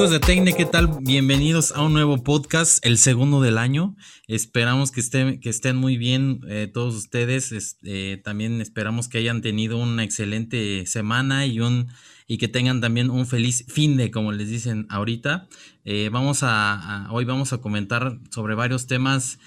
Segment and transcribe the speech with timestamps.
[0.00, 0.88] Amigos de Tecne, ¿qué tal?
[1.02, 3.96] Bienvenidos a un nuevo podcast, el segundo del año.
[4.28, 7.76] Esperamos que estén, que estén muy bien eh, todos ustedes.
[7.82, 11.88] Eh, también esperamos que hayan tenido una excelente semana y, un,
[12.26, 15.48] y que tengan también un feliz fin de, como les dicen ahorita.
[15.84, 19.38] Eh, vamos a, hoy vamos a comentar sobre varios temas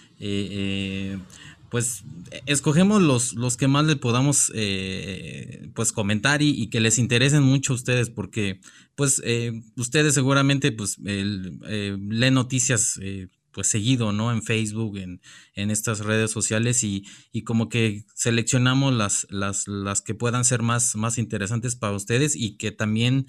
[1.73, 2.03] pues
[2.45, 7.73] escogemos los, los que más le podamos eh, pues comentar y, que les interesen mucho
[7.73, 8.61] a ustedes porque
[8.93, 12.99] pues eh, ustedes seguramente pues eh, leen noticias
[13.51, 14.31] pues seguido, ¿no?
[14.31, 15.19] En Facebook, en,
[15.55, 20.61] en estas redes sociales y, y, como que seleccionamos las, las, las que puedan ser
[20.61, 23.25] más, más interesantes para ustedes y que también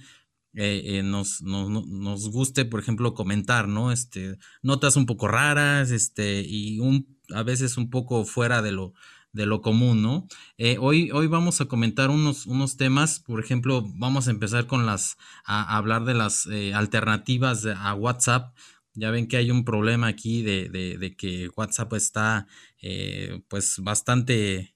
[0.52, 3.90] nos, nos, nos, guste, por ejemplo, comentar, ¿no?
[3.90, 8.95] Este, notas un poco raras, este, y un a veces un poco fuera de lo,
[9.33, 10.27] de lo común, ¿no?
[10.59, 14.87] Eh, hoy, hoy vamos a comentar unos, unos temas, por ejemplo, vamos a empezar con
[14.87, 18.55] las, a, hablar de las eh, alternativas a WhatsApp.
[18.95, 22.47] Ya ven que hay un problema aquí de, de, que WhatsApp está
[22.80, 24.75] eh, pues bastante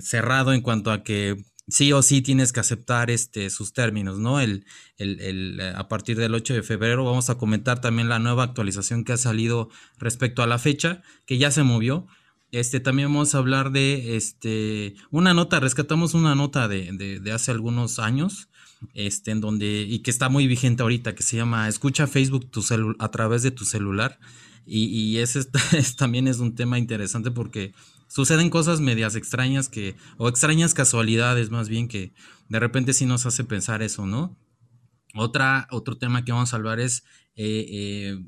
[0.00, 1.36] cerrado en cuanto a que
[1.68, 4.40] sí o sí tienes que aceptar este, sus términos, ¿no?
[4.40, 4.66] El,
[4.98, 9.04] el, eh, a partir del 8 de febrero vamos a comentar también la nueva actualización
[9.04, 12.06] que ha salido respecto a la fecha, que ya se movió.
[12.50, 17.32] Este, también vamos a hablar de este, una nota, rescatamos una nota de, de, de
[17.32, 18.48] hace algunos años,
[18.92, 22.62] este, en donde, y que está muy vigente ahorita, que se llama Escucha Facebook tu
[22.98, 24.18] a través de tu celular.
[24.66, 25.44] Y, y ese
[25.96, 27.74] también es un tema interesante porque
[28.08, 32.12] suceden cosas medias extrañas que, o extrañas casualidades más bien que
[32.48, 34.38] de repente sí nos hace pensar eso, ¿no?
[35.14, 37.04] Otra, otro tema que vamos a hablar es
[37.36, 38.24] eh, eh,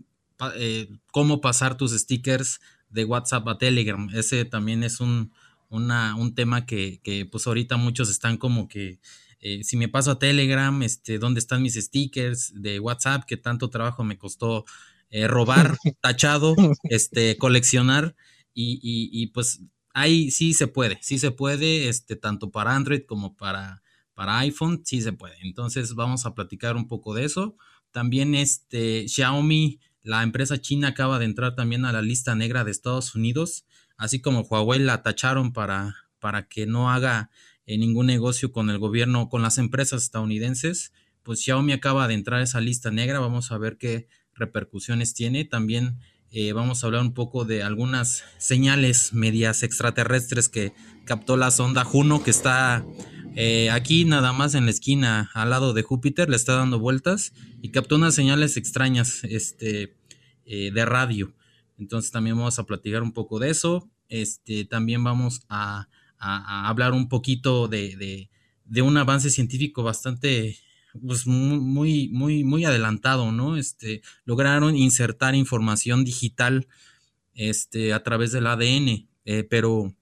[0.57, 4.09] eh, cómo pasar tus stickers de WhatsApp a Telegram.
[4.15, 5.33] Ese también es un,
[5.69, 9.01] un tema que, que, pues ahorita muchos están como que
[9.63, 13.25] si me paso a Telegram, este, ¿dónde están mis stickers de WhatsApp?
[13.27, 14.65] que tanto trabajo me costó
[15.29, 18.17] robar, tachado, este, coleccionar?
[18.55, 19.61] Y, y, y, pues
[19.97, 24.83] ahí sí se puede, sí se puede, este, tanto para Android como para, para iPhone,
[24.85, 25.37] sí se puede.
[25.41, 27.57] Entonces vamos a platicar un poco de eso.
[27.93, 32.73] También este, Xiaomi, la empresa china acaba de entrar también a la lista negra de
[32.73, 33.65] Estados Unidos,
[33.97, 37.31] así como Huawei la tacharon para, para que no haga
[37.65, 40.93] eh, ningún negocio con el gobierno, con las empresas estadounidenses.
[41.23, 45.47] Pues Xiaomi acaba de entrar a esa lista negra, vamos a ver qué repercusiones tiene.
[45.47, 46.01] También
[46.39, 50.75] eh, vamos a hablar un poco de algunas señales medias extraterrestres que
[51.07, 52.85] captó la sonda Juno, que está
[53.37, 57.33] eh, aquí nada más en la esquina al lado de Júpiter, le está dando vueltas
[57.63, 59.97] y captó unas señales extrañas este,
[60.45, 61.35] eh, de radio.
[61.79, 63.89] Entonces también vamos a platicar un poco de eso.
[64.11, 68.29] Este, también vamos a, hablar un poquito de,
[68.67, 70.59] de, un avance científico bastante
[71.05, 73.57] pues muy, muy, muy adelantado, ¿no?
[73.57, 76.69] Este, lograron insertar información digital
[77.35, 79.95] este, a través del ADN, eh, pero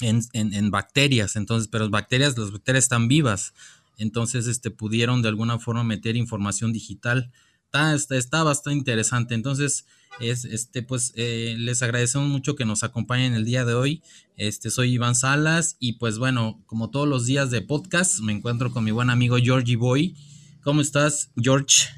[0.00, 3.54] en, en, bacterias, entonces, pero las bacterias, las bacterias están vivas,
[3.96, 7.32] entonces, este, pudieron de alguna forma meter información digital.
[7.72, 9.34] Está, está, bastante interesante.
[9.34, 9.86] Entonces,
[10.20, 14.02] es, este, pues, eh, les agradecemos mucho que nos acompañen el día de hoy.
[14.36, 18.70] Este, soy Iván Salas y pues bueno, como todos los días de podcast, me encuentro
[18.72, 20.16] con mi buen amigo Georgie Boy.
[20.62, 21.88] ¿Cómo estás, George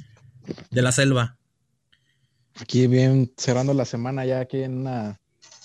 [0.70, 1.38] de la Selva?
[2.60, 5.20] Aquí bien, cerrando la semana ya aquí en una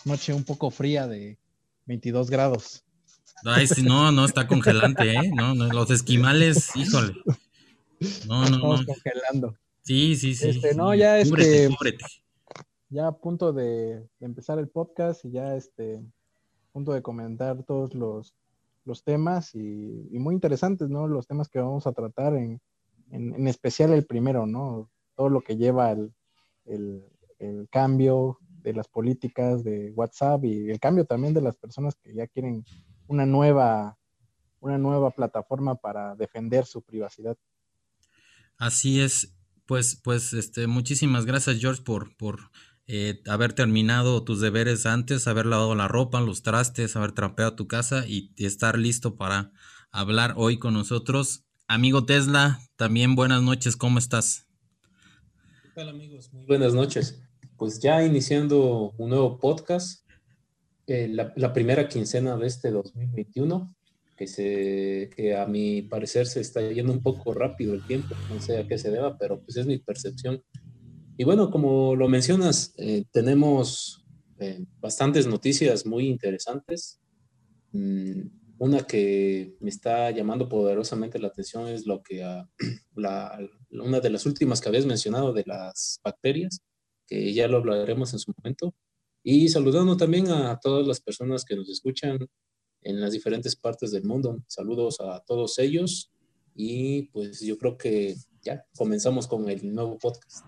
[0.06, 1.40] noche un poco fría de
[1.86, 2.84] 22 grados.
[3.46, 5.32] Ay, sí, no, no, está congelante, ¿eh?
[5.36, 7.14] No, no, los esquimales, híjole.
[8.28, 9.58] No, no, Estamos congelando.
[9.84, 10.50] Sí, sí, sí.
[10.50, 11.70] Este, no, ya este,
[12.90, 16.02] Ya a punto de, empezar el podcast y ya este,
[16.72, 18.34] punto de comentar todos los,
[19.04, 21.08] temas y, muy interesantes, ¿no?
[21.08, 22.62] Los temas que vamos a tratar, en,
[23.12, 24.90] en, especial el primero, ¿no?
[25.16, 26.14] Todo lo que lleva el,
[26.66, 32.14] el, cambio de las políticas de WhatsApp y el cambio también de las personas que
[32.14, 32.64] ya quieren
[33.08, 33.98] una nueva,
[34.62, 37.38] una nueva plataforma para defender su privacidad.
[38.58, 42.52] Así es, pues, pues, este, muchísimas gracias, George, por, por
[42.86, 47.68] eh, haber terminado tus deberes antes, haber lavado la ropa, los trastes, haber trapeado tu
[47.68, 49.52] casa y, estar listo para
[49.92, 51.46] hablar hoy con nosotros.
[51.68, 54.48] Amigo Tesla, también buenas noches, ¿cómo estás?
[55.62, 56.34] ¿Qué tal amigos?
[56.34, 57.22] Muy buenas noches.
[57.56, 60.06] Pues ya iniciando un nuevo podcast,
[60.88, 63.74] eh, la, primera quincena de este 2021,
[64.16, 68.68] que, a mi parecer se está yendo un poco rápido el tiempo, no sé a
[68.68, 70.44] qué se deba, pero pues es mi percepción.
[71.18, 74.06] Y bueno, como lo mencionas, eh, tenemos
[74.40, 77.00] eh, bastantes noticias muy interesantes.
[77.72, 78.22] Mm,
[78.58, 82.24] una que me está llamando poderosamente la atención es lo que
[82.96, 83.40] la,
[83.72, 86.62] una de las últimas que habías mencionado de las bacterias,
[87.08, 88.74] que ya lo hablaremos en su momento.
[89.24, 92.20] Y saludando también a todas las personas que nos escuchan
[92.84, 94.42] en las diferentes partes del mundo.
[94.48, 96.12] Saludos a todos ellos
[96.56, 100.46] y pues yo creo que ya comenzamos con el nuevo podcast.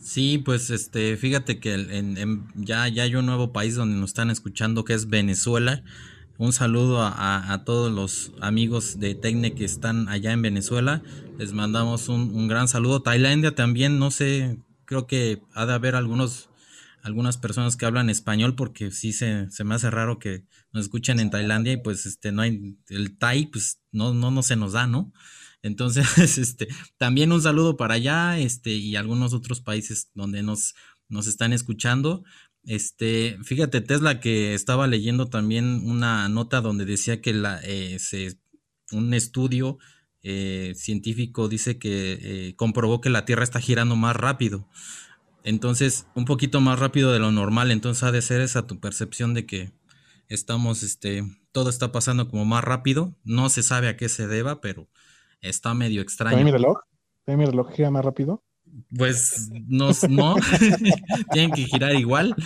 [0.00, 4.30] Sí, pues este, fíjate que en, ya, ya hay un nuevo país donde nos están
[4.30, 5.82] escuchando que es Venezuela.
[6.38, 11.02] Un saludo a, todos los amigos de Tecne que están allá en Venezuela.
[11.36, 13.02] Les mandamos un, un, gran saludo.
[13.02, 16.48] Tailandia también, no sé, creo que ha de haber algunos,
[17.02, 21.20] algunas personas que hablan español porque sí se, se me hace raro que nos escuchen
[21.20, 24.72] en Tailandia y pues este no hay el Thai, pues no, no, no se nos
[24.72, 25.12] da, ¿no?
[25.62, 26.06] Entonces,
[26.38, 30.74] este, también un saludo para allá, este, y algunos otros países donde nos,
[31.08, 32.24] nos están escuchando.
[32.64, 37.98] Este, fíjate, Tesla, que estaba leyendo también una nota donde decía que la, eh,
[38.92, 39.78] un estudio
[40.22, 44.68] eh, científico dice que eh, comprobó que la Tierra está girando más rápido.
[45.48, 47.70] Entonces, un poquito más rápido de lo normal.
[47.70, 49.72] Entonces, ha de ser esa tu percepción de que
[50.28, 53.16] estamos, este, todo está pasando como más rápido.
[53.24, 54.88] No se sabe a qué se deba, pero
[55.40, 56.44] está medio extraño.
[56.44, 56.80] mi reloj?
[57.26, 58.44] mi reloj gira más rápido?
[58.94, 60.36] Pues no, no.
[61.32, 62.36] tienen que girar igual.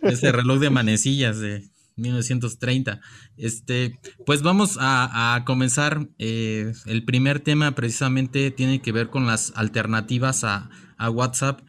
[0.00, 3.02] Ese reloj de manecillas de 1930.
[3.36, 6.08] Este, pues vamos a, comenzar.
[6.16, 11.60] Eh, el primer tema precisamente tiene que ver con las alternativas a, a WhatsApp.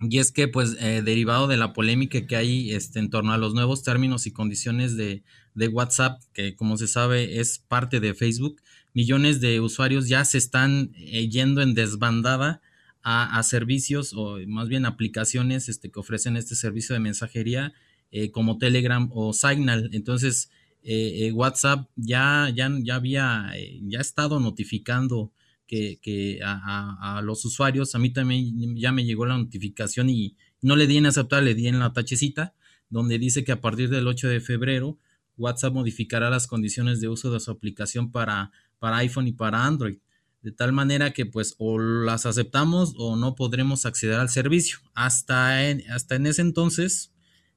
[0.00, 3.38] Y es que, pues, eh, derivado de la polémica que hay este, en torno a
[3.38, 5.22] los nuevos términos y condiciones de,
[5.54, 8.62] de WhatsApp, que como se sabe es parte de Facebook,
[8.94, 12.60] millones de usuarios ya se están eh, yendo en desbandada
[13.02, 17.72] a, servicios o más bien aplicaciones este, que ofrecen este servicio de mensajería
[18.10, 19.88] eh, como Telegram o Signal.
[19.94, 20.50] Entonces,
[20.82, 25.32] eh, WhatsApp ya, ya, ya había ya estado notificando
[25.70, 30.86] que, a, los usuarios, a mí también ya me llegó la notificación y no le
[30.86, 32.54] di en aceptar, le di en la tachecita,
[32.88, 34.98] donde dice que a partir del 8 de febrero
[35.36, 38.50] WhatsApp modificará las condiciones de uso de su aplicación para
[38.80, 39.98] para iPhone y para Android.
[40.42, 44.78] De tal manera que pues o las aceptamos o no podremos acceder al servicio.
[44.94, 47.12] Hasta en, hasta en ese entonces,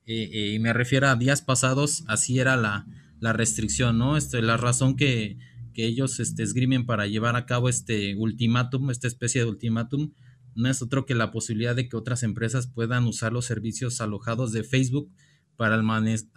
[0.06, 2.86] eh, eh, y me refiero a días pasados, así era la,
[3.22, 4.18] restricción, ¿no?
[4.18, 5.38] Este, la razón que,
[5.76, 10.12] ellos este, esgrimen para llevar a cabo este ultimátum, esta especie de ultimátum,
[10.56, 14.52] no es otro que la posibilidad de que otras empresas puedan usar los servicios alojados
[14.52, 15.12] de Facebook
[15.56, 15.82] para,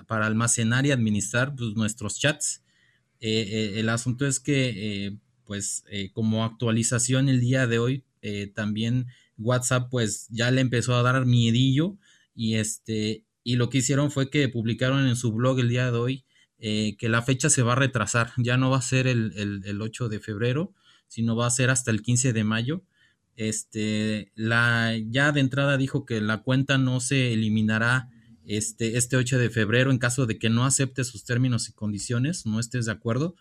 [0.06, 2.62] para almacenar y administrar pues, nuestros chats.
[3.21, 8.05] Eh, eh, el asunto es que, eh, pues, como actualización el día de hoy,
[8.55, 9.06] también
[9.38, 11.97] WhatsApp, pues, ya le empezó a dar miedillo
[12.35, 15.97] y este, y lo que hicieron fue que publicaron en su blog el día de
[15.97, 16.25] hoy
[16.58, 20.08] que la fecha se va a retrasar, ya no va a ser el, el, 8
[20.08, 20.73] de febrero,
[21.06, 22.82] sino va a ser hasta el 15 de mayo.
[23.37, 28.08] Este, la, ya de entrada dijo que la cuenta no se eliminará
[28.47, 32.47] este, este 8 de febrero en caso de que no acepte sus términos y condiciones,
[32.47, 33.35] no estés de acuerdo,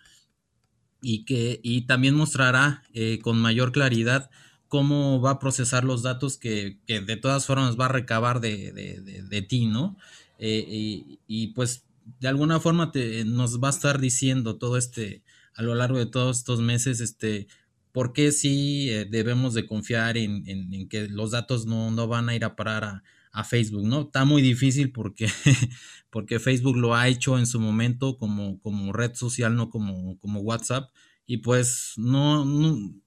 [1.02, 4.30] y que y también mostrará eh, con mayor claridad
[4.68, 9.68] cómo va a procesar los datos que, de todas formas va a recabar de, ti,
[9.68, 9.96] ¿no?
[10.40, 15.24] Eh, y, pues de alguna forma te, nos va a estar diciendo todo este,
[15.56, 17.48] a lo largo de todos estos meses, este,
[17.92, 22.30] por qué sí eh, debemos de confiar en, en, que los datos no, no, van
[22.30, 24.02] a ir a parar a, a Facebook, ¿no?
[24.02, 25.28] Está muy difícil porque,
[26.10, 30.42] porque Facebook lo ha hecho en su momento como, como red social, no como, como
[30.42, 30.92] WhatsApp.
[31.28, 32.46] Y pues no,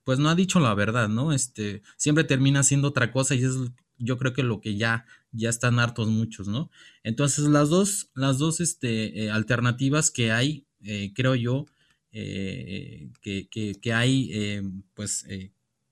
[0.03, 1.33] pues no ha dicho la verdad, ¿no?
[1.33, 3.55] Este, siempre termina siendo otra cosa y es
[3.99, 6.71] yo creo que lo que ya, ya están hartos muchos, ¿no?
[7.03, 11.67] Entonces las dos, las dos este, eh, alternativas que hay, eh, creo yo,
[12.13, 14.63] eh, que, que, hay,
[14.95, 15.27] pues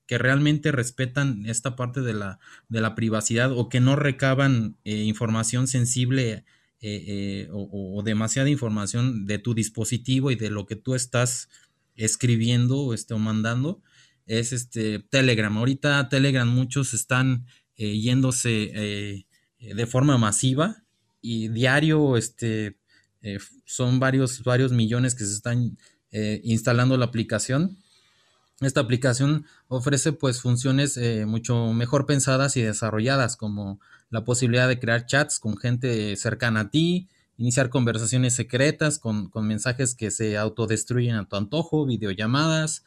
[0.07, 2.39] que realmente respetan esta parte de la,
[2.69, 6.43] de la privacidad o que no recaban información sensible
[7.51, 11.49] o, demasiada información de tu dispositivo y de lo que tú estás
[11.95, 13.81] escribiendo este, o mandando,
[14.25, 15.55] es este Telegram.
[15.55, 19.26] Ahorita Telegram muchos están yéndose
[19.59, 20.83] de forma masiva
[21.21, 22.77] y diario este,
[23.65, 25.77] son varios, varios millones que se están
[26.43, 27.77] instalando la aplicación.
[28.59, 34.79] Esta aplicación ofrece pues funciones eh, mucho mejor pensadas y desarrolladas como la posibilidad de
[34.79, 41.15] crear chats con gente cercana a ti, iniciar conversaciones secretas con, mensajes que se autodestruyen
[41.17, 42.83] a tu antojo, videollamadas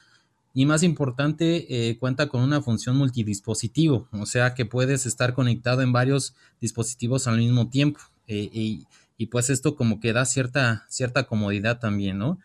[0.53, 5.83] y más importante eh, cuenta con una función multidispositivo, o sea que puedes estar conectado
[5.83, 8.87] en varios dispositivos al mismo tiempo eh, y,
[9.27, 12.39] pues esto como que da cierta, cierta comodidad también, ¿no?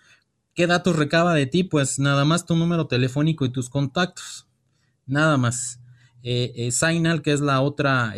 [0.54, 1.64] ¿Qué datos recaba de ti?
[1.64, 4.46] Pues nada más tu número telefónico y tus contactos.
[5.06, 5.80] Nada más.
[6.22, 8.14] Eh, eh, Signal, que es la otra,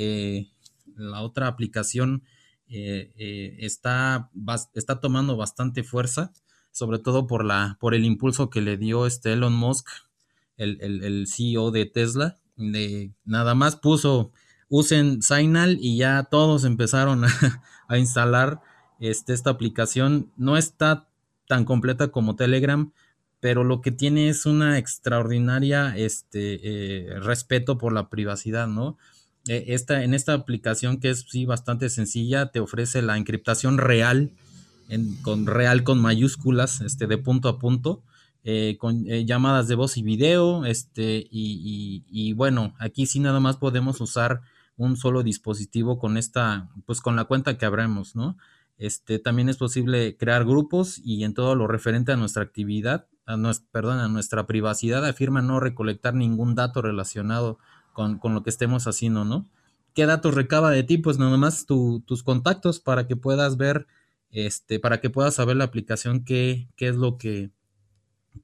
[0.96, 2.24] la otra aplicación,
[2.68, 4.32] está,
[4.74, 6.32] está tomando bastante fuerza,
[6.78, 9.88] sobre todo por, la, por el impulso que le dio este Elon Musk,
[10.58, 12.38] el, el CEO de Tesla.
[12.56, 14.32] De, nada más puso
[14.70, 17.24] usen Signal y ya todos empezaron
[17.88, 18.62] a, instalar
[19.00, 20.32] este, esta aplicación.
[20.36, 21.08] No está
[21.48, 22.92] tan completa como Telegram,
[23.40, 28.98] pero lo que tiene es una extraordinaria este, eh, respeto por la privacidad, ¿no?
[29.48, 34.32] E, esta, en esta aplicación que es sí bastante sencilla, te ofrece la encriptación real,
[35.22, 38.04] con real con mayúsculas, este, de punto a punto.
[38.50, 43.42] Eh, con eh, llamadas de voz y video, este, y, y, bueno, aquí sí nada
[43.42, 44.40] más podemos usar
[44.78, 48.38] un solo dispositivo con esta, pues con la cuenta que abremos, ¿no?
[48.78, 53.36] Este, también es posible crear grupos y en todo lo referente a nuestra actividad, a
[53.36, 57.58] nuestra, perdón, a nuestra privacidad, afirma no recolectar ningún dato relacionado
[57.92, 59.48] con, lo que estemos haciendo, ¿no?
[59.96, 61.00] ¿Qué datos recaba de ti?
[61.00, 63.88] Pues nada más tus contactos para que puedas ver,
[64.32, 67.52] este, para que puedas saber la aplicación qué, qué es lo que,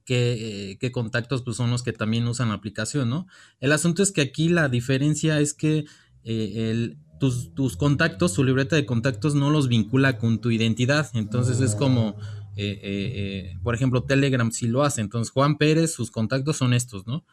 [0.04, 3.26] qué, qué contactos pues son los que también usan la aplicación, ¿no?
[3.60, 5.84] El asunto es que aquí la diferencia es que
[6.24, 11.10] eh, el, tus, tus, contactos, tu libreta de contactos no los vincula con tu identidad.
[11.14, 12.16] Entonces es como,
[12.56, 15.00] eh, eh, por ejemplo, Telegram si lo hace.
[15.00, 17.24] Entonces Juan Pérez, sus contactos son estos, ¿no?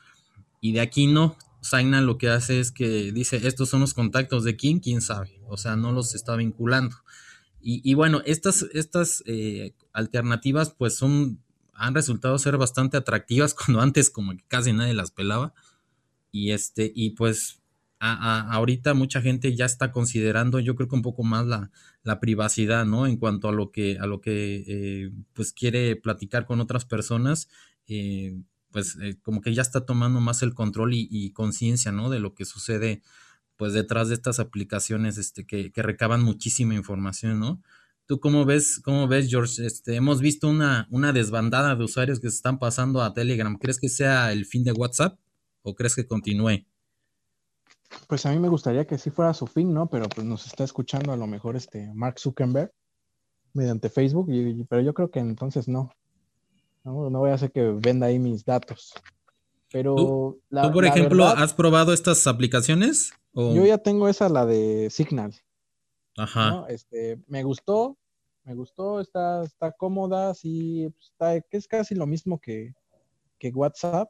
[0.60, 1.36] Y de aquí no.
[1.62, 5.39] Signal lo que hace es que dice, estos son los contactos de quién, quién sabe.
[5.48, 6.96] O sea, no los está vinculando.
[7.62, 9.24] Y, y bueno, estas, estas
[9.94, 11.41] alternativas pues son,
[11.74, 15.53] han resultado ser bastante atractivas cuando antes como que casi nadie las pelaba.
[16.32, 17.62] Y este, y pues
[18.01, 23.06] ahorita mucha gente ya está considerando, yo creo que un poco más la, privacidad, ¿no?
[23.06, 27.48] En cuanto a lo que, a lo que eh, pues quiere platicar con otras personas,
[27.88, 28.41] eh,
[28.72, 32.10] pues eh, como que ya está tomando más el control y, conciencia, ¿no?
[32.10, 33.03] De lo que sucede,
[33.62, 37.62] pues detrás de estas aplicaciones, este, que, recaban muchísima información, ¿no?
[38.08, 39.63] ¿Tú cómo ves, cómo ves, George?
[39.63, 43.56] Este, hemos visto una, una desbandada de usuarios que se están pasando a Telegram.
[43.60, 45.20] ¿Crees que sea el fin de WhatsApp
[45.62, 46.65] o crees que continúe?
[48.08, 49.88] Pues a mí me gustaría que sí fuera su fin, ¿no?
[49.91, 52.72] Pero pues nos está escuchando a lo mejor este Mark Zuckerberg
[53.53, 54.25] mediante Facebook,
[54.70, 55.91] pero yo creo que entonces no.
[56.84, 57.12] no.
[57.12, 58.96] voy a hacer que venda ahí mis datos.
[59.72, 63.13] Pero ¿Tú, por ejemplo, has probado estas aplicaciones?
[63.34, 65.34] Yo ya tengo esa, la de Signal.
[66.18, 66.66] Ajá.
[66.68, 67.98] Este, me gustó,
[68.44, 72.74] me gustó, está, está cómoda, sí, pues, está, es casi lo mismo que,
[73.38, 74.10] que WhatsApp.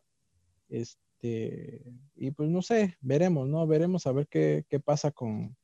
[0.69, 1.83] Este,
[2.15, 3.67] y pues no sé, veremos, ¿no?
[3.67, 5.55] Veremos a ver qué, pasa con,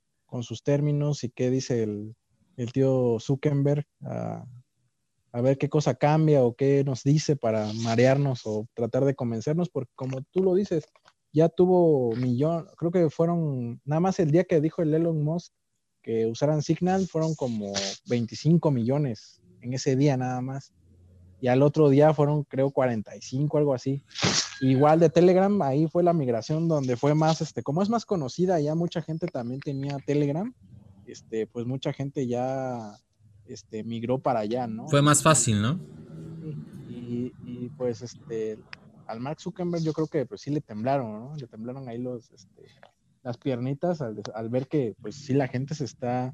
[0.42, 4.46] sus términos y qué dice el, tío Zuckerberg, a,
[5.42, 9.92] ver qué cosa cambia o qué nos dice para marearnos o tratar de convencernos, porque
[9.96, 10.86] como tú lo dices,
[11.34, 15.54] ya tuvo millón, creo que fueron, nada más el día que dijo el Elon Musk
[16.02, 17.74] que usaran Signal, fueron como
[18.08, 20.74] 25 millones en ese día nada más.
[21.42, 24.02] Y al otro día fueron, creo, 45, algo así.
[24.62, 28.60] Igual de Telegram, ahí fue la migración donde fue más, este, como es más conocida,
[28.60, 30.52] ya mucha gente también tenía Telegram,
[31.06, 32.98] este, pues mucha gente ya
[33.46, 34.88] este, migró para allá, ¿no?
[34.88, 35.80] Fue más fácil, ¿no?
[36.90, 38.58] Y, pues este,
[39.08, 41.36] al Mark Zuckerberg yo creo que pues sí le temblaron, ¿no?
[41.36, 42.64] Le temblaron ahí los, este,
[43.24, 46.34] las piernitas al, ver que pues sí la gente se está,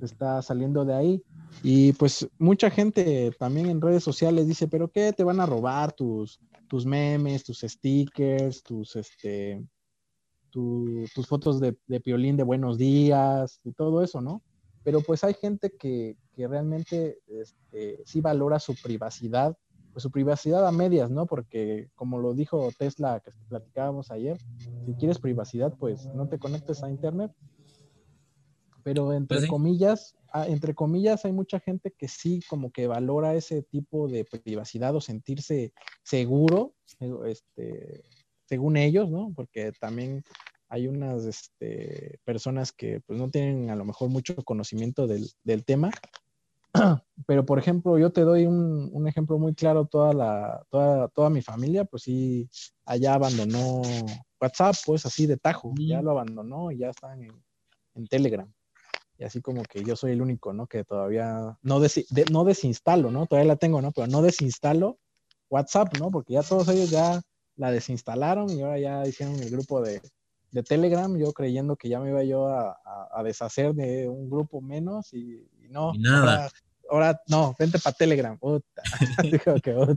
[0.00, 1.22] está saliendo de ahí.
[1.62, 5.12] Y pues mucha gente también en redes sociales dice, pero ¿qué?
[5.12, 9.62] Te van a robar tus, tus memes, tus stickers, tus, este,
[10.50, 14.42] tus fotos de, de, de buenos días y todo eso, ¿no?
[14.82, 19.56] Pero pues hay gente que, que realmente este, sí valora su privacidad,
[19.92, 21.26] pues su privacidad a medias, ¿no?
[21.26, 24.38] Porque como lo dijo Tesla que platicábamos ayer,
[24.86, 27.32] si quieres privacidad, pues no te conectes a Internet.
[28.82, 33.34] Pero entre pues comillas, Ah, entre comillas, hay mucha gente que sí como que valora
[33.34, 36.74] ese tipo de privacidad o sentirse seguro,
[37.26, 38.02] este,
[38.46, 39.30] según ellos, ¿no?
[39.36, 40.22] Porque también
[40.70, 45.30] hay unas este, personas que pues no tienen a lo mejor mucho conocimiento del,
[45.66, 45.90] tema.
[47.26, 51.42] Pero, por ejemplo, yo te doy un, ejemplo muy claro, toda, la, toda, toda mi
[51.42, 52.48] familia, pues sí,
[52.84, 53.82] allá abandonó
[54.40, 57.22] WhatsApp, pues así de tajo, ya lo abandonó y ya están
[57.94, 58.50] en Telegram
[59.22, 60.66] y así como que yo soy el único, ¿no?
[60.66, 61.80] Que todavía no,
[62.30, 63.26] no desinstalo, ¿no?
[63.26, 63.92] Todavía la tengo, ¿no?
[63.92, 64.98] Pero no desinstalo
[65.48, 66.10] WhatsApp, ¿no?
[66.10, 67.20] Porque ya todos ellos ya
[67.54, 70.00] la desinstalaron y ahora ya hicieron el grupo de,
[70.68, 75.48] Telegram, yo creyendo que ya me iba yo a, deshacer de un grupo menos y,
[75.72, 75.92] no.
[75.94, 76.50] nada.
[76.90, 78.38] ahora no, vente para Telegram.
[79.22, 79.96] Dijo que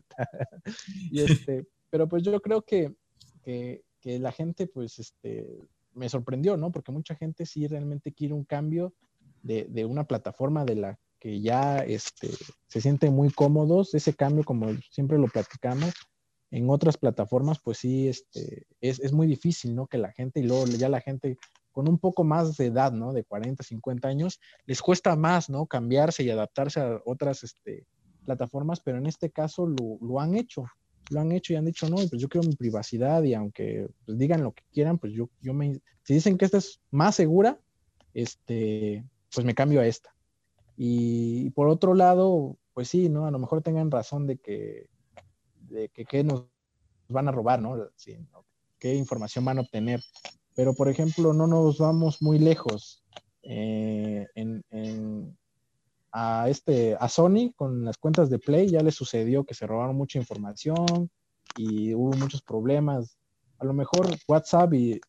[1.11, 2.95] y este, pero pues yo creo que,
[3.43, 5.47] que, que, la gente, pues, este,
[5.93, 6.71] me sorprendió, ¿no?
[6.71, 8.93] Porque mucha gente sí realmente quiere un cambio
[9.43, 12.29] de, de una plataforma de la que ya este,
[12.67, 13.93] se sienten muy cómodos.
[13.93, 15.93] Ese cambio, como siempre lo platicamos,
[16.51, 19.87] en otras plataformas, pues sí, este, es, es muy difícil, ¿no?
[19.87, 21.37] Que la gente, y luego ya la gente
[21.75, 23.11] con un poco más de edad, ¿no?
[23.11, 25.65] De 40, 50 años, les cuesta más, ¿no?
[25.65, 27.85] Cambiarse y adaptarse a otras este,
[28.23, 30.63] plataformas, pero en este caso lo, han hecho,
[31.09, 34.17] lo han hecho y han dicho, no, pues yo quiero mi privacidad y aunque pues,
[34.17, 37.59] digan lo que quieran, pues yo, yo me, si dicen que esta es más segura,
[38.13, 39.03] este,
[39.33, 40.15] pues me cambio a esta.
[40.77, 43.25] Y, por otro lado, pues sí, ¿no?
[43.25, 44.87] A lo mejor tengan razón de que,
[45.59, 46.45] de que, que nos
[47.09, 47.75] van a robar, ¿no?
[47.97, 48.45] Sí, ¿no?
[48.79, 49.99] ¿Qué información van a obtener?
[50.55, 53.03] Pero, por ejemplo, no nos vamos muy lejos.
[53.43, 54.25] Eh,
[56.11, 59.97] a, este, a Sony con las cuentas de Play ya le sucedió que se robaron
[59.97, 61.09] mucha información
[61.57, 63.17] y hubo muchos problemas.
[63.59, 65.01] A lo mejor WhatsApp y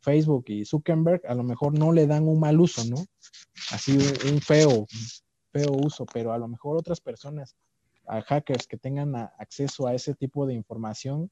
[0.00, 2.96] Facebook y Zuckerberg a lo mejor no le dan un mal uso, ¿no?
[3.72, 3.98] Así
[4.30, 4.86] un feo,
[5.52, 7.56] feo uso, pero a lo mejor otras personas,
[8.06, 11.30] hackers que tengan acceso a ese tipo de información,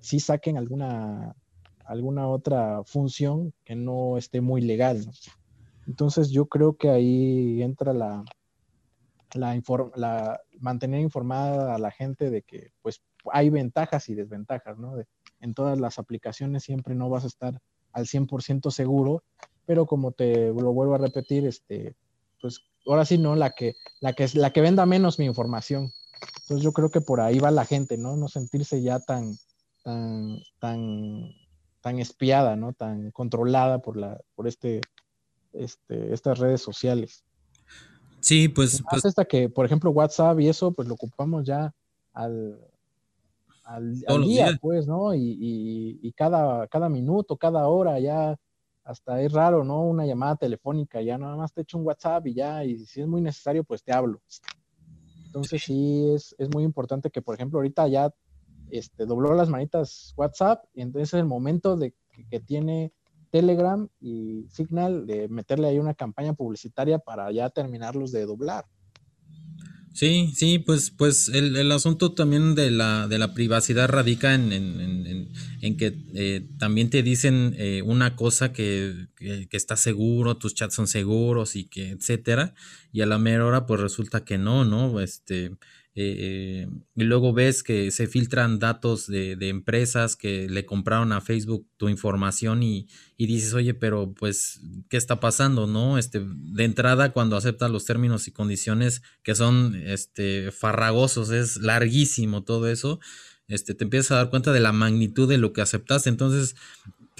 [0.00, 1.34] sí saquen alguna
[1.90, 5.10] alguna otra función que no esté muy legal.
[5.88, 8.24] Entonces yo creo que ahí entra la,
[9.34, 14.94] la, mantener informada a la gente de que pues hay ventajas y desventajas, ¿no?
[15.40, 17.60] en todas las aplicaciones siempre no vas a estar
[17.92, 19.24] al 100% seguro,
[19.66, 21.96] pero como te lo vuelvo a repetir, este,
[22.40, 23.34] pues ahora sí, ¿no?
[23.34, 25.90] La que, la que, la que venda menos mi información.
[26.42, 28.16] Entonces yo creo que por ahí va la gente, ¿no?
[28.16, 29.34] No sentirse ya tan,
[30.60, 31.32] tan
[31.80, 32.72] tan espiada, ¿no?
[32.72, 34.80] Tan controlada por la, por este,
[35.52, 37.24] este, estas redes sociales.
[38.20, 41.74] Sí, pues, pues hasta que, por ejemplo, WhatsApp y eso, pues lo ocupamos ya
[42.12, 42.58] al,
[43.64, 45.14] al, día, pues, ¿no?
[45.14, 48.36] Y, y, cada, cada minuto, cada hora, ya
[48.84, 49.82] hasta es raro, ¿no?
[49.82, 53.06] Una llamada telefónica, ya nada más te echo un WhatsApp y ya, y si es
[53.06, 54.20] muy necesario, pues te hablo.
[55.24, 58.12] Entonces sí es, es muy importante que, por ejemplo, ahorita ya
[58.72, 61.94] este, dobló las manitas WhatsApp y entonces es el momento de
[62.30, 62.92] que, tiene
[63.30, 68.66] Telegram y Signal de meterle ahí una campaña publicitaria para ya terminarlos de doblar.
[69.92, 75.32] Sí, sí, pues, pues el, asunto también de la, de la privacidad radica en, en,
[75.60, 80.54] en, que eh, también te dicen eh, una cosa que, que, que está seguro, tus
[80.54, 82.54] chats son seguros y que etcétera,
[82.92, 85.00] y a la mera hora pues resulta que no, ¿no?
[85.00, 85.56] Este,
[86.02, 91.68] eh, y luego ves que se filtran datos de, empresas que le compraron a Facebook
[91.76, 95.66] tu información y, dices, oye, pero pues, ¿qué está pasando?
[95.66, 95.98] ¿No?
[95.98, 102.44] Este, de entrada, cuando aceptas los términos y condiciones que son este, farragosos, es larguísimo
[102.44, 103.00] todo eso,
[103.48, 106.08] este, te empiezas a dar cuenta de la magnitud de lo que aceptaste.
[106.08, 106.54] Entonces,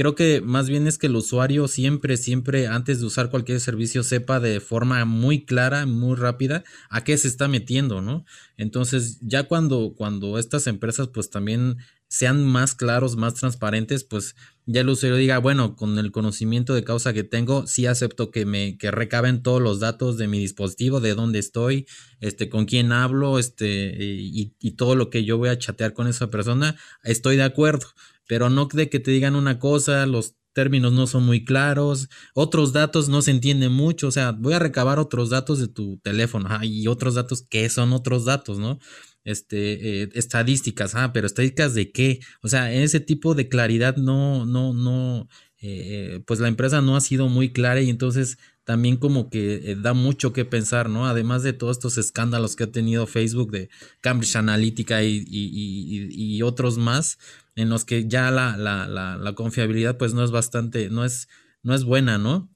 [0.01, 4.03] creo que más bien es que el usuario siempre, siempre, antes de usar cualquier servicio,
[4.03, 8.25] sepa de forma muy clara, muy rápida, a qué se está metiendo, ¿no?
[8.57, 11.77] Entonces, ya cuando, cuando estas empresas, pues también
[12.09, 16.83] sean más claros, más transparentes, pues ya el usuario diga, bueno, con el conocimiento de
[16.83, 21.01] causa que tengo, sí acepto que me que recaben todos los datos de mi dispositivo,
[21.01, 21.87] de dónde estoy,
[22.21, 26.07] este, con quién hablo, este, y, y todo lo que yo voy a chatear con
[26.07, 27.89] esa persona, estoy de acuerdo
[28.31, 32.73] pero no de que te digan una cosa, los términos no son muy claros, otros
[32.73, 36.49] datos no se entienden mucho, o sea, voy a recabar otros datos de tu teléfono
[36.63, 38.79] y otros datos que son otros datos, ¿no?
[39.25, 44.47] Este, eh, estadísticas, ah, pero estadísticas de qué, o sea, ese tipo de claridad no,
[44.47, 45.27] no, no,
[45.61, 49.77] eh, pues la empresa no ha sido muy clara y entonces también como que eh,
[49.77, 51.07] da mucho que pensar, ¿no?
[51.07, 53.69] Además de todos estos escándalos que ha tenido Facebook de
[54.01, 57.19] Cambridge Analytica y, y otros más,
[57.57, 61.29] en los que ya la, la, la, confiabilidad pues no es bastante, no es,
[61.63, 62.49] no es buena, ¿no?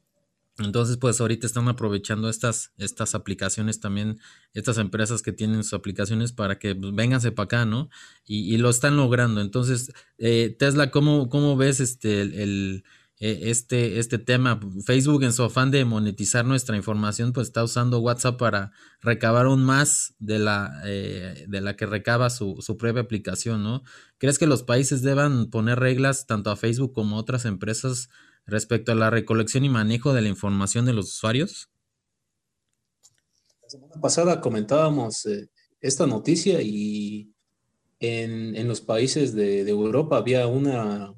[0.59, 4.21] Entonces, pues ahorita están aprovechando estas, estas aplicaciones también,
[4.53, 7.91] estas empresas que tienen sus aplicaciones para que pues, vénganse para acá, ¿no?
[8.25, 9.41] Y, y, lo están logrando.
[9.41, 12.85] Entonces, eh, Tesla, ¿cómo, ¿cómo, ves este, el
[13.21, 14.61] e, este, este tema.
[14.85, 19.65] Facebook en su afán de monetizar nuestra información, pues está usando WhatsApp para recabar aún
[19.65, 23.83] más de la, eh, de la que recaba su, su, propia aplicación, ¿no?
[24.19, 28.09] ¿Crees que los países deban poner reglas tanto a Facebook como a otras empresas
[28.47, 31.71] respecto a la recolección y manejo de la información de los usuarios?
[33.63, 35.49] La semana pasada comentábamos eh,
[35.81, 37.33] esta noticia y
[38.01, 41.15] en, en los países de, de Europa había una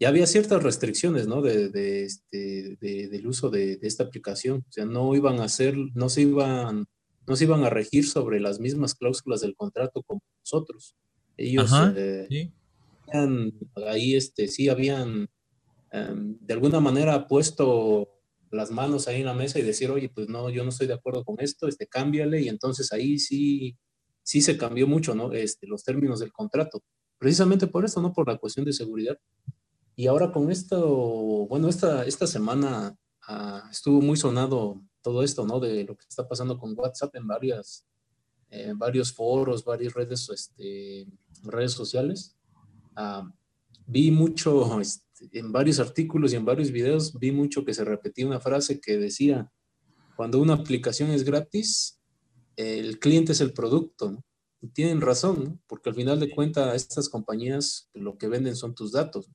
[0.00, 1.42] ya había ciertas restricciones, ¿no?
[1.42, 4.64] De, este, del uso de, esta aplicación.
[4.68, 6.86] O sea, no iban a hacer, no se iban
[7.26, 10.96] no se iban a regir sobre las mismas cláusulas del contrato como nosotros.
[11.36, 12.50] Ellos eh,
[13.86, 15.28] ahí este, sí habían
[15.92, 18.08] em, de alguna manera puesto
[18.50, 20.94] las manos ahí en la mesa y decir, oye, pues no, yo no estoy de
[20.94, 23.76] acuerdo con esto, este, cámbiale, y entonces ahí sí,
[24.22, 25.32] sí se cambió mucho, ¿no?
[25.32, 26.82] Este, los términos del contrato,
[27.18, 28.12] precisamente por eso, ¿no?
[28.14, 29.18] Por la cuestión de seguridad.
[29.98, 30.78] Y ahora con esto,
[31.48, 35.58] bueno, esta, esta semana ah, estuvo muy sonado todo esto, ¿no?
[35.58, 37.84] De lo que está pasando con WhatsApp en varias,
[38.76, 41.04] varios foros, varias redes, este,
[41.42, 42.36] redes sociales.
[42.94, 43.28] Ah,
[43.88, 48.24] vi mucho, este, en varios artículos y en varios videos, vi mucho que se repetía
[48.24, 49.50] una frase que decía,
[50.14, 52.00] cuando una aplicación es gratis,
[52.54, 54.24] el cliente es el producto, ¿no?
[54.60, 58.92] Y tienen razón, porque al final de cuentas estas compañías lo que venden son tus
[58.92, 59.28] datos.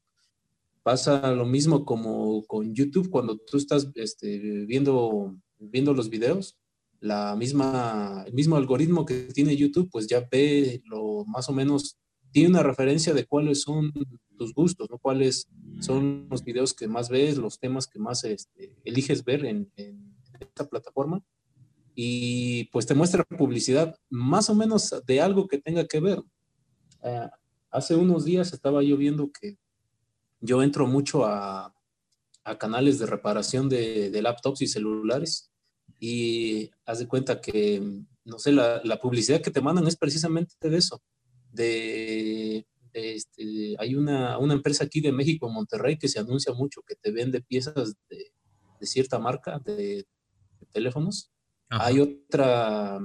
[0.83, 5.35] Pasa lo mismo como con YouTube, cuando tú estás este, viendo
[5.71, 6.57] viendo los videos,
[6.99, 11.97] la misma, el mismo algoritmo que tiene YouTube, pues ya ve lo más o menos,
[12.31, 13.91] tiene una referencia de cuáles son
[14.37, 14.97] tus gustos, ¿no?
[14.97, 15.47] Cuáles
[15.79, 19.71] son los videos que más ves, los temas que más este, eliges ver en,
[20.39, 21.21] esta plataforma.
[21.95, 26.23] Y pues te muestra publicidad más o menos de algo que tenga que ver.
[27.03, 27.29] Eh,
[27.69, 29.57] hace unos días estaba yo viendo que
[30.43, 31.73] yo entro mucho a,
[32.43, 35.49] a canales de reparación de, de, laptops y celulares
[35.99, 37.81] y haz de cuenta que,
[38.25, 41.01] no sé, la, la, publicidad que te mandan es precisamente de eso.
[41.49, 46.95] De, este, hay una, una, empresa aquí de México, Monterrey, que se anuncia mucho, que
[46.95, 48.33] te vende piezas de,
[48.79, 50.05] de cierta marca de,
[50.73, 51.31] teléfonos.
[51.69, 52.99] Hay otra,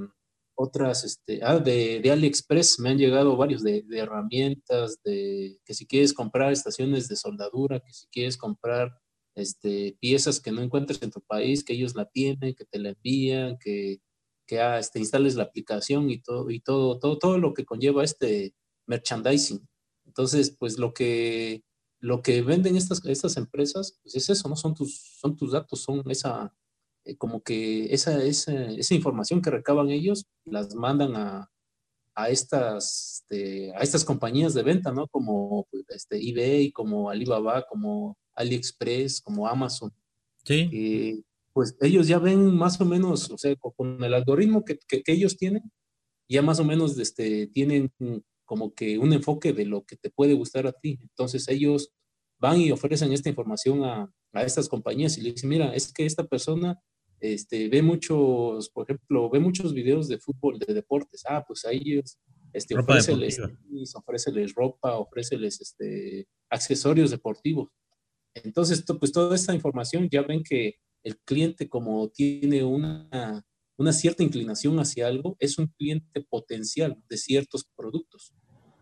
[0.60, 5.72] otras, este, ah, de, de, AliExpress me han llegado varios de, de, herramientas, de que
[5.72, 8.90] si quieres comprar estaciones de soldadura, que si quieres comprar
[9.36, 12.88] este, piezas que no encuentres en tu país, que ellos la tienen, que te la
[12.88, 14.00] envían, que,
[14.48, 18.02] que ah, este, instales la aplicación y todo, y todo, todo, todo lo que conlleva
[18.02, 18.52] este
[18.88, 19.64] merchandising.
[20.06, 21.62] Entonces, pues lo que,
[22.00, 24.56] lo que venden estas, estas empresas, pues es eso, ¿no?
[24.56, 26.52] Son tus, son tus datos, son esa,
[27.08, 31.50] eh, como que esa, esa, esa, información que recaban ellos, las mandan a,
[32.14, 35.08] a estas, este, a estas compañías de venta, ¿no?
[35.08, 39.90] Como este, eBay, como Alibaba, como AliExpress, como Amazon.
[40.44, 40.68] Sí.
[40.70, 41.22] Eh,
[41.54, 45.38] pues ellos ya ven más o menos, o sea, con el algoritmo que, que, ellos
[45.38, 45.62] tienen,
[46.28, 47.90] ya más o menos este, tienen
[48.44, 50.98] como que un enfoque de lo que te puede gustar a ti.
[51.00, 51.90] Entonces ellos
[52.38, 56.04] van y ofrecen esta información a, a estas compañías y le dicen, mira, es que
[56.04, 56.78] esta persona
[57.20, 61.24] este, ve muchos, por ejemplo, ve muchos videos de fútbol, de deportes.
[61.28, 62.18] Ah, pues a ellos
[62.52, 63.40] este, ofréceles,
[63.94, 67.68] ofréceles ropa, ofréceles este, accesorios deportivos.
[68.34, 73.44] Entonces, pues toda esta información ya ven que el cliente como tiene una,
[73.76, 78.32] una cierta inclinación hacia algo, es un cliente potencial de ciertos productos.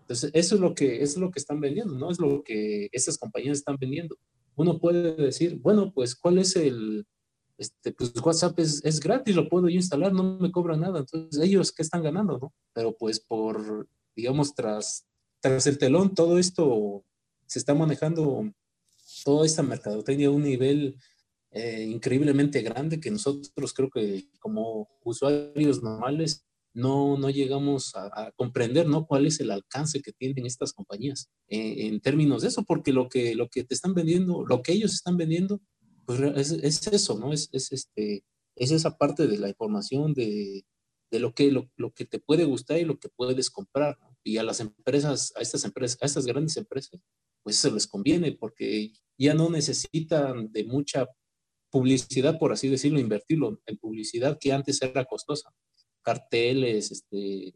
[0.02, 2.10] Entonces, eso es lo que, es lo que están vendiendo, ¿no?
[2.10, 4.16] Es lo que esas compañías están vendiendo.
[4.54, 7.04] Uno puede decir, bueno, pues, ¿cuál es el,
[7.58, 11.00] este, pues WhatsApp es, es, gratis, lo puedo yo instalar, no me cobra nada.
[11.00, 12.54] Entonces, ellos, ¿qué están ganando, no?
[12.72, 15.06] Pero pues por, digamos, tras,
[15.40, 17.04] tras el telón, todo esto
[17.46, 18.52] se está manejando
[19.24, 20.96] toda esta mercadotecnia a un nivel
[21.50, 28.86] eh, increíblemente grande que nosotros creo que como usuarios normales no, no llegamos a, comprender
[28.86, 29.06] ¿no?
[29.06, 33.08] cuál es el alcance que tienen estas compañías eh, en términos de eso, porque lo
[33.08, 35.62] que, lo que te están vendiendo, lo que ellos están vendiendo,
[36.06, 37.32] pues es, es eso, ¿no?
[37.32, 38.24] Es, es, este,
[38.56, 40.64] es esa parte de la información de,
[41.10, 43.98] de lo, que, lo, lo, que te puede gustar y lo que puedes comprar.
[44.24, 47.00] Y a las empresas, a estas empresas, a estas grandes empresas,
[47.42, 51.06] pues eso les conviene porque ya no necesitan de mucha
[51.70, 55.50] publicidad, por así decirlo, invertirlo en publicidad que antes era costosa.
[56.02, 57.54] Carteles, este,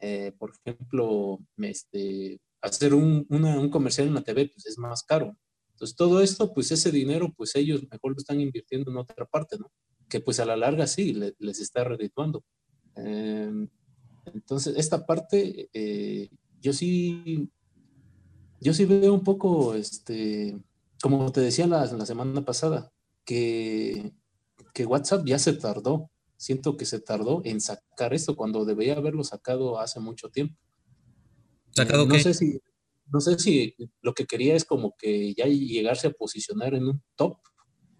[0.00, 5.36] eh, por ejemplo, este, hacer un, un, comercial en la TV pues es más caro.
[5.76, 9.58] Entonces todo esto, pues ese dinero, pues ellos mejor lo están invirtiendo en otra parte,
[9.58, 9.70] ¿no?
[10.08, 12.42] Que pues a la larga sí les está redituando.
[12.94, 13.68] Em,
[14.24, 16.30] entonces esta parte, eh,
[16.62, 17.50] yo sí,
[18.58, 20.58] yo sí veo un poco, este,
[21.02, 22.90] como te decía la, la semana pasada,
[23.26, 24.14] que,
[24.72, 26.10] que, WhatsApp ya se tardó.
[26.38, 30.56] Siento que se tardó en sacar esto cuando debería haberlo sacado hace mucho tiempo.
[31.72, 32.58] ¿Sacado eh, no Sé si,
[33.12, 37.02] no sé si lo que quería es como que ya llegarse a posicionar en un
[37.16, 37.38] top.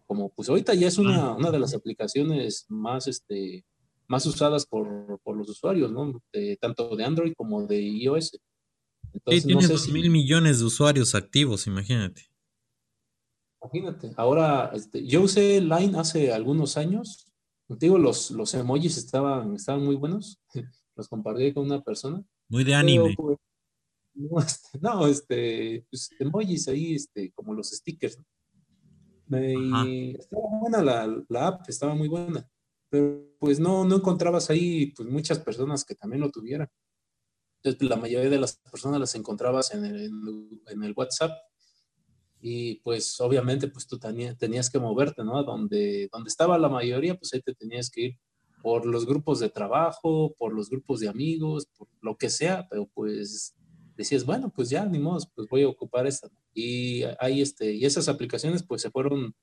[0.06, 3.64] Como pues ahorita ya es una, una de las aplicaciones más, este,
[4.06, 6.22] más usadas por, por los usuarios, ¿no?
[6.32, 8.38] De, tanto de Android como de iOS.
[9.12, 12.22] Entonces, sí, tiene dos mil millones de usuarios activos, imagínate.
[13.62, 17.26] Imagínate, ahora este, yo usé Line hace algunos años
[17.68, 20.40] digo, los, los emojis estaban, estaban muy buenos.
[20.96, 22.24] Los compartí con una persona.
[22.48, 23.14] Muy de anime.
[23.14, 23.38] Pues,
[24.80, 28.18] no, este, pues, emojis ahí, este, como los stickers.
[29.28, 32.48] estaba buena la, la, app, estaba muy buena.
[32.88, 36.68] Pero pues no, no encontrabas ahí pues, muchas personas que también lo tuvieran.
[37.58, 40.10] Entonces, pues, la mayoría de las personas las encontrabas en el,
[40.68, 41.32] en el WhatsApp
[42.40, 45.42] y pues obviamente pues tú tenías que moverte, ¿no?
[45.42, 48.18] Donde, donde estaba la mayoría, pues ahí te tenías que ir
[48.62, 52.88] por los grupos de trabajo, por los grupos de amigos, por lo que sea, pero
[52.94, 53.55] pues
[53.96, 56.28] decías, bueno, pues ya, ni modo, pues voy a ocupar esta.
[56.54, 59.34] Y ahí, este, y esas aplicaciones pues se fueron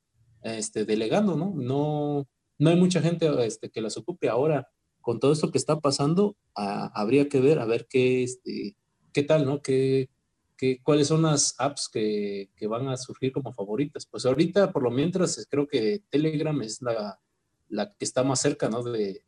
[0.42, 1.52] este, delegando, ¿no?
[1.56, 4.68] No, no hay mucha gente este, que las ocupe ahora.
[5.00, 8.74] Con todo esto que está pasando, habría que ver, a ver qué, este,
[9.12, 9.60] qué tal, ¿no?
[9.60, 10.08] Qué,
[10.82, 14.06] cuáles son las apps que, van a surgir como favoritas.
[14.06, 17.18] Pues ahorita, por lo mientras, creo que Telegram es la,
[17.98, 18.82] que está más cerca, ¿no?
[18.82, 19.26] De,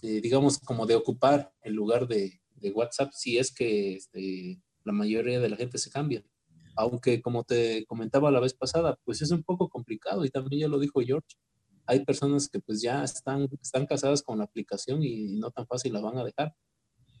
[0.00, 2.40] digamos, como de ocupar el lugar de,
[2.72, 6.22] WhatsApp, si es que este, la mayoría de la gente se cambia.
[6.76, 10.68] Aunque, como te comentaba la vez pasada, pues es un poco complicado y también ya
[10.68, 11.36] lo dijo George.
[11.86, 15.92] Hay personas que pues ya están, están casadas con la aplicación y no tan fácil
[15.92, 16.54] la van a dejar.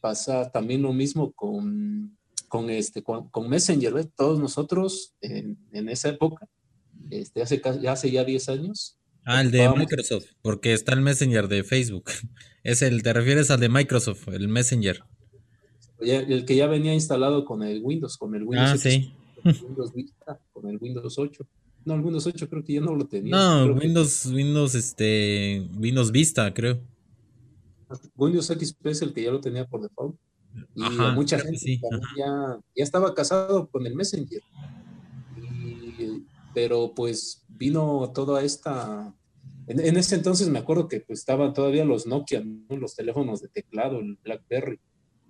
[0.00, 2.16] Pasa también lo mismo con
[2.54, 6.48] con, este, con, Messenger, Todos nosotros en, esa época,
[7.10, 8.96] este, hace, hace ya 10 años.
[9.24, 12.04] Ah, el de Microsoft, porque está el Messenger de Facebook.
[12.62, 15.02] Es el, te refieres al de Microsoft, el Messenger.
[16.00, 18.70] El que ya venía instalado con el Windows, con el Windows.
[18.72, 19.12] Ah, sí.
[19.44, 21.46] Windows Vista, con el Windows 8.
[21.84, 23.36] No, el Windows 8 creo que ya no lo tenía.
[23.36, 26.80] No, Windows, Windows, este, Windows Vista, creo.
[28.16, 30.16] Windows XP es el que ya lo tenía por default.
[30.74, 30.82] Y
[31.14, 31.80] mucha gente
[32.16, 34.40] ya, ya, estaba casado con el Messenger.
[36.54, 39.14] pero pues vino toda esta...
[39.66, 43.98] En, ese entonces me acuerdo que pues, estaban todavía los Nokia, los teléfonos de teclado,
[43.98, 44.78] el BlackBerry.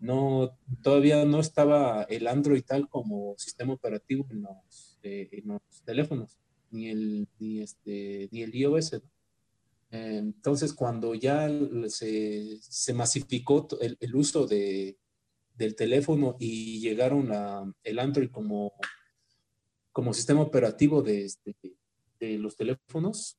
[0.04, 5.42] No, todavía no estaba el Android tal como sistema operativo en los, eh,
[5.86, 6.38] teléfonos,
[6.70, 9.00] ni el, ni este, ni el iOS.
[9.90, 11.48] entonces, cuando ya
[11.88, 14.98] se, se masificó el, el uso de,
[15.54, 18.74] del teléfono y llegaron a el Android como,
[19.90, 21.56] como sistema operativo de, este,
[22.20, 23.38] de los teléfonos,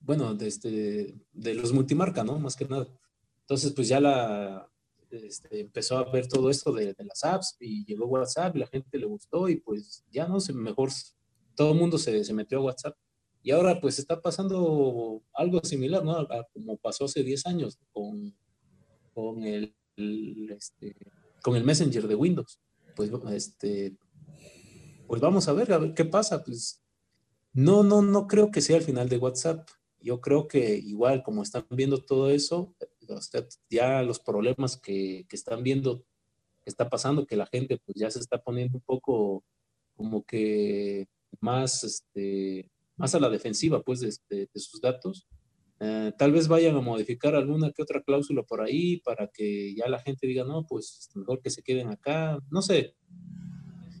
[0.00, 2.38] bueno, de, este, de los multimarca, ¿no?
[2.38, 2.88] Más que nada.
[3.40, 4.67] Entonces, pues ya la,
[5.10, 9.06] este, empezó a ver todo esto de, las apps y llegó WhatsApp la gente le
[9.06, 10.90] gustó y pues ya no sé, mejor
[11.54, 12.96] todo el mundo se, se, metió a WhatsApp.
[13.42, 16.12] Y ahora pues está pasando algo similar, ¿no?
[16.12, 18.34] A, como pasó hace 10 años con,
[19.14, 20.94] con el, el este,
[21.42, 22.60] con el Messenger de Windows.
[22.94, 23.96] Pues, este,
[25.06, 26.44] pues vamos a ver, a ver qué pasa.
[26.44, 26.82] Pues
[27.52, 29.68] no, no, no creo que sea el final de WhatsApp.
[30.00, 32.74] Yo creo que igual, como están viendo todo eso,
[33.70, 36.04] ya los problemas que, están viendo,
[36.62, 39.44] que está pasando, que la gente pues ya se está poniendo un poco
[39.94, 41.08] como que
[41.40, 45.26] más, este, más a la defensiva pues de sus datos,
[45.80, 49.88] eh, tal vez vayan a modificar alguna que otra cláusula por ahí para que ya
[49.88, 52.96] la gente diga, no, pues mejor que se queden acá, no sé.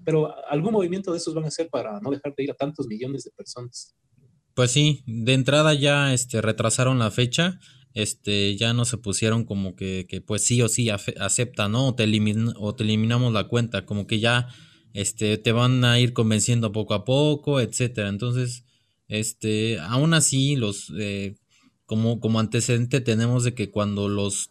[0.04, 2.86] Pero algún movimiento de esos van a ser para no dejar de ir a tantos
[2.88, 3.94] millones de personas.
[4.54, 7.60] Pues sí, de entrada ya este, retrasaron la fecha,
[7.94, 11.88] este, ya no se pusieron como que, que pues sí o sí acepta, ¿no?
[11.88, 12.04] O te,
[12.56, 14.48] o te eliminamos la cuenta, como que ya
[14.92, 18.08] este, te van a ir convenciendo poco a poco, etcétera.
[18.08, 18.64] Entonces,
[19.08, 21.36] este, aún así, los eh,
[21.86, 24.50] como, como antecedente tenemos de que cuando los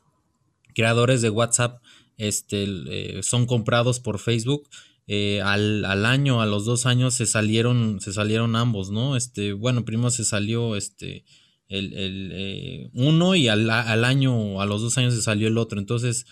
[0.73, 1.81] creadores de WhatsApp
[2.17, 4.67] este, eh, son comprados por Facebook,
[5.09, 9.15] eh, al, año, a los dos años se salieron, se salieron ambos, ¿no?
[9.15, 11.23] Este, bueno, primero se salió este
[11.69, 15.79] el, eh, uno y al, año, a los dos años se salió el otro.
[15.79, 16.25] Entonces,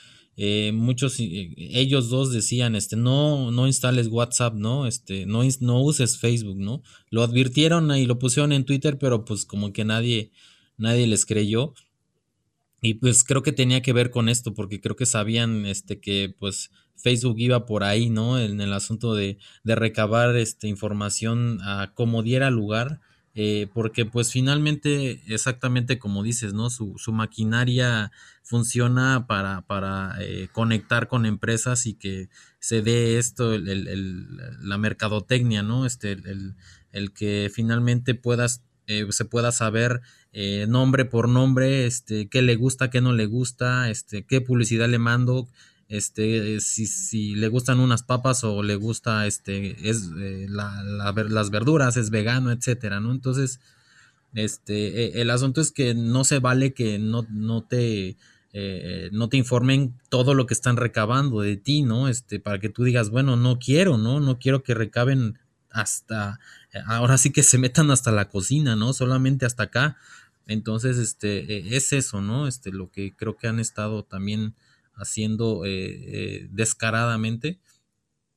[0.74, 4.88] muchos, ellos dos decían, este, no, no instales WhatsApp, ¿no?
[4.88, 6.82] Este, no, no uses Facebook, ¿no?
[7.10, 10.32] Lo advirtieron y lo pusieron en Twitter, pero pues como que nadie,
[10.78, 11.74] nadie les creyó.
[12.82, 16.36] Y pues creo que tenía que ver con esto, porque creo que sabían este, que
[16.38, 18.39] pues Facebook iba por ahí, ¿no?
[18.39, 23.02] En el asunto de, de recabar este, información a como diera lugar,
[23.36, 26.69] eh, porque pues finalmente, exactamente como dices, ¿no?
[26.69, 28.12] Su, su maquinaria
[28.43, 34.78] funciona para, para eh, conectar con empresas y que se dé esto, el, el, la
[34.78, 35.86] mercadotecnia, ¿no?
[35.86, 42.41] Este, el, que finalmente puedas eh, se pueda saber eh, nombre por nombre, este, qué
[42.41, 45.50] le gusta, qué no le gusta, este, qué publicidad le mando,
[45.89, 51.50] este, si, si le gustan unas papas o le gusta, este, es eh, la, las
[51.52, 53.12] verduras, es vegano, etcétera, ¿no?
[53.12, 53.60] Entonces,
[54.34, 58.17] Este, e, el asunto es que no se vale que no, no te
[58.54, 62.08] eh, no te informen todo lo que están recabando de ti, ¿no?
[62.10, 64.19] Este, para que tú digas, bueno, no quiero, ¿no?
[64.21, 65.38] No quiero que recaben
[65.71, 66.39] hasta,
[66.88, 68.93] ahora sí que se metan hasta la cocina, ¿no?
[68.93, 69.98] Solamente hasta acá.
[70.48, 71.39] Entonces, este,
[71.71, 72.48] e, es eso, ¿no?
[72.48, 74.56] Este, lo que creo que han estado también
[74.95, 77.60] haciendo eh, eh, descaradamente.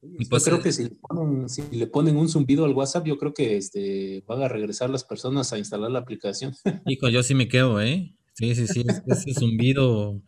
[0.01, 3.07] Y pues, yo creo que si le, ponen, si le, ponen, un zumbido al WhatsApp,
[3.07, 6.55] yo creo que este, van a regresar las personas a instalar la aplicación.
[6.87, 8.15] Hijo, yo sí me quedo, ¿eh?
[8.35, 10.23] Sí, sí, sí, ese zumbido.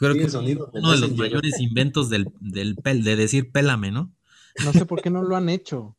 [0.00, 4.12] Creo que sonido uno de los mayores inventos del, del pel, de decir pélame, ¿no?
[4.64, 5.96] No sé por qué no lo han hecho.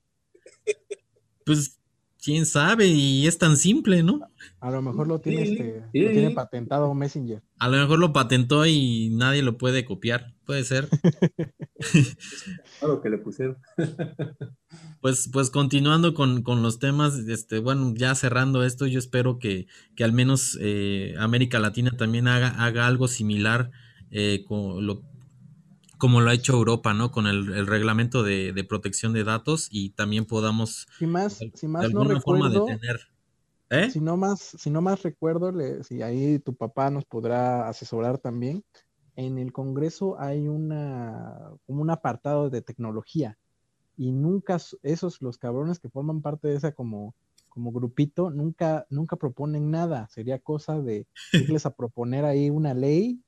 [1.45, 1.79] Pues
[2.27, 4.19] quién sabe, y es tan simple, ¿no?
[4.59, 7.41] A lo mejor lo tiene, este, lo tiene patentado Messenger.
[7.57, 10.89] A lo mejor lo patentó y nadie lo puede copiar, puede ser.
[12.79, 13.57] Claro que le pusieron.
[14.99, 19.67] Pues, pues continuando con, los temas, este, bueno, ya cerrando esto, yo espero que,
[20.03, 23.71] al menos eh, América Latina también haga, haga algo similar
[24.11, 25.03] eh, con lo,
[25.97, 27.11] como lo ha hecho Europa, ¿no?
[27.11, 32.03] Con el, reglamento de, protección de datos y también podamos si más, si más no
[32.03, 32.67] recuerdo,
[33.69, 33.91] ¿eh?
[33.91, 38.63] Si no más, si no más recuerdo, si ahí tu papá nos podrá asesorar también.
[39.15, 43.37] En el Congreso hay una como un apartado de tecnología
[43.97, 47.15] y nunca esos los cabrones que forman parte de esa como
[47.49, 53.19] como grupito nunca nunca proponen nada sería cosa de irles a proponer ahí una ley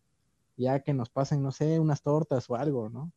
[0.60, 3.12] ya que nos pasen no sé unas tortas o algo no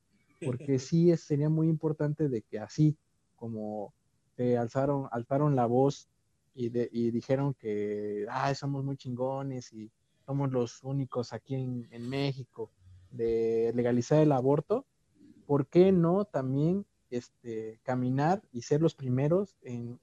[0.45, 2.97] porque sí sería muy importante de que así
[3.37, 3.93] como
[4.35, 6.09] te alzaron alzaron la voz
[6.55, 9.91] y, y dijeron que ah, somos muy chingones y
[10.25, 12.71] somos los únicos aquí en, en México
[13.11, 14.87] de legalizar el aborto
[15.47, 20.01] ¿por qué no también este, caminar y ser los primeros en,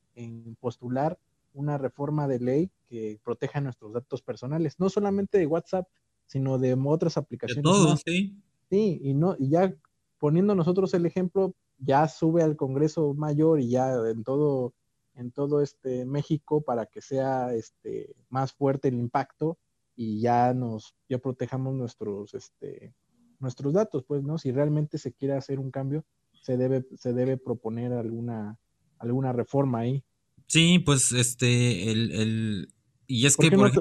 [0.59, 1.17] postular
[1.53, 5.87] una reforma de ley que proteja nuestros datos personales, no solamente de WhatsApp,
[6.29, 7.63] sino de otras aplicaciones.
[7.63, 8.37] De todo, sí.
[8.69, 9.73] Sí, y, no, y ya
[10.19, 14.75] poniendo nosotros el ejemplo, ya sube al Congreso Mayor y ya en todo,
[15.15, 19.57] en todo este México para que sea este, más fuerte el impacto
[19.95, 22.93] y ya nos, ya protejamos nuestros, este,
[23.39, 24.37] nuestros datos, pues, ¿no?
[24.37, 26.05] Si realmente se quiere hacer un cambio,
[26.43, 28.59] se debe, se debe proponer alguna,
[28.99, 30.03] alguna reforma ahí.
[30.45, 32.73] Sí, pues este, el, el
[33.07, 33.49] y es que...
[33.49, 33.71] por,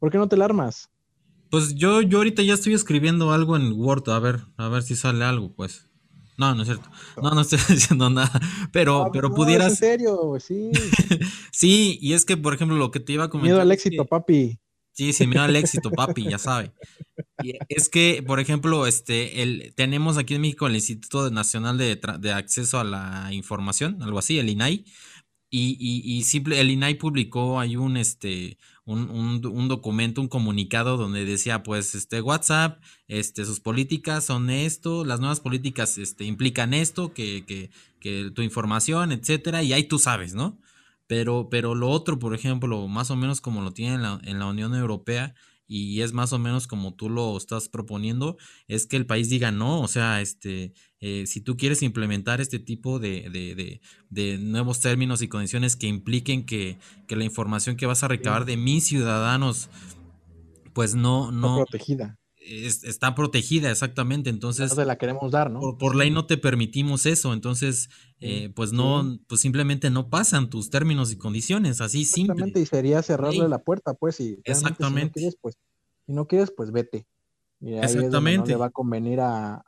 [0.00, 0.90] ¿Por qué no te la armas?
[1.52, 4.96] Pues yo, yo ahorita ya estoy escribiendo algo en Word, a ver, a ver si
[4.96, 5.86] sale algo, pues.
[6.36, 6.90] No, no es cierto.
[7.22, 8.40] No, no estoy diciendo nada.
[8.72, 9.72] Pero, pero pudieras.
[9.72, 10.72] en serio, sí.
[11.52, 13.52] sí, y es que, por ejemplo, lo que te iba a comentar.
[13.52, 14.58] Miedo al éxito, papi.
[14.90, 16.72] Sí, sí, miedo al éxito, papi, ya sabe
[17.68, 22.32] es que, por ejemplo, este, el, tenemos aquí en México el Instituto Nacional de, de
[22.32, 24.84] Acceso a la Información, algo así, el INAI,
[25.54, 31.24] y, y, simple, el INAI publicó ahí un, este, un, un, documento, un comunicado donde
[31.24, 37.12] decía, pues, este, WhatsApp, este, sus políticas son esto, las nuevas políticas, este, implican esto,
[37.14, 40.58] que, que, que tu información, etcétera, y ahí tú sabes, ¿no?
[41.06, 44.38] Pero, pero lo otro, por ejemplo, más o menos como lo tiene en la, en
[44.38, 45.34] la Unión Europea,
[45.68, 49.52] y es más o menos como tú lo estás proponiendo, es que el país diga
[49.52, 54.80] no, o sea, este, eh, si tú quieres implementar este tipo de, de, de, nuevos
[54.80, 58.86] términos y condiciones que impliquen que, que, la información que vas a recabar de mis
[58.86, 59.68] ciudadanos,
[60.72, 61.56] pues no, no.
[61.56, 62.20] protegida.
[62.38, 64.30] está protegida, exactamente.
[64.30, 64.76] Entonces.
[64.76, 65.76] No la queremos dar, ¿no?
[65.76, 67.32] Por, ley no te permitimos eso.
[67.32, 72.66] Entonces, eh, pues no, pues simplemente no pasan tus términos y condiciones, así Exactamente, y
[72.66, 75.18] sería cerrarle la puerta, pues, y Exactamente.
[75.18, 75.58] Si no quieres, pues,
[76.06, 77.08] si no quieres, pues vete.
[77.60, 78.38] Y ahí Exactamente.
[78.38, 79.64] no le va a convenir a,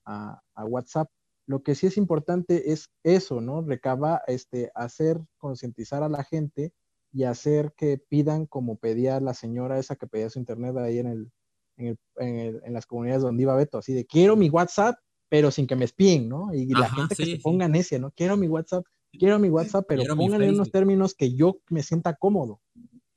[0.56, 1.08] WhatsApp.
[1.46, 3.62] Lo que sí es importante es eso, ¿no?
[3.62, 6.72] Recaba, este, hacer concientizar a la gente
[7.12, 11.06] y hacer que pidan como pedía la señora esa que pedía su internet ahí en
[11.06, 11.32] el,
[11.76, 11.96] en,
[12.38, 14.96] el, en, las comunidades donde iba Beto, así de quiero mi WhatsApp
[15.34, 16.54] pero sin que me espíen, ¿no?
[16.54, 18.12] Y la gente que se ponga necia, ¿no?
[18.12, 18.84] Quiero mi WhatsApp,
[19.18, 22.60] quiero mi WhatsApp, pero pónganle unos términos que yo me sienta cómodo.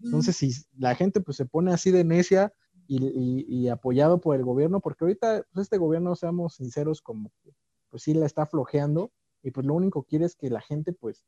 [0.01, 2.51] Entonces, si la gente pues se pone así de necia
[2.87, 7.31] y, apoyado por el gobierno, porque ahorita pues, este gobierno, seamos sinceros, como
[7.89, 9.11] pues sí la está flojeando
[9.43, 11.25] y pues lo único que quiere es que la gente pues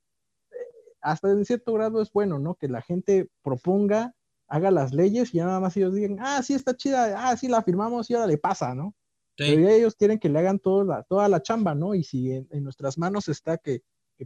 [1.02, 2.56] hasta en cierto grado es bueno, ¿no?
[2.56, 4.14] Que la gente proponga,
[4.48, 7.62] haga las leyes y nada más ellos digan, ah, sí está chida, ah, sí la
[7.62, 8.96] firmamos y ahora le pasa, ¿no?
[9.38, 11.96] Pero ellos quieren que le hagan toda la, toda la chamba, ¿no?
[11.96, 13.84] Y si en, nuestras manos está que,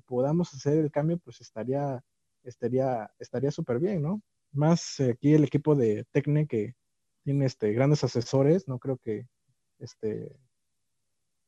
[0.07, 2.03] podamos hacer el cambio, pues estaría
[2.41, 4.23] estaría estaría súper bien, ¿no?
[4.51, 6.73] Más eh, aquí el equipo de Tecne que
[7.23, 9.27] tiene este, grandes asesores, no creo que
[9.77, 10.35] este,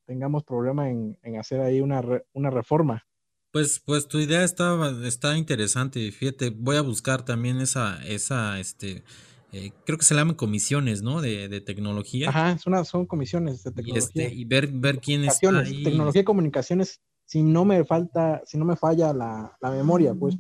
[0.06, 2.02] tengamos problema en, hacer ahí una,
[2.34, 3.04] una reforma.
[3.52, 6.12] Pues, pues tu idea está, está interesante.
[6.12, 9.04] Fíjate, voy a buscar también esa, esa, este,
[9.54, 11.22] eh, creo que se llaman comisiones, ¿no?
[11.22, 12.28] De, de tecnología.
[12.28, 14.24] Ajá, son, son comisiones de tecnología.
[14.24, 15.40] Y, este, y ver, ver quién es.
[15.40, 20.36] Tecnología y comunicaciones, si no me falta, si no me falla la, la memoria, pues.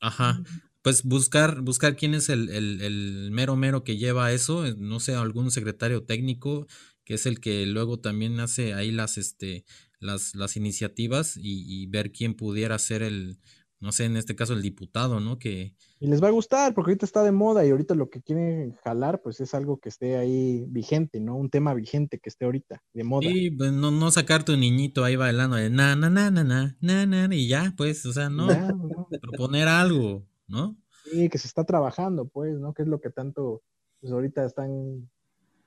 [0.00, 0.40] Ajá.
[0.82, 5.00] Pues buscar, buscar quién es el, el, el, mero mero que lleva eso, eh, no
[5.00, 6.66] sé, algún secretario técnico,
[7.04, 9.64] que es el que luego también hace ahí las, este,
[10.00, 13.38] las, las iniciativas y, ver quién pudiera ser el,
[13.80, 15.38] no sé, en este caso el diputado, ¿no?
[15.38, 15.74] Que...
[16.00, 18.72] Y les va a gustar, porque ahorita está de moda y ahorita lo que quieren
[18.84, 21.36] jalar, pues es algo que esté ahí vigente, ¿no?
[21.36, 23.28] Un tema vigente que esté ahorita de moda.
[23.28, 26.76] Sí, pues no, no sacar tu niñito ahí bailando de na, na, na, na, na,
[26.80, 28.46] na, na, y ya, pues, o sea, no,
[29.22, 30.76] proponer algo, ¿no?
[31.04, 32.72] Sí, que se está trabajando, pues, ¿no?
[32.72, 33.62] Que es lo que tanto,
[34.00, 35.10] pues ahorita están,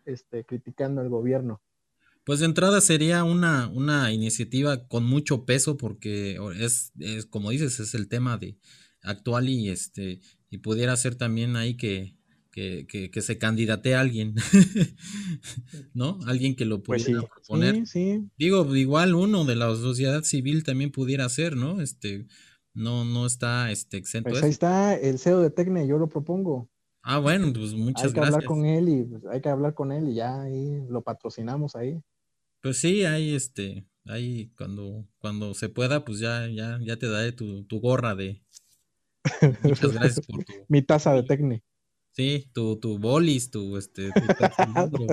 [0.07, 1.61] este, criticando al gobierno.
[2.23, 7.79] Pues de entrada sería una, una iniciativa con mucho peso porque es, es, como dices,
[7.79, 8.57] es el tema de
[9.01, 12.15] actual y este y pudiera ser también ahí que,
[12.51, 14.33] que, que, se candidate a alguien,
[15.93, 16.19] ¿no?
[16.25, 17.85] Alguien que lo pues pudiera proponer.
[17.85, 21.81] Sí, Digo, igual uno de la sociedad civil también pudiera ser, ¿no?
[21.81, 22.25] Este,
[22.73, 24.31] no, no está este, exento.
[24.31, 26.69] Pues ahí está el CEO de Tecne, yo lo propongo.
[27.09, 28.13] Ah, bueno, pues muchas gracias.
[28.13, 30.85] Hay que hablar con él y pues, hay que hablar con él y ya ahí
[30.89, 32.03] lo patrocinamos ahí.
[32.61, 37.31] Pues sí, ahí este, ahí cuando, cuando se pueda, pues ya, ya, ya te daré
[37.31, 38.43] tu, tu gorra de.
[39.63, 40.51] Muchas gracias por tu.
[40.67, 41.63] Mi taza de Tecne.
[42.11, 44.09] Sí, tu, tu bolis, tu este.
[44.11, 45.07] Tu,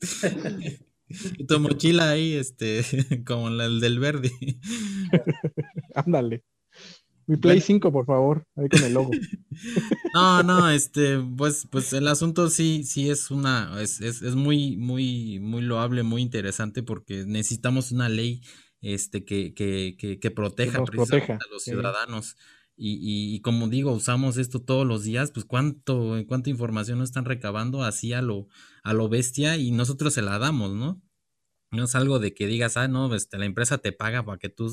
[1.46, 2.82] tu mochila ahí, este,
[3.26, 4.30] como la del verde.
[5.94, 6.42] Ándale.
[7.32, 9.10] Mi Play 5, por favor, ahí con el logo.
[10.14, 14.76] No, no, este, pues, pues el asunto sí, sí es una, es, es, es muy,
[14.76, 18.42] muy, muy loable, muy interesante, porque necesitamos una ley,
[18.82, 22.36] este, que, que, que, que proteja, a los ciudadanos.
[22.76, 22.98] Y,
[23.34, 27.82] y, como digo, usamos esto todos los días, pues cuánto, cuánta información nos están recabando
[27.82, 28.48] así a lo,
[28.82, 31.00] a lo bestia y nosotros se la damos, ¿no?
[31.70, 34.50] No es algo de que digas, ah, no, este, la empresa te paga para que
[34.50, 34.70] tú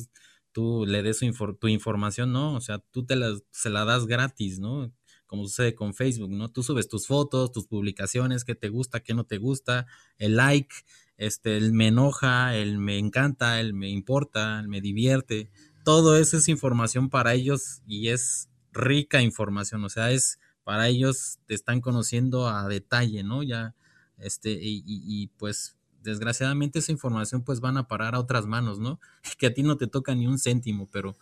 [0.60, 1.22] tú le des
[1.58, 4.92] tu información, no, o sea, tú te la, se la das gratis, ¿no?
[5.26, 6.52] Como sucede con Facebook, ¿no?
[6.52, 9.88] Tú subes tus fotos, tus publicaciones, qué te gusta, qué no te gusta,
[10.18, 10.76] el like,
[11.16, 15.50] este, el me enoja, el me encanta, el me importa, el me divierte,
[15.86, 21.40] todo eso es información para ellos y es rica información, o sea, es para ellos
[21.46, 23.44] te están conociendo a detalle, ¿no?
[23.44, 23.76] Ya,
[24.18, 29.00] este, y, y pues desgraciadamente esa información pues van a parar a otras manos, ¿no?
[29.38, 31.18] Que a ti no te toca ni un céntimo, pero,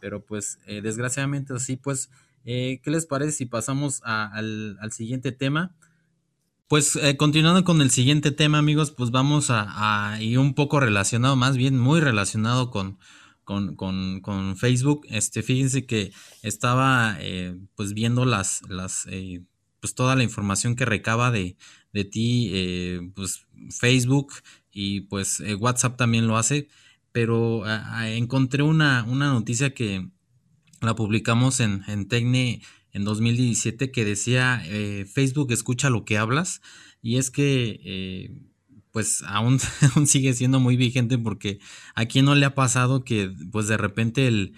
[0.00, 2.10] pero pues eh, desgraciadamente así, pues,
[2.44, 5.74] eh, ¿qué les parece si pasamos al, siguiente tema?
[6.68, 11.36] Pues eh, continuando con el siguiente tema, amigos, pues vamos a, y un poco relacionado,
[11.36, 12.98] más bien muy relacionado con,
[13.44, 15.06] con, con, con Facebook.
[15.08, 16.12] Este, fíjense que
[16.42, 17.18] estaba
[17.76, 19.06] pues viendo las, las
[19.84, 21.58] pues toda la información que recaba de,
[21.92, 24.32] de ti, eh, pues Facebook
[24.72, 26.68] y pues eh, WhatsApp también lo hace,
[27.12, 27.64] pero
[28.06, 30.08] encontré una, una, noticia que
[30.80, 32.62] la publicamos en, en Tecne
[32.92, 36.62] en 2017 que decía eh, Facebook escucha lo que hablas
[37.02, 38.30] y es que
[38.90, 39.58] pues aún,
[39.94, 41.58] aún, sigue siendo muy vigente porque
[41.94, 44.54] a quien no le ha pasado que pues de repente el,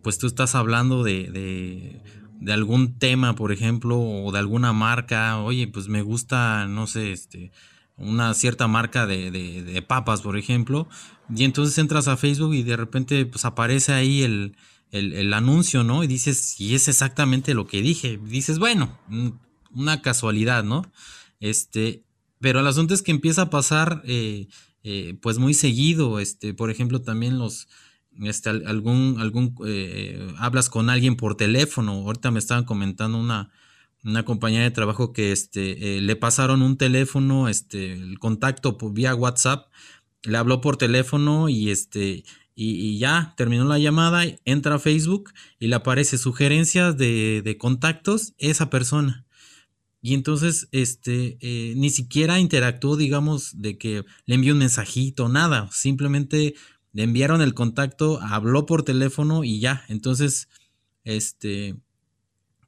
[0.00, 5.68] pues tú estás hablando de de algún tema, por ejemplo, o de alguna marca, oye,
[5.68, 7.52] pues me gusta, no sé, este,
[7.96, 10.88] una cierta marca de, de, papas, por ejemplo,
[11.34, 14.56] y entonces entras a Facebook y de repente pues aparece ahí el,
[14.90, 16.02] el, anuncio, ¿no?
[16.04, 18.18] Y dices, y es exactamente lo que dije.
[18.24, 19.28] dices, bueno, mm,
[19.74, 20.90] una casualidad, ¿no?
[21.40, 22.04] Este,
[22.40, 24.48] pero el asunto es que empieza a pasar, eh,
[24.84, 27.68] eh, pues muy seguido, este, por ejemplo, también los,
[28.22, 31.92] este, algún, algún, eh, hablas con alguien por teléfono.
[31.92, 33.50] Ahorita me estaban comentando una,
[34.04, 39.14] una compañera de trabajo que este, eh, le pasaron un teléfono, este, el contacto vía
[39.14, 39.68] WhatsApp,
[40.24, 45.68] le habló por teléfono y este, y, ya terminó la llamada, entra a Facebook y
[45.68, 49.24] le aparece sugerencias de, de contactos esa persona.
[50.04, 55.68] Y entonces, este, eh, ni siquiera interactuó, digamos, de que le envió un mensajito, nada,
[55.70, 56.54] simplemente
[56.92, 59.84] le enviaron el contacto, habló por teléfono y ya.
[59.88, 60.48] Entonces,
[61.04, 61.76] este,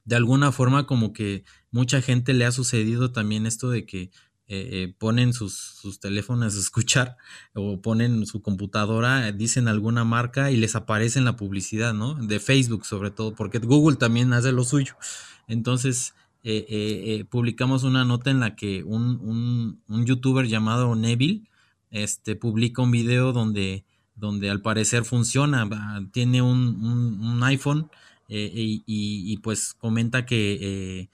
[0.05, 4.11] de alguna forma como que mucha gente le ha sucedido también esto de que
[4.47, 7.17] eh, eh, ponen sus, teléfonos a escuchar
[7.55, 12.15] o ponen su computadora, dicen alguna marca y les aparece en la publicidad, ¿no?
[12.15, 14.97] De Facebook sobre todo, porque Google también hace lo suyo.
[15.49, 16.15] Entonces,
[16.47, 21.49] eh, publicamos una nota en la que un, un, un youtuber llamado Neville
[21.91, 23.85] este, publica un video donde
[24.15, 25.69] donde al parecer funciona,
[26.13, 27.91] tiene un, iPhone
[28.29, 31.09] eh, y, pues comenta que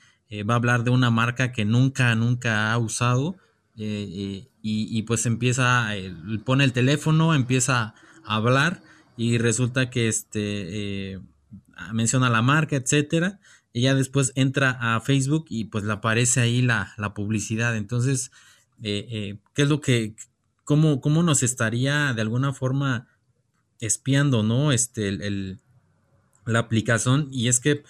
[0.49, 3.37] va a hablar de una marca que nunca, nunca ha usado
[3.77, 5.89] y, pues empieza,
[6.45, 7.95] pone el teléfono, empieza
[8.25, 8.83] a hablar
[9.17, 11.21] y resulta que este
[11.93, 13.41] menciona la marca, etcétera
[13.73, 17.77] ella después entra a Facebook y pues le aparece ahí la, publicidad.
[17.77, 18.33] Entonces,
[18.83, 20.15] eh, eh, ¿qué es lo que,
[20.71, 23.09] cómo, cómo, nos estaría de alguna forma
[23.81, 24.71] espiando, ¿no?
[24.71, 25.59] Este, el,
[26.47, 27.27] la aplicación.
[27.33, 27.83] Y es que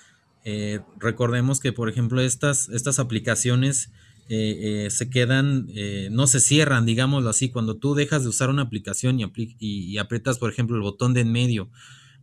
[0.47, 3.91] eh, recordemos que, por ejemplo, estas, estas aplicaciones
[4.29, 5.67] se quedan,
[6.13, 7.51] no se cierran, digámoslo así.
[7.51, 9.27] Cuando tú dejas de usar una aplicación y,
[9.59, 11.69] y aprietas, por ejemplo, el botón de en medio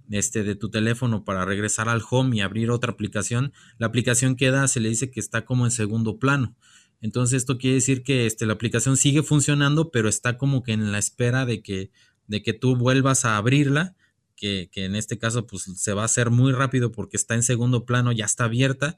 [0.10, 4.68] este, de tu teléfono para regresar al home y abrir otra aplicación, la aplicación queda,
[4.68, 6.56] se le dice que está como en segundo plano.
[7.02, 10.92] Entonces esto quiere decir que este, la aplicación sigue funcionando, pero está como que en
[10.92, 11.92] la espera de que,
[12.28, 13.96] de que tú vuelvas a abrirla,
[14.36, 17.86] que, en este caso pues se va a hacer muy rápido porque está en segundo
[17.86, 18.98] plano, ya está abierta.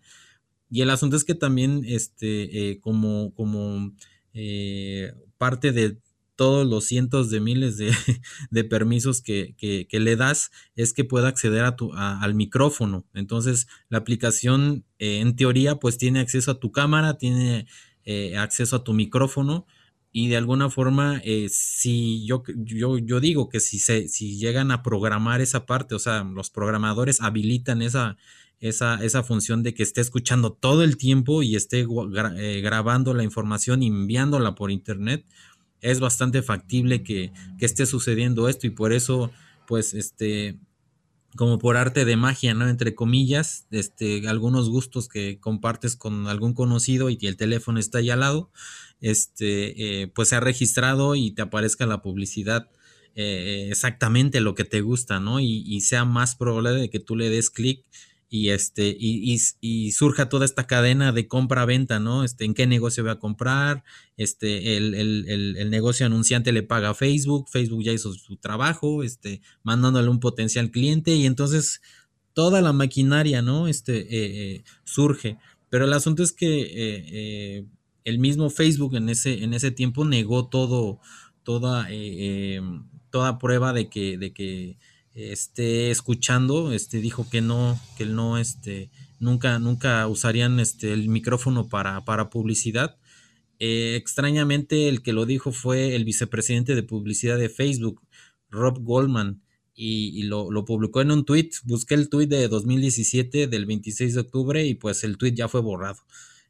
[0.69, 3.95] Y el asunto es que también este, eh, como,
[4.33, 5.97] eh, parte de
[6.35, 7.91] todos los cientos de miles de,
[8.69, 9.55] permisos que,
[9.91, 13.05] le das es que pueda acceder al micrófono.
[13.13, 17.67] Entonces, la aplicación, eh, en teoría, pues tiene acceso a tu cámara, tiene
[18.11, 19.67] eh, acceso a tu micrófono
[20.11, 24.71] y de alguna forma, eh, si yo, yo, yo, digo que si, se, si llegan
[24.71, 28.17] a programar esa parte, o sea, los programadores habilitan esa,
[28.59, 31.85] esa, esa función de que esté escuchando todo el tiempo y esté
[32.63, 35.23] grabando la información y enviándola por internet,
[35.79, 39.29] es bastante factible que, esté sucediendo esto y por eso,
[39.67, 40.57] pues, este,
[41.35, 42.67] como por arte de magia, ¿no?
[42.67, 48.09] Entre comillas, este, algunos gustos que compartes con algún conocido y el teléfono está ahí
[48.09, 48.51] al lado,
[49.01, 52.69] este, eh, pues se ha registrado y te aparezca la publicidad
[53.15, 55.39] eh, exactamente lo que te gusta, ¿no?
[55.39, 57.83] Y, y, sea más probable de que tú le des clic
[58.29, 62.23] y este y, y, surja toda esta cadena de compra-venta, ¿no?
[62.23, 63.83] Este, en qué negocio voy a comprar,
[64.17, 69.03] este, el, el, el, negocio anunciante le paga a Facebook, Facebook ya hizo su trabajo,
[69.03, 71.81] este, mandándole un potencial cliente y entonces
[72.33, 73.67] toda la maquinaria, ¿no?
[73.67, 74.07] Este, eh,
[74.55, 75.37] eh, surge.
[75.69, 77.65] Pero el asunto es que eh,
[78.05, 80.99] el mismo Facebook en ese, en ese tiempo negó todo,
[81.43, 81.87] toda,
[83.09, 84.77] toda prueba de que, de que
[85.19, 88.89] esté escuchando, este, dijo que no, que no, este,
[89.19, 92.97] nunca, nunca usarían este, el micrófono para, para publicidad.
[93.59, 98.01] Eh, extrañamente, el que lo dijo fue el vicepresidente de publicidad de Facebook,
[98.49, 99.41] Rob Goldman,
[99.81, 101.51] y, lo, publicó en un tweet.
[101.63, 105.61] Busqué el tweet de 2017, del 26 de octubre, y pues el tweet ya fue
[105.61, 105.99] borrado.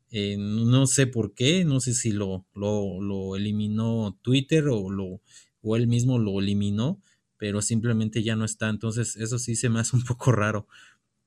[0.10, 5.22] Eh, no sé por qué, no sé si lo, lo, lo eliminó Twitter o, lo,
[5.62, 7.04] o él mismo lo eliminó
[7.40, 8.70] pero simplemente ya no está.
[8.70, 10.68] Entonces, eso sí se me hace un poco raro.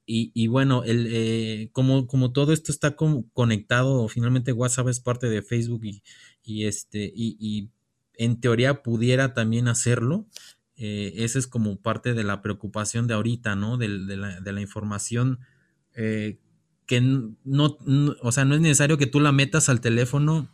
[0.04, 5.42] Y, bueno, el, eh, como, como todo esto está conectado, finalmente WhatsApp es parte de
[5.42, 5.82] Facebook
[6.42, 7.70] y, este, y,
[8.14, 10.26] en teoría pudiera también hacerlo.
[10.76, 13.78] Eh, esa es como parte de la preocupación de ahorita, ¿no?
[13.78, 15.38] De, la, información
[15.94, 16.38] eh,
[16.84, 17.78] que no,
[18.20, 20.50] o sea, no es necesario que tú la metas al teléfono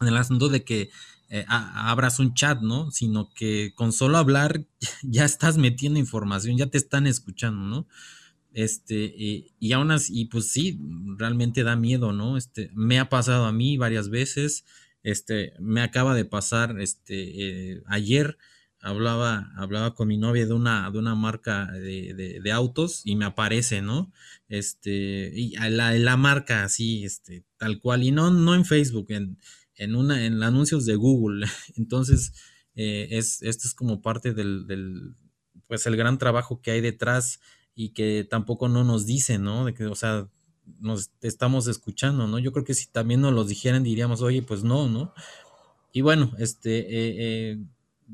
[0.00, 0.90] en el asunto de que
[1.30, 2.90] eh, abras un chat, ¿no?
[2.90, 4.66] Sino que con solo hablar
[5.02, 7.86] ya estás metiendo información, ya te están escuchando, ¿no?
[8.52, 9.14] Este,
[9.60, 10.80] y aún así, pues sí,
[11.16, 12.36] realmente da miedo, ¿no?
[12.36, 14.64] Este, me ha pasado a mí varias veces,
[15.04, 18.36] este, me acaba de pasar, este, eh, ayer
[18.80, 23.24] hablaba, hablaba con mi novia de una, de una marca de, de, autos y me
[23.26, 24.12] aparece, ¿no?
[24.48, 29.38] Este, y la, la marca así, este, tal cual, y no, no en Facebook, en,
[29.80, 31.46] en, una, en anuncios de Google.
[31.76, 32.32] Entonces,
[32.76, 35.16] eh, es, esto es como parte del,
[35.66, 37.40] pues el gran trabajo que hay detrás
[37.74, 39.64] y que tampoco no nos dicen, ¿no?
[39.64, 40.28] De que, o sea,
[40.78, 42.38] nos estamos escuchando, ¿no?
[42.38, 45.14] Yo creo que si también nos los dijeran diríamos, oye, pues no, ¿no?
[45.92, 47.58] Y bueno, este, eh, eh,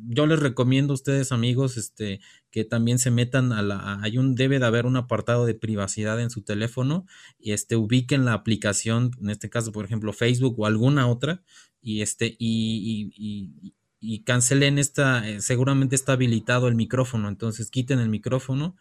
[0.09, 2.21] yo les recomiendo a ustedes, amigos, este,
[2.51, 6.21] que también se metan a la, hay un, debe de haber un apartado de privacidad
[6.21, 7.07] en su teléfono
[7.39, 11.43] y este, ubiquen la aplicación, en este caso, por ejemplo, Facebook o alguna otra,
[11.81, 17.99] y este, y, y, y, cancelen esta, eh, seguramente está habilitado el micrófono, entonces quiten
[17.99, 18.77] el micrófono,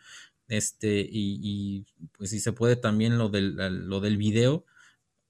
[0.48, 1.86] este, y,
[2.18, 3.56] pues si se puede también lo del,
[3.88, 4.66] lo del video,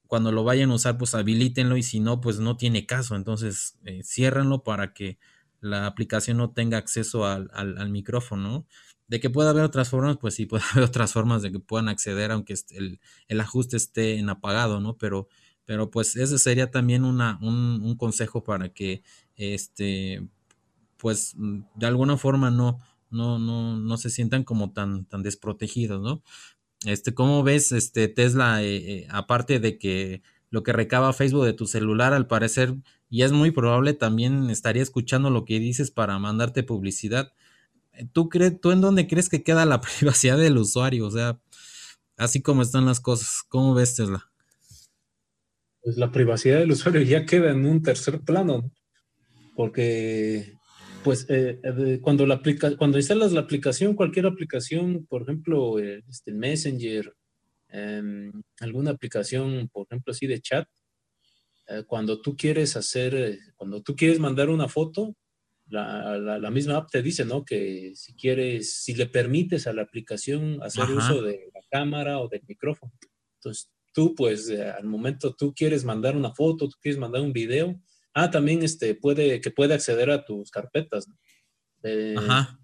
[0.07, 3.77] cuando lo vayan a usar, pues habilítenlo y si no, pues no tiene caso, entonces
[3.85, 5.17] eh, ciérrenlo para que
[5.61, 8.65] la aplicación no tenga acceso al, micrófono.
[9.07, 11.89] De que pueda haber otras formas, pues sí, puede haber otras formas de que puedan
[11.89, 14.97] acceder, aunque el, el ajuste esté en apagado, ¿no?
[14.97, 15.27] Pero,
[15.65, 19.03] pero pues ese sería también una, un, consejo para que
[19.35, 20.27] este
[20.97, 22.79] pues de alguna forma no,
[23.09, 26.23] no, no, no se sientan como tan, tan desprotegidos, ¿no?
[26.85, 31.53] Este, ¿cómo ves este Tesla, eh, eh, aparte de que lo que recaba Facebook de
[31.53, 32.75] tu celular, al parecer,
[33.09, 37.33] y es muy probable, también estaría escuchando lo que dices para mandarte publicidad?
[38.13, 41.07] ¿Tú, crees, ¿Tú en dónde crees que queda la privacidad del usuario?
[41.07, 41.39] O sea,
[42.17, 44.29] así como están las cosas, ¿cómo ves Tesla?
[45.81, 48.71] Pues la privacidad del usuario ya queda en un tercer plano,
[49.55, 50.55] porque
[51.03, 56.03] pues eh, eh, cuando, la aplica, cuando instalas la aplicación, cualquier aplicación, por ejemplo, eh,
[56.09, 57.13] este, Messenger,
[57.69, 60.67] em, alguna aplicación, por ejemplo, así de chat,
[61.87, 65.15] cuando tú quieres hacer, cuando tú quieres mandar una foto,
[65.67, 67.43] la, la, misma app te dice, ¿no?
[67.43, 72.27] Que si quieres, si le permites a la aplicación hacer uso de la cámara o
[72.27, 72.91] del micrófono.
[73.39, 77.81] Entonces, tú, pues, al momento tú quieres mandar una foto, tú quieres mandar un video,
[78.17, 81.05] Ah, también este, puede, que puede acceder a tus carpetas.
[81.83, 82.57] Eh, Ajá.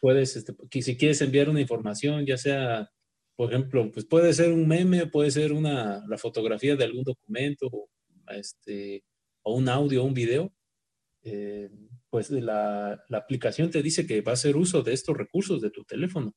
[0.00, 2.88] Puedes, este, si quieres enviar una información, ya sea,
[3.34, 7.68] por ejemplo, pues puede ser un meme, puede ser una, la fotografía de algún documento,
[8.28, 9.04] este,
[9.42, 10.52] o un audio o un video,
[11.22, 11.70] eh,
[12.10, 15.84] pues la, aplicación te dice que va a hacer uso de estos recursos de tu
[15.84, 16.34] teléfono.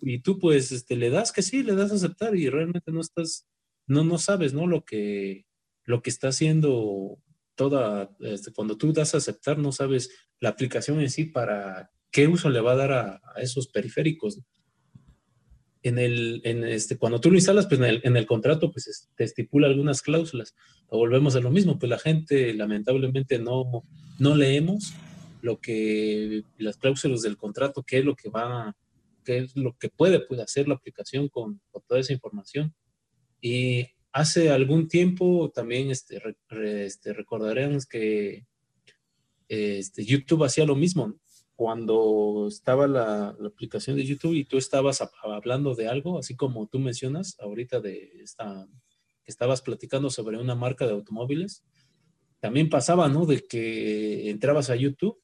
[0.00, 3.00] Y tú pues este, le das que sí, le das a aceptar y realmente no
[3.00, 3.46] estás,
[3.86, 4.66] no, no sabes, ¿no?
[4.66, 5.46] Lo que,
[5.84, 7.18] lo que está haciendo
[7.54, 10.10] toda, este, cuando tú das a aceptar, no sabes
[10.40, 14.40] la aplicación en sí para qué uso le va a dar a, esos periféricos.
[15.84, 19.08] En el, en este, cuando tú lo instalas, pues en el, en el contrato, pues
[19.14, 20.56] te estipula algunas cláusulas.
[20.88, 23.84] O volvemos a lo mismo, pues la gente lamentablemente no,
[24.18, 24.92] no leemos
[25.42, 28.74] lo que, las cláusulas del contrato, qué es lo que va,
[29.24, 32.74] qué es lo que puede, puede hacer la aplicación con, con toda esa información.
[33.40, 36.22] Y Hace algún tiempo también este,
[36.84, 38.46] este recordaremos que
[39.48, 41.18] este, YouTube hacía lo mismo.
[41.56, 46.78] Cuando estaba la, aplicación de YouTube y tú estabas hablando de algo, así como tú
[46.78, 48.66] mencionas ahorita de esta,
[49.24, 51.64] que estabas platicando sobre una marca de automóviles,
[52.40, 53.24] también pasaba, ¿no?
[53.24, 55.18] De que entrabas a YouTube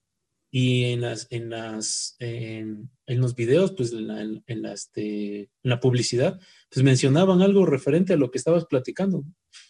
[0.51, 6.41] y en las, en las, en, los videos, pues en la, en, este, la, publicidad,
[6.71, 9.23] pues mencionaban algo referente a lo que estabas platicando.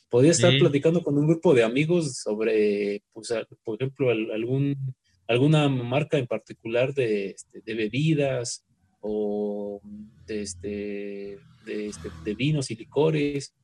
[0.09, 3.33] Podía estar platicando con un grupo de amigos sobre, pues,
[3.63, 4.95] por ejemplo, algún,
[5.31, 8.66] alguna marca en particular de, este, de bebidas
[9.01, 9.81] o
[10.26, 13.55] de, este, de, este, de vinos y licores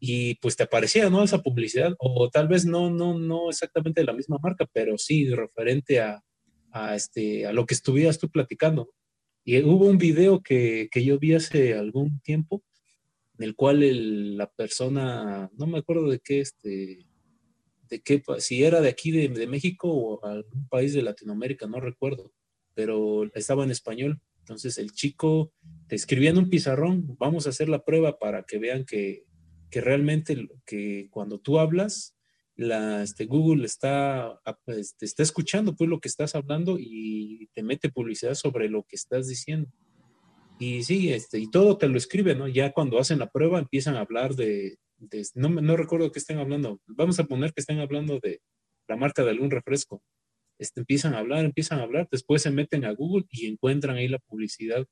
[0.00, 1.22] y pues te aparecía, ¿no?
[1.22, 5.28] Esa publicidad, o tal vez no, no, no exactamente de la misma marca, pero sí
[5.28, 6.24] referente a,
[6.70, 8.94] a, este, a lo que estuvieras tú platicando.
[9.44, 12.64] Y hubo un video que, que yo vi hace algún tiempo,
[13.38, 17.04] en el cual la persona, no me acuerdo de qué, este,
[17.92, 21.78] de qué, si era de aquí de, de, México o algún país de Latinoamérica, no
[21.78, 22.32] recuerdo,
[22.72, 24.18] pero estaba en español.
[24.38, 25.52] Entonces el chico
[25.88, 29.26] te escribía en un pizarrón, vamos a hacer la prueba para que vean que,
[29.70, 32.16] que realmente que cuando tú hablas,
[32.56, 37.90] la, este, Google está, este, está escuchando pues lo que estás hablando y te mete
[37.90, 39.70] publicidad sobre lo que estás diciendo.
[40.58, 42.48] Y sí, este, y todo te lo escribe, ¿no?
[42.48, 44.78] Ya cuando hacen la prueba empiezan a hablar de,
[45.34, 48.40] no, no recuerdo que estén hablando, vamos a poner que estén hablando de
[48.88, 50.02] la marca de algún refresco.
[50.58, 54.08] Este, empiezan a hablar, empiezan a hablar, después se meten a Google y encuentran ahí
[54.08, 54.86] la publicidad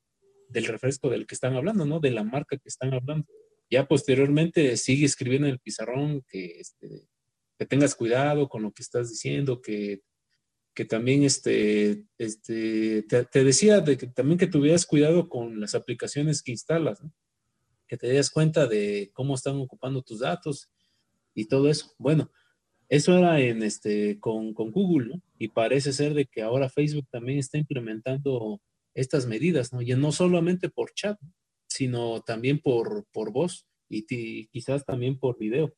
[0.49, 1.99] del refresco del que están hablando, ¿no?
[1.99, 3.27] De la marca que están hablando.
[3.69, 7.07] Ya posteriormente sigue escribiendo en el pizarrón que este,
[7.65, 10.01] tengas cuidado con lo que estás diciendo, que,
[10.73, 16.41] que también este, este, te, decía de que también que tuvieras cuidado con las aplicaciones
[16.43, 17.01] que instalas,
[17.91, 20.71] que te des cuenta de cómo están ocupando tus datos
[21.35, 21.93] y todo eso.
[21.97, 22.31] Bueno,
[22.87, 25.21] eso era en este, con, con Google, ¿no?
[25.37, 28.61] Y parece ser de que ahora Facebook también está implementando
[28.93, 29.81] estas medidas, ¿no?
[29.81, 31.19] Y no solamente por chat,
[31.67, 35.75] sino también por, por voz y, quizás también por video.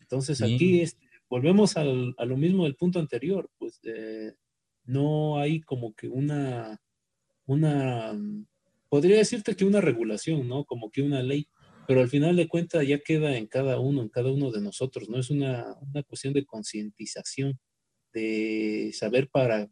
[0.00, 4.34] Entonces aquí este, volvemos al, a lo mismo del punto anterior, pues eh,
[4.82, 6.80] no hay como que una,
[7.44, 8.18] una,
[8.88, 10.64] podría decirte que una regulación, ¿no?
[10.64, 11.48] Como que una ley,
[11.86, 15.08] pero al final de cuentas ya queda en cada uno, en cada uno de nosotros,
[15.08, 15.18] ¿no?
[15.18, 17.58] Es una, una cuestión de concientización,
[18.12, 19.70] de saber para,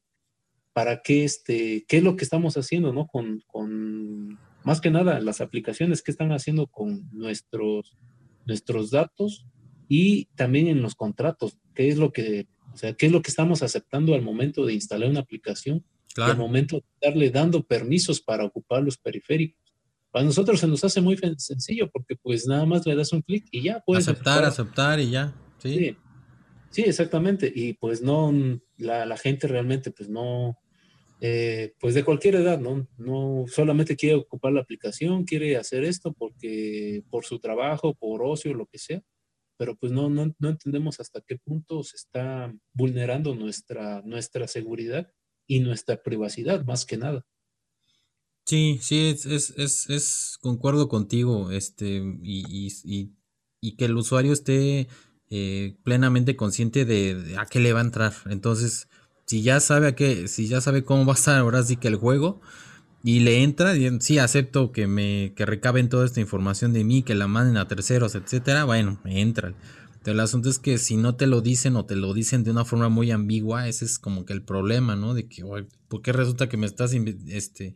[0.72, 3.06] para qué, este, qué es lo que estamos haciendo, ¿no?
[3.06, 7.96] Con, con, más que nada, las aplicaciones que están haciendo con nuestros,
[8.44, 9.46] nuestros datos
[9.88, 13.30] y también en los contratos, qué es lo que, o sea, qué es lo que
[13.30, 15.84] estamos aceptando al momento de instalar una aplicación,
[16.16, 19.64] al momento de darle dando permisos para ocupar los periféricos.
[20.10, 23.46] Para nosotros se nos hace muy sencillo porque pues nada más le das un clic
[23.50, 25.34] y ya puedes aceptar, aceptar y ya.
[25.58, 25.96] Sí.
[26.70, 27.52] Sí, exactamente.
[27.54, 28.32] Y pues no,
[28.78, 30.58] la, gente realmente pues no,
[31.20, 32.88] eh, pues de cualquier edad, ¿no?
[32.96, 38.54] No solamente quiere ocupar la aplicación, quiere hacer esto porque por su trabajo, por ocio,
[38.54, 39.02] lo que sea,
[39.56, 45.12] pero pues no, no, no entendemos hasta qué punto se está vulnerando nuestra, nuestra seguridad
[45.46, 47.24] y nuestra privacidad, más que nada.
[48.46, 53.12] Sí, sí, es, es, es, es concuerdo contigo, este, y, y,
[53.60, 54.88] y, que el usuario esté
[55.30, 58.12] eh, plenamente consciente de, a qué le va a entrar.
[58.26, 58.88] Entonces,
[59.24, 61.88] si ya sabe a qué, si ya sabe cómo va a estar ahora sí que
[61.88, 62.42] el juego,
[63.02, 67.02] y le entra, y, sí acepto que me, que recaben toda esta información de mí,
[67.02, 69.54] que la manden a terceros, etcétera, bueno, entra.
[70.04, 72.64] El asunto es que si no te lo dicen o te lo dicen de una
[72.64, 75.14] forma muy ambigua, ese es como que el problema, ¿no?
[75.14, 75.42] De que,
[75.88, 76.92] ¿por qué resulta que me estás
[77.28, 77.74] este,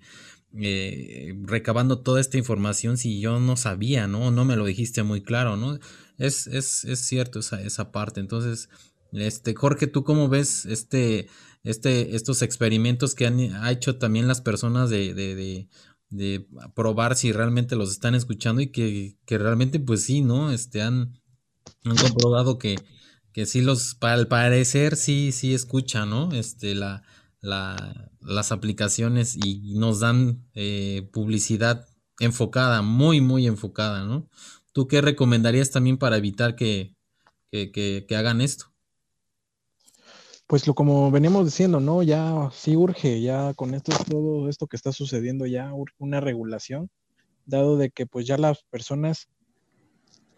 [0.54, 4.30] eh, recabando toda esta información si yo no sabía, ¿no?
[4.30, 5.78] No me lo dijiste muy claro, ¿no?
[6.18, 8.20] Es, es, es cierto esa, esa parte.
[8.20, 8.68] Entonces,
[9.12, 11.28] este, Jorge, ¿tú cómo ves este,
[11.64, 15.68] este, estos experimentos que han hecho también las personas de, de, de,
[16.10, 20.50] de probar si realmente los están escuchando y que, que realmente, pues sí, ¿no?
[20.50, 21.14] Este, han,
[21.84, 22.76] han comprobado que,
[23.32, 26.32] que sí los, al parecer, sí, sí escucha, ¿no?
[26.32, 27.02] Este, la,
[27.40, 31.86] la, las aplicaciones y nos dan eh, publicidad
[32.20, 34.28] enfocada, muy, muy enfocada, ¿no?
[34.72, 36.94] ¿Tú qué recomendarías también para evitar que,
[37.50, 38.66] que, hagan esto?
[40.46, 42.02] Pues lo como veníamos diciendo, ¿no?
[42.02, 46.90] Ya sí urge, ya con esto todo esto que está sucediendo, ya una regulación,
[47.44, 49.28] dado de que pues ya las personas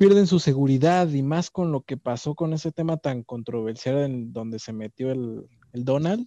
[0.01, 4.32] pierden su seguridad y más con lo que pasó con ese tema tan controversial en
[4.32, 5.44] donde se metió el,
[5.74, 6.26] el Donald,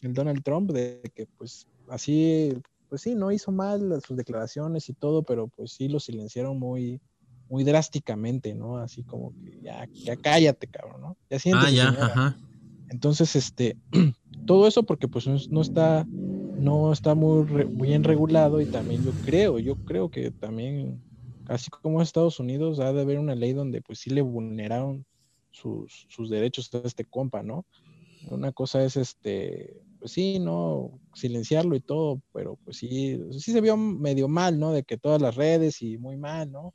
[0.00, 2.56] el Donald Trump, de que pues así,
[2.88, 6.98] pues sí, no hizo mal sus declaraciones y todo, pero pues sí lo silenciaron muy,
[7.50, 8.78] muy drásticamente, ¿no?
[8.78, 11.16] Así como que ya, ya cállate, cabrón, ¿no?
[11.28, 12.38] Ya ah, ya, ajá.
[12.88, 13.76] Entonces, este,
[14.46, 19.58] todo eso porque pues no está, no está muy bien regulado y también yo creo,
[19.58, 21.02] yo creo que también,
[21.50, 25.04] así como Estados Unidos, ha de haber una ley donde pues sí le vulneraron
[25.50, 27.66] sus, sus derechos a este compa, ¿no?
[28.30, 31.00] Una cosa es este, pues sí, ¿no?
[31.14, 34.72] Silenciarlo y todo, pero pues sí, sí se vio medio mal, ¿no?
[34.72, 36.72] De que todas las redes y muy mal, ¿no?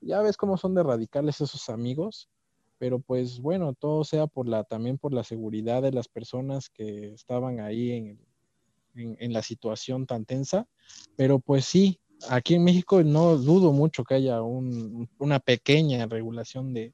[0.00, 2.28] Ya ves cómo son de radicales esos amigos,
[2.78, 7.12] pero pues bueno, todo sea por la, también por la seguridad de las personas que
[7.14, 8.20] estaban ahí en,
[8.94, 10.68] en, la situación tan tensa,
[11.16, 16.74] pero pues sí, aquí en México no dudo mucho que haya un, una pequeña regulación
[16.74, 16.92] de,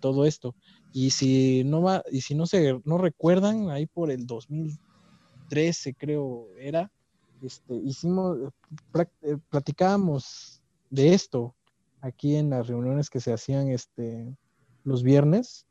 [0.00, 0.54] todo esto.
[0.92, 4.78] Y si no va, y si no se no recuerdan, ahí por el 2000
[5.52, 6.90] 13 creo era,
[7.42, 8.38] este, hicimos,
[9.20, 11.54] eh, platicábamos de esto
[12.00, 14.34] aquí en las reuniones que se hacían este,
[14.82, 15.66] los viernes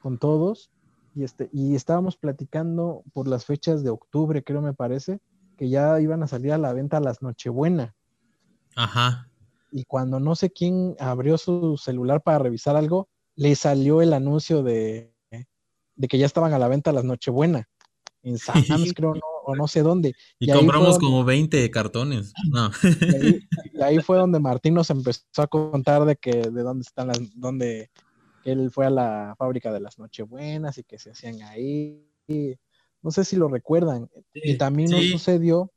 [0.00, 0.70] con todos
[1.14, 5.20] y, este, y estábamos platicando por las fechas de octubre, creo me parece,
[5.58, 7.94] que ya iban a salir a la venta las Nochebuena.
[8.78, 9.28] Ajá.
[9.70, 14.62] Y cuando no sé quién abrió su celular para revisar algo, le salió el anuncio
[14.62, 15.12] de,
[15.96, 17.68] de que ya estaban a la venta las Nochebuena
[18.22, 18.58] en Sam's,
[18.96, 20.14] creo, no, o no sé dónde.
[20.38, 22.32] Y, compramos como 20 cartones.
[22.52, 22.70] No.
[23.74, 27.20] Y ahí, fue donde Martín nos empezó a contar de que de dónde están las,
[27.36, 27.90] dónde
[28.44, 32.04] él fue a la fábrica de las Nochebuenas y que se hacían ahí.
[33.02, 34.08] No sé si lo recuerdan.
[34.34, 35.70] y también nos sucedió,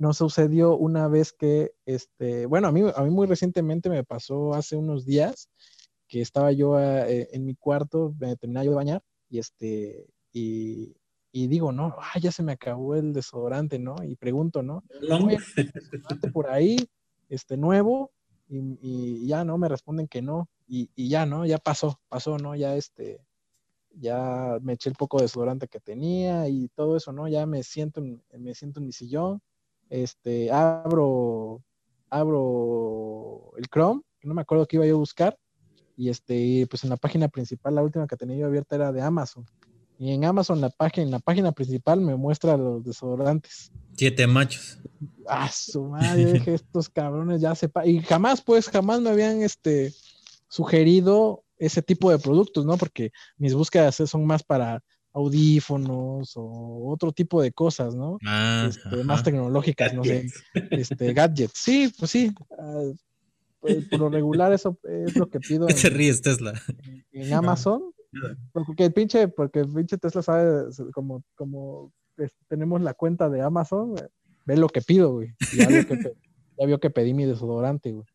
[0.00, 4.54] nos sucedió una vez que, este, bueno, a mí, a mí muy recientemente me pasó
[4.54, 5.50] hace unos días
[6.08, 10.96] que estaba yo eh, en mi cuarto, me terminaba yo de bañar y este, y,
[11.32, 13.94] y digo, no, ah, ya se me acabó el desodorante, ¿no?
[14.02, 14.82] Y pregunto, ¿no?
[15.90, 16.78] desodorante por ahí,
[17.28, 18.10] este nuevo,
[18.48, 19.58] y, ya, ¿no?
[19.58, 21.44] Me responden que no, y, ya, ¿no?
[21.44, 22.56] Ya pasó, pasó, ¿no?
[22.56, 23.20] Ya este,
[23.90, 27.28] ya me eché el poco de desodorante que tenía y todo eso, ¿no?
[27.28, 29.42] Ya me siento, me siento en mi sillón,
[29.90, 31.62] este, abro,
[32.08, 35.38] abro el Chrome, no me acuerdo qué iba yo a buscar,
[35.96, 39.02] y este, pues en la página principal, la última que tenía yo abierta era de
[39.02, 39.44] Amazon.
[39.98, 43.70] Y en Amazon, la página, en la página principal, me muestra los desodorantes.
[43.94, 44.78] Siete machos.
[45.28, 47.84] Ah, su madre, dije, estos cabrones ya sepa.
[47.84, 49.92] Y jamás, pues, jamás me habían este,
[50.48, 52.78] sugerido ese tipo de productos, ¿no?
[52.78, 54.82] Porque mis búsquedas son más para
[55.12, 58.18] audífonos o otro tipo de cosas, ¿no?
[58.24, 60.26] Ah, este, más tecnológicas, no sé,
[60.70, 61.52] este, gadgets.
[61.54, 62.32] Sí, pues sí.
[63.60, 65.68] Pues, por lo regular eso es lo que pido.
[65.70, 66.60] Se ríes, Tesla.
[67.12, 67.92] En Amazon
[68.52, 71.92] porque el pinche, porque el pinche Tesla sabe, como, como
[72.48, 73.94] tenemos la cuenta de Amazon,
[74.46, 75.34] ve lo que pido, güey.
[75.56, 75.68] Ya,
[76.66, 78.06] vio que, pedí mi desodorante, güey.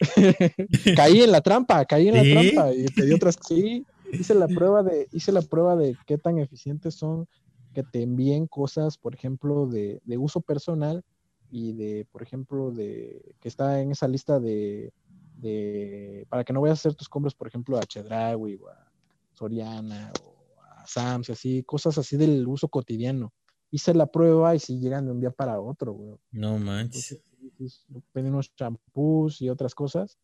[0.96, 3.86] caí en la trampa, caí en la trampa y pedí otras, sí.
[4.18, 7.26] Hice la prueba de, hice la prueba de qué tan eficientes son
[7.72, 11.04] que te envíen cosas, por ejemplo, de, de uso personal
[11.50, 14.92] y de, por ejemplo, de que está en esa lista de,
[15.36, 18.92] de para que no vayas a hacer tus compras, por ejemplo, a Chedraui o a
[19.32, 23.32] Soriana o a Sams, así, cosas así del uso cotidiano.
[23.70, 26.16] Hice la prueba y si llegan de un día para otro, güey.
[26.30, 27.20] No manches.
[28.12, 30.18] Pedí unos champús y otras cosas.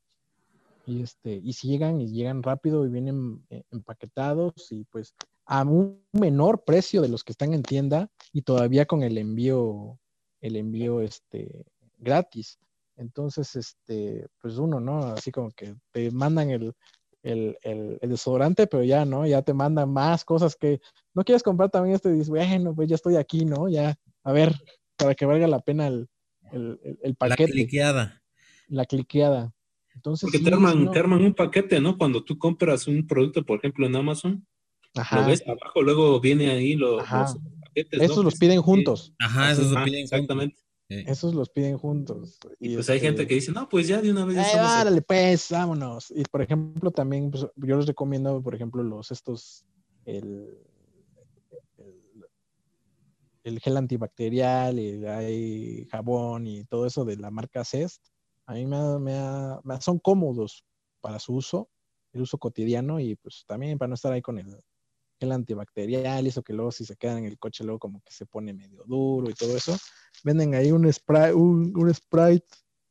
[0.87, 5.14] Y este, y si llegan y llegan rápido y vienen eh, empaquetados y pues
[5.47, 9.99] a un menor precio de los que están en tienda y todavía con el envío,
[10.41, 11.66] el envío este
[11.99, 12.59] gratis.
[12.97, 15.07] Entonces, este, pues uno, ¿no?
[15.07, 16.74] Así como que te mandan el,
[17.22, 19.26] el, el, desodorante, pero ya, ¿no?
[19.26, 20.81] Ya te mandan más cosas que
[21.14, 23.68] no quieres comprar también este y dices, bueno, pues ya estoy aquí, ¿no?
[23.68, 24.55] Ya, a ver,
[24.97, 26.09] para que valga la pena el,
[26.53, 27.43] el paquete.
[27.43, 28.22] La cliqueada.
[28.68, 29.53] La cliqueada.
[29.95, 31.99] Entonces, Porque te, arman, te arman un paquete, ¿no?
[31.99, 34.47] Cuando tú compras un producto, por ejemplo, en Amazon,
[34.95, 35.20] Ajá.
[35.20, 38.01] lo ves abajo, luego viene ahí los, paquetes.
[38.01, 39.14] Esos los piden juntos.
[39.18, 40.57] Ajá, esos los piden Exactamente.
[40.91, 42.38] Esos los piden juntos.
[42.59, 44.38] Y, pues hay gente este que dice, no, pues ya de una vez.
[44.38, 46.11] Eh, pues, vámonos.
[46.11, 49.64] Y por ejemplo, también pues, yo les recomiendo, por ejemplo, los estos,
[50.05, 50.59] el,
[53.45, 58.05] el, gel antibacterial, y hay jabón y todo eso de la marca Cest.
[58.51, 60.64] A mí me, me, son cómodos
[61.01, 61.70] para su uso,
[62.12, 64.57] el uso cotidiano y pues también para no estar ahí con el,
[65.20, 68.26] el antibacterial, eso que luego si se queda en el coche luego como que se
[68.26, 69.76] pone medio duro y todo eso.
[70.24, 72.44] Venden ahí un spray, un, un Sprite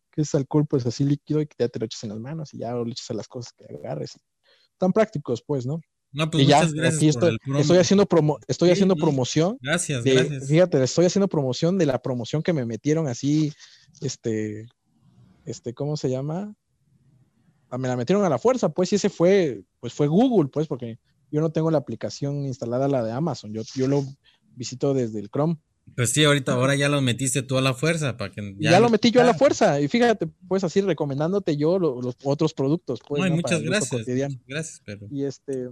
[0.10, 2.54] que es alcohol pues así líquido y que ya te lo echas en las manos
[2.54, 4.18] y ya lo echas a las cosas que agarres.
[4.78, 5.82] Tan prácticos pues, ¿no?
[6.14, 9.58] No, pues muchas gracias estoy, haciendo promo, estoy haciendo promoción.
[9.62, 10.48] Gracias, gracias.
[10.48, 13.52] Fíjate, estoy haciendo promoción de la promoción que me metieron así,
[14.00, 14.66] este,
[15.52, 16.56] este, ¿cómo se llama?
[17.70, 20.68] Ah, me la metieron a la fuerza, pues, y ese fue, pues fue Google, pues,
[20.68, 21.00] porque
[21.32, 23.54] yo no tengo la aplicación instalada, la de Amazon.
[23.54, 24.04] Yo, yo lo
[24.56, 25.58] visito desde el Chrome.
[25.96, 28.90] Pues sí, ahorita ahora ya lo metiste tú a la fuerza para que ya, lo
[28.90, 33.00] metí yo a la fuerza y fíjate, pues así recomendándote yo los, otros productos.
[33.08, 34.06] Pues, no, muchas gracias.
[34.46, 35.08] Gracias, pero.
[35.10, 35.70] Y este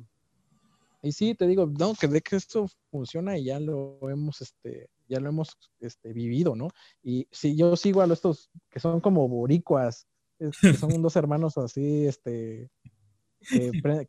[1.02, 4.90] y sí, te digo, no, que de que esto funciona y ya lo hemos, este,
[5.08, 6.70] ya lo hemos este, vivido, ¿no?
[7.04, 12.06] Y si yo sigo a estos que son como boricuas, que son dos hermanos así,
[12.06, 12.70] este,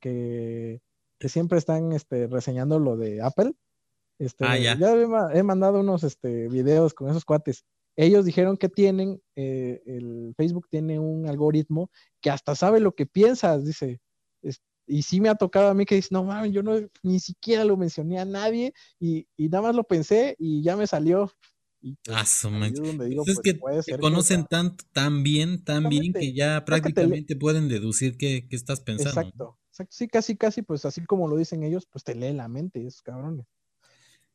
[0.01, 0.81] que,
[1.19, 3.53] que siempre están este, reseñando lo de Apple.
[4.19, 4.77] Este, ah, ya.
[5.33, 7.65] he, mandado unos este, videos con esos cuates.
[7.97, 11.91] Ellos dijeron que tienen, eh, el Facebook tiene un algoritmo
[12.21, 14.01] que hasta sabe lo que piensas, dice.
[14.89, 17.65] Y sí me ha tocado a mí que dice, no mames, yo no, ni siquiera
[17.65, 21.31] lo mencioné a nadie y, y nada más lo pensé y ya me salió.
[21.81, 27.69] Y ah, es que te conocen tanto, tan bien, tan bien que ya prácticamente pueden
[27.69, 29.21] deducir qué, qué, estás pensando.
[29.21, 29.59] Exacto.
[29.91, 33.03] Sí, casi, casi, pues así como lo dicen ellos, pues te lee la mente, esos
[33.03, 33.47] cabrones.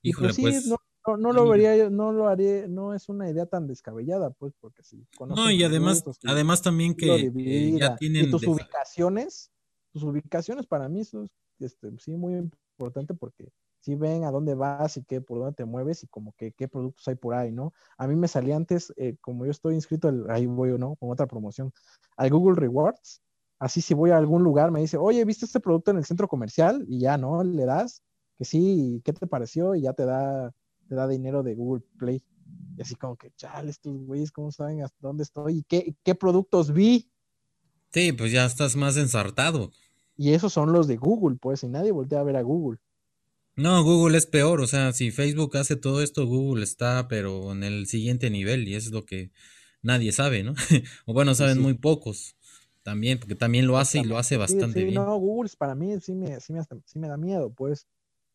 [0.02, 0.78] Y pues, sí, pues, no,
[1.18, 5.06] no, lo vería, no lo haría, no es una idea tan descabellada, pues, porque sí.
[5.20, 7.32] No, y además, además también que,
[7.78, 8.26] ya tienen.
[8.26, 9.52] Y tus ubicaciones,
[9.94, 11.30] tus ubicaciones para mí son
[11.60, 15.66] este, sí muy importante porque si ven a dónde vas y qué, por dónde te
[15.66, 17.74] mueves y como que qué productos hay por ahí, ¿no?
[17.98, 20.96] A mí me salía antes, eh, como yo estoy inscrito, ahí voy, ¿no?
[20.96, 21.72] Con otra promoción,
[22.18, 23.22] al Google Rewards,
[23.64, 26.28] Así si voy a algún lugar me dice, oye, ¿viste este producto en el centro
[26.28, 26.84] comercial?
[26.90, 27.42] Y ya, ¿no?
[27.46, 28.04] Le das
[28.38, 29.74] que sí, ¿qué te pareció?
[29.74, 30.52] Y ya te da,
[30.90, 32.22] te da dinero de Google Play.
[32.76, 35.60] Y así como que, chale, estos güeyes, ¿cómo saben hasta dónde estoy?
[35.60, 37.10] ¿Y qué, qué productos vi?
[37.94, 39.72] Sí, pues ya estás más ensartado.
[40.16, 42.80] Y esos son los de Google, pues, y nadie voltea a ver a Google.
[43.56, 47.64] No, Google es peor, o sea, si Facebook hace todo esto, Google está, pero en
[47.64, 49.32] el siguiente nivel, y es lo que
[49.84, 50.56] nadie sabe, ¿no?
[51.06, 52.36] o bueno, saben muy pocos.
[52.82, 54.96] También, porque también lo hace y lo hace bastante sí, bien.
[54.96, 56.54] No, Google para mí sí me, sí,
[56.96, 57.88] me, da miedo, pues,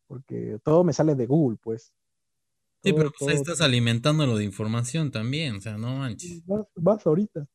[0.07, 1.93] porque todo me sale de Google, pues.
[2.83, 6.41] sí, pero pues ahí estás alimentándolo de información también, o sea, no manches.
[6.75, 7.45] Vas ahorita,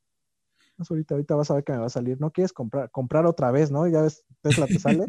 [0.79, 2.20] ahorita vas a ver que me va a salir.
[2.20, 3.87] No quieres comprar, comprar otra vez, ¿no?
[3.89, 5.05] Ya ves, Tesla te sale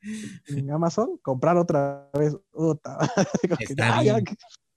[0.46, 2.36] en Amazon, comprar otra vez.
[3.58, 4.24] Está, bien.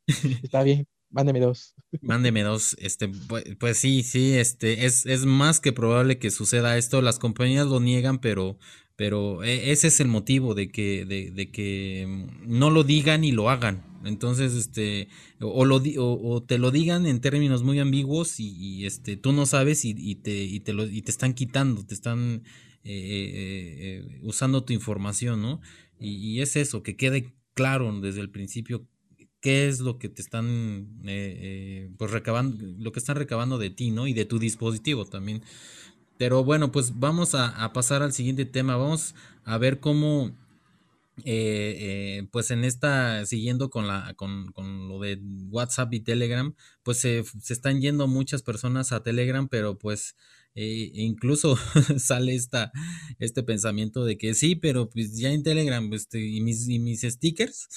[0.44, 0.88] Está bien.
[1.10, 1.76] Mándeme dos.
[2.02, 2.76] Mándeme dos.
[2.80, 3.12] Este,
[3.60, 7.02] pues, sí, sí, este, es, es más que probable que suceda esto.
[7.02, 8.58] Las compañías lo niegan, pero,
[8.96, 13.26] pero e, ese es el motivo de que, de, de que mm, no lo digan
[13.26, 13.91] y lo hagan.
[14.06, 15.08] Entonces, este,
[15.40, 20.60] o, te lo digan en términos muy ambiguos y, este, tú no sabes y, te,
[20.60, 22.44] te están quitando, te están
[22.84, 25.62] eh, eh, eh, usando tu información, ¿no?
[26.00, 28.88] Y, es eso, que quede claro desde el principio
[29.40, 31.02] qué es lo que te están
[31.98, 34.08] pues recabando, lo que están recabando de ti, ¿no?
[34.08, 35.44] Y de tu dispositivo también.
[36.22, 38.78] Pero bueno, pues vamos a, pasar al siguiente tema.
[38.78, 40.32] Vamos a ver cómo
[41.26, 46.98] eh, pues en esta, siguiendo con, la, con, con lo de WhatsApp y Telegram, pues
[46.98, 50.16] se, se, están yendo muchas personas a Telegram, pero pues
[50.56, 51.58] eh, incluso
[51.98, 52.72] sale esta,
[53.20, 57.02] este pensamiento de que sí, pero pues ya en Telegram este, y, mis, y mis
[57.02, 57.68] stickers,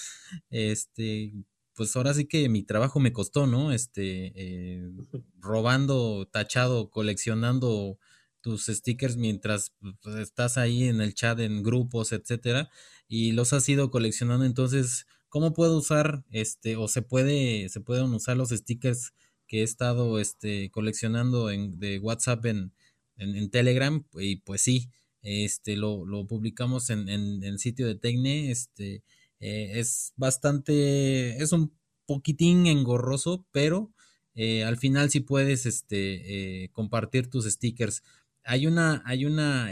[0.50, 1.32] este,
[1.74, 3.72] pues ahora sí que mi trabajo me costó, ¿no?
[3.72, 4.90] Este, eh,
[5.38, 7.98] robando, tachado, coleccionando
[8.40, 9.72] tus stickers mientras
[10.02, 12.70] pues, estás ahí en el chat, en grupos, etcétera,
[13.08, 14.44] y los has ido coleccionando.
[14.44, 19.12] Entonces, ¿cómo puedo usar este, o se puede, se pueden usar los stickers
[19.46, 22.72] que he estado este, coleccionando en, de WhatsApp en,
[23.16, 24.04] en, Telegram?
[24.14, 24.90] Y pues sí,
[25.22, 29.02] este, lo, lo publicamos en, en, el sitio de Tecne, este,
[29.40, 31.72] eh, es bastante, es un
[32.06, 33.92] poquitín engorroso, pero
[34.34, 38.02] eh, al final sí puedes este, eh, compartir tus stickers.
[38.44, 39.70] Hay una, hay una,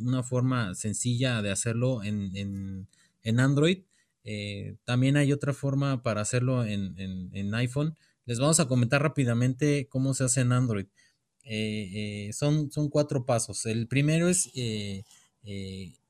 [0.00, 2.88] una, forma sencilla de hacerlo en,
[3.22, 3.78] en, Android.
[4.84, 6.94] también hay otra forma para hacerlo en,
[7.32, 7.96] en, iPhone.
[8.26, 10.86] Les vamos a comentar rápidamente cómo se hace en Android.
[12.32, 13.64] son, son cuatro pasos.
[13.66, 14.50] El primero es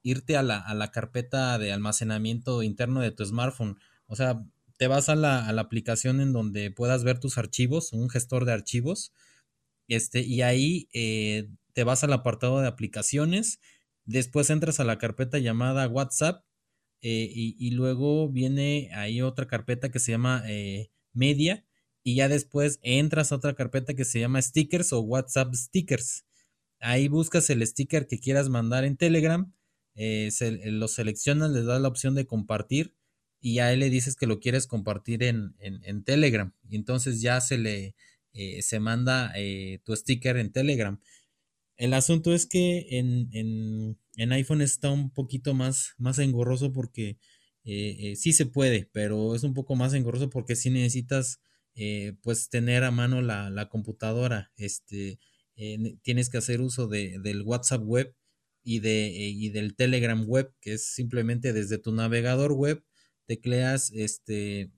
[0.05, 3.79] irte a la, a la, carpeta de almacenamiento interno de tu smartphone.
[4.07, 4.45] O sea,
[4.77, 8.45] te vas a la, a la, aplicación en donde puedas ver tus archivos, un gestor
[8.45, 9.13] de archivos,
[9.89, 13.61] este, y ahí eh, te vas al apartado de aplicaciones,
[14.05, 16.45] después entras a la carpeta llamada WhatsApp,
[17.03, 21.67] eh, y, luego viene ahí otra carpeta que se llama eh, Media,
[22.03, 26.25] y ya después entras a otra carpeta que se llama Stickers o WhatsApp Stickers.
[26.81, 29.53] Ahí buscas el sticker que quieras mandar en Telegram
[29.97, 30.31] eh,
[30.65, 32.95] lo seleccionas, le das la opción de compartir
[33.41, 35.55] y a él le dices que lo quieres compartir en,
[36.05, 36.53] Telegram.
[36.69, 37.95] Y entonces ya se le
[38.35, 39.33] eh, se manda
[39.85, 41.01] tu sticker en Telegram.
[41.77, 43.99] El asunto es que en,
[44.33, 47.19] iPhone está un poquito más, más engorroso porque
[47.65, 51.41] sí se puede, pero es un poco más engorroso porque sí necesitas
[52.23, 54.53] pues tener a mano la, computadora.
[54.57, 55.19] Este,
[56.03, 58.15] tienes que hacer uso de, del WhatsApp web
[58.65, 62.83] y, de, eh, y del Telegram web, que es simplemente desde tu navegador web,
[63.27, 64.73] tecleas este,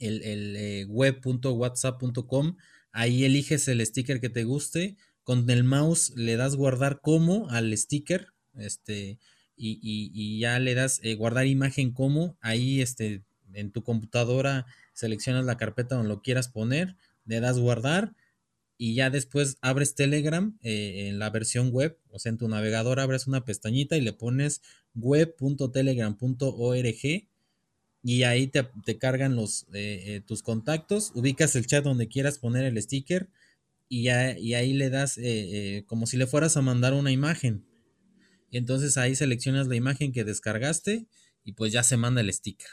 [0.00, 2.56] el, el eh, web.whatsapp.com,
[2.92, 7.76] ahí eliges el sticker que te guste, con el mouse le das guardar como al
[7.76, 9.18] sticker, este,
[9.56, 13.22] y, y, ya le das eh, guardar imagen como, ahí este,
[13.52, 16.96] en tu computadora seleccionas la carpeta donde lo quieras poner,
[17.26, 18.14] le das guardar
[18.76, 22.98] y ya después abres Telegram eh, en la versión web, o sea, en tu navegador
[22.98, 24.62] abres una pestañita y le pones
[24.94, 27.28] web.telegram.org
[28.02, 32.64] y ahí te, cargan los, eh, eh, tus contactos, ubicas el chat donde quieras poner
[32.64, 33.28] el sticker
[33.88, 35.18] y, y ahí le das
[35.86, 37.66] como si le fueras a mandar una imagen.
[38.50, 41.06] Y entonces ahí seleccionas la imagen que descargaste
[41.44, 42.70] y pues ya se manda el sticker.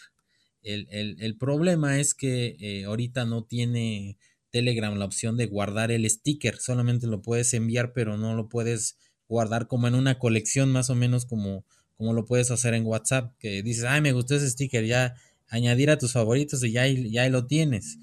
[0.62, 0.88] El,
[1.20, 4.18] el problema es que ahorita no tiene
[4.52, 6.58] Telegram la opción de guardar el sticker.
[6.58, 8.98] Solamente lo puedes enviar, pero no lo puedes
[9.28, 11.66] guardar como en una colección, más o menos como,
[11.98, 15.16] como lo puedes hacer en WhatsApp, que dices, ay, me gustó ese sticker, ya
[15.48, 17.98] añadir a tus favoritos y ya, ya lo tienes.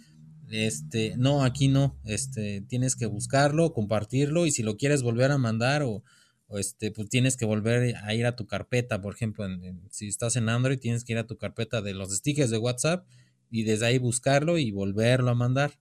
[0.51, 5.39] Este, no, aquí no, este, tienes que buscarlo, compartirlo y si lo quieres volver a
[5.39, 6.03] mandar o,
[6.51, 9.47] este, pues tienes que volver a ir a tu carpeta, por ejemplo,
[9.91, 13.07] si estás en Android, tienes que ir a tu carpeta de los stickers de WhatsApp
[13.51, 15.79] y desde ahí buscarlo y volverlo a mandar.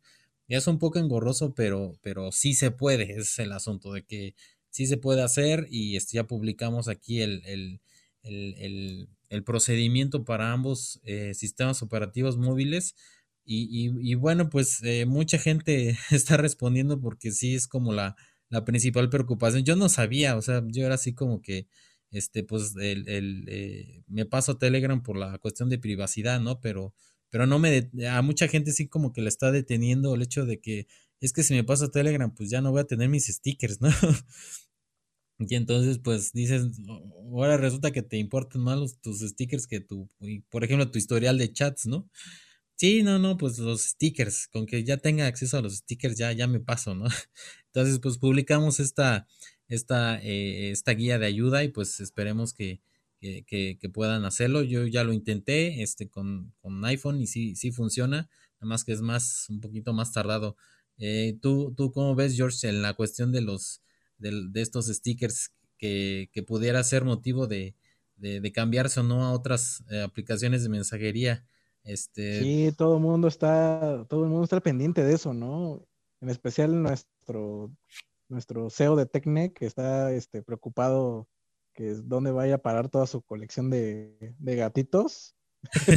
[0.48, 4.36] Ya es un poco engorroso, pero, pero sí se puede, es el asunto, de que
[4.70, 7.82] sí se puede hacer y ya publicamos aquí el, el,
[8.24, 12.96] el, el procedimiento para ambos eh, sistemas operativos móviles.
[13.46, 18.16] Y, y, bueno, pues eh, mucha gente está respondiendo porque sí es como la,
[18.50, 19.64] la, principal preocupación.
[19.64, 21.68] Yo no sabía, o sea, yo era así como que,
[22.12, 26.62] este, pues, el, el eh, me paso Telegram por la cuestión de privacidad, ¿no?
[26.62, 26.94] Pero
[27.32, 30.62] pero no me, a mucha gente sí como que le está deteniendo el hecho de
[30.62, 30.86] que
[31.20, 33.82] es que si me paso a Telegram, pues ya no voy a tener mis stickers,
[33.82, 33.90] ¿no?
[35.50, 36.68] Y entonces, pues dices,
[37.32, 40.10] ahora resulta que te importan más tus stickers que tu,
[40.50, 42.10] por ejemplo, tu historial de chats, ¿no?
[42.76, 46.32] Sí, no, no, pues los stickers, con que ya tenga acceso a los stickers ya,
[46.34, 47.06] ya me paso, ¿no?
[47.68, 49.28] Entonces, pues publicamos esta,
[49.68, 52.82] esta, eh, esta guía de ayuda y pues esperemos que,
[53.22, 54.64] que, puedan hacerlo.
[54.64, 58.30] Yo ya lo intenté este, con, iPhone y sí, sí funciona,
[58.60, 60.58] nada más que es más, un poquito más tardado.
[60.98, 63.82] Eh, ¿tú, ¿Tú cómo ves, George, en la cuestión de los
[64.18, 67.76] de, estos stickers que, pudiera ser motivo de,
[68.54, 71.46] cambiarse o no a otras eh, aplicaciones de mensajería?
[71.84, 72.40] Este...
[72.42, 75.86] Sí, todo el mundo está, todo el mundo está pendiente de eso, ¿no?
[76.22, 77.72] En especial nuestro,
[78.30, 81.28] nuestro CEO de Tecnec que está este, preocupado
[81.74, 85.36] que es donde vaya a parar toda su colección de, gatitos.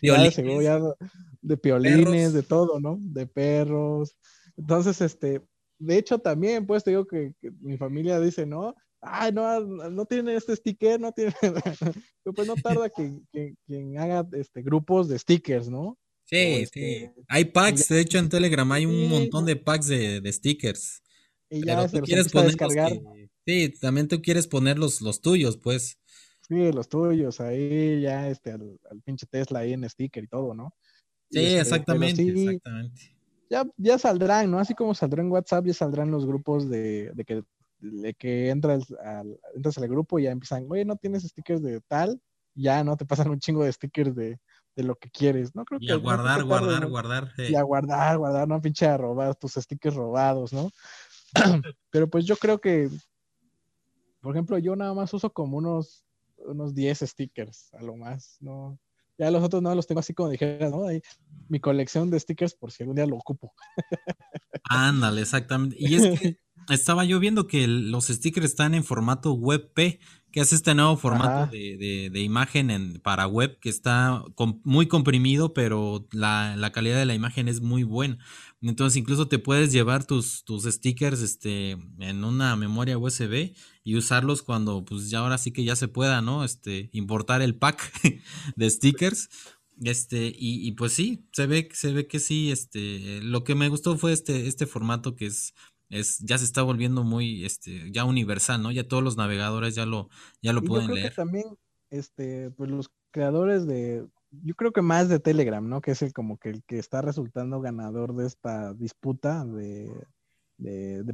[0.00, 0.94] de,
[1.42, 2.96] de piolines, de todo, ¿no?
[3.00, 4.16] De perros.
[4.56, 5.42] Entonces, este,
[5.82, 8.74] de hecho también, pues te digo que, mi familia dice, ¿no?
[9.00, 11.34] Ay, no, no tiene este sticker, no tiene.
[12.36, 15.98] pues no tarda que, quien haga este, grupos de stickers, ¿no?
[16.24, 16.62] Sí, sí.
[16.62, 21.02] Este, hay packs, de hecho en Telegram hay un montón de packs de, stickers.
[21.50, 22.54] Y ya Pero tú quieres poner
[23.44, 25.98] Sí, también tú quieres poner los, los tuyos, pues.
[26.48, 30.74] Sí, los tuyos, ahí ya este, al, pinche Tesla ahí en sticker y todo, ¿no?
[31.28, 33.16] Sí, este, exactamente, exactamente.
[33.52, 34.58] Ya, ya saldrán, ¿no?
[34.58, 37.42] Así como saldrá en WhatsApp, ya saldrán los grupos de, de que,
[37.80, 41.82] de que entras, al, entras al grupo y ya empiezan, oye, no tienes stickers de
[41.82, 42.18] tal,
[42.54, 44.40] ya no te pasan un chingo de stickers de,
[44.74, 45.66] de lo que quieres, ¿no?
[45.66, 47.28] Creo y a guardar, guardar, guardar.
[47.36, 50.70] Y a guardar, guardar, no pinche a robar tus stickers robados, ¿no?
[51.90, 52.88] Pero pues yo creo que
[54.22, 56.06] por ejemplo, yo nada más uso como unos,
[56.38, 58.78] unos 10 stickers, a lo más, ¿no?
[59.18, 60.86] Ya los otros no los tengo así como dijera, ¿no?
[60.86, 61.00] Ahí,
[61.48, 63.52] mi colección de stickers por si algún día lo ocupo.
[64.64, 65.76] Ándale, exactamente.
[65.78, 66.38] Y es que
[66.70, 70.00] estaba yo viendo que los stickers están en formato WebP,
[70.30, 74.22] que es este nuevo formato de, imagen en, para web que está
[74.64, 78.18] muy comprimido, pero la, la, calidad de la imagen es muy buena.
[78.62, 83.52] Entonces incluso te puedes llevar tus, tus stickers este, en una memoria USB
[83.84, 86.44] y usarlos cuando pues ya ahora sí que ya se pueda, ¿no?
[86.44, 87.92] Este, importar el pack
[88.56, 89.28] de stickers.
[89.82, 93.96] Este, y, pues sí, se ve, se ve que sí, este, lo que me gustó
[93.96, 95.54] fue este, este formato que es,
[95.88, 98.70] es, ya se está volviendo muy, este, ya universal, ¿no?
[98.70, 100.08] Ya todos los navegadores ya lo,
[100.40, 101.46] ya lo pueden yo creo Que también,
[101.90, 105.80] este, pues los creadores de, yo creo que más de Telegram, ¿no?
[105.80, 109.90] Que es el como que el que está resultando ganador de esta disputa de,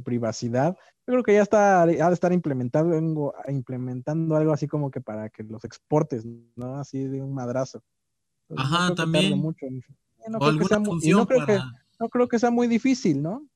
[0.03, 0.77] privacidad.
[1.07, 5.29] Yo creo que ya está, ha de estar implementando, implementando algo así como que para
[5.29, 6.25] que los exportes,
[6.55, 6.77] ¿no?
[6.77, 7.83] Así de un madrazo.
[8.55, 9.41] Ajá, también.
[9.41, 11.59] No, creo que sea muy, no, creo que,
[11.99, 13.47] no creo que sea muy difícil, ¿no?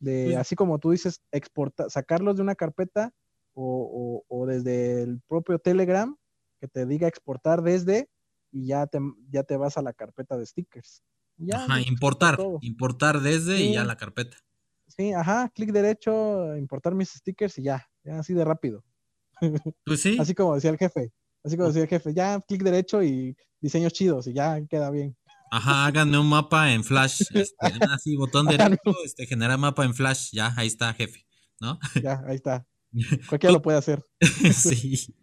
[0.00, 3.12] De, pues así como tú dices, exportar, sacarlos de una carpeta
[3.54, 6.16] o, o desde el propio Telegram
[6.60, 8.08] que te diga exportar desde
[8.52, 8.98] y ya te,
[9.30, 11.02] ya te vas a la carpeta de stickers.
[11.52, 14.36] ajá, importar, importar desde y ya la carpeta.
[15.00, 18.84] Sí, ajá, clic derecho, importar mis stickers y ya, ya así de rápido.
[19.86, 20.18] Pues sí.
[20.20, 21.10] así como decía el jefe,
[21.42, 25.16] así como decía el jefe, ya clic derecho y diseños chidos y ya queda bien.
[25.50, 27.56] Ajá, háganme un mapa en Flash, este,
[27.90, 31.24] así, botón derecho, este, generar mapa en Flash, ya, ahí está, jefe,
[31.62, 31.78] ¿no?
[32.04, 32.66] Ya, ahí está.
[33.26, 34.04] Cualquiera lo puede hacer.
[34.52, 35.14] sí.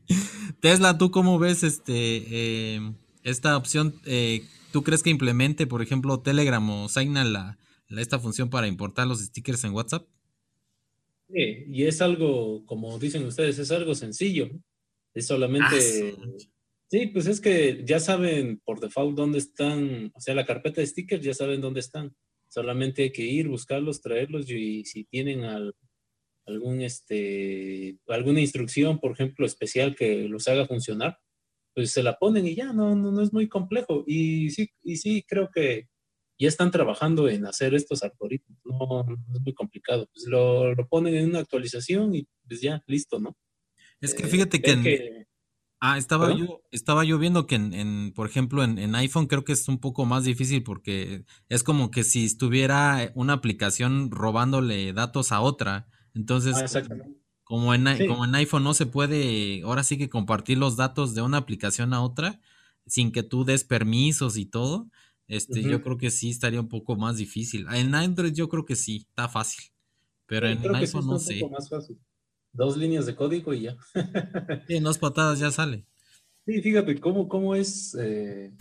[0.59, 6.19] Tesla, ¿tú cómo ves este eh, esta opción, eh, ¿tú crees que implemente, por ejemplo,
[6.21, 7.59] Telegram o Signal la,
[7.89, 10.07] esta función para importar los stickers en WhatsApp?
[11.29, 14.49] Sí, y es algo, como dicen ustedes, es algo sencillo.
[15.13, 16.15] Es solamente...
[16.17, 16.27] Ah,
[16.89, 17.07] sí.
[17.07, 21.23] pues es que ya saben por default dónde están, o sea, la carpeta de stickers
[21.23, 22.15] ya saben dónde están.
[22.49, 25.43] Solamente hay que ir, buscarlos, traerlos y si tienen
[26.45, 31.19] algún, este, alguna instrucción, por ejemplo, especial que los haga funcionar,
[31.75, 34.03] pues se la ponen y ya, no, no, es muy complejo.
[34.07, 35.89] Y sí, y sí, creo que
[36.39, 40.07] ya están trabajando en hacer estos algoritmos, no, es muy complicado.
[40.13, 43.35] Pues lo, ponen en una actualización y pues ya, listo, ¿no?
[43.99, 45.27] Es que fíjate que,
[45.79, 49.67] Ah, estaba yo, estaba yo viendo que en, por ejemplo, en, iPhone creo que es
[49.67, 55.39] un poco más difícil porque es como que si estuviera una aplicación robándole datos a
[55.39, 55.87] otra.
[56.15, 56.81] Entonces, ah,
[57.43, 61.21] como en, como en iPhone no se puede, ahora sí que compartir los datos de
[61.21, 62.41] una aplicación a otra
[62.87, 64.89] sin que tú des permisos y todo,
[65.27, 67.65] este, yo creo que sí estaría un poco más difícil.
[67.73, 69.71] En Android yo creo que sí, está fácil,
[70.25, 71.47] pero en iPhone no sé.
[71.49, 71.99] más fácil.
[72.53, 73.77] Dos líneas de código y ya.
[74.67, 75.85] en dos patadas ya sale.
[76.45, 78.53] Sí, fíjate cómo, cómo es eh,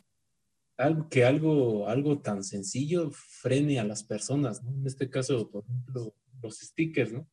[0.77, 4.75] algo, que algo, algo tan sencillo frene a las personas, ¿no?
[4.75, 7.29] En este caso, por ejemplo, los stickers, ¿no?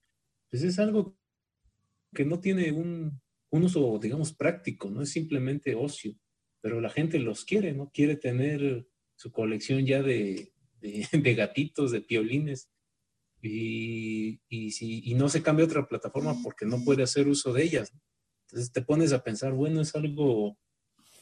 [0.50, 1.18] Pues es algo
[2.14, 3.20] que no tiene un,
[3.50, 6.16] uso, digamos, práctico, no es simplemente ocio,
[6.62, 7.90] pero la gente los quiere, ¿no?
[7.92, 12.70] Quiere tener su colección ya de, de, gatitos, de piolines,
[13.42, 14.40] y,
[14.72, 17.92] si, y no se cambia otra plataforma porque no puede hacer uso de ellas.
[18.48, 20.58] Entonces te pones a pensar, bueno, es algo,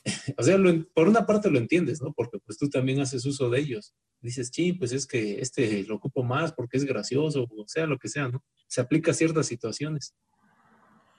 [0.38, 0.58] o sea,
[0.94, 2.14] por una parte lo entiendes, ¿no?
[2.14, 3.96] Porque pues tú también haces uso de ellos.
[4.20, 7.98] Dices, sí, pues es que este lo ocupo más porque es gracioso, o sea, lo
[7.98, 8.44] que sea, ¿no?
[8.68, 10.14] Se aplica a ciertas situaciones.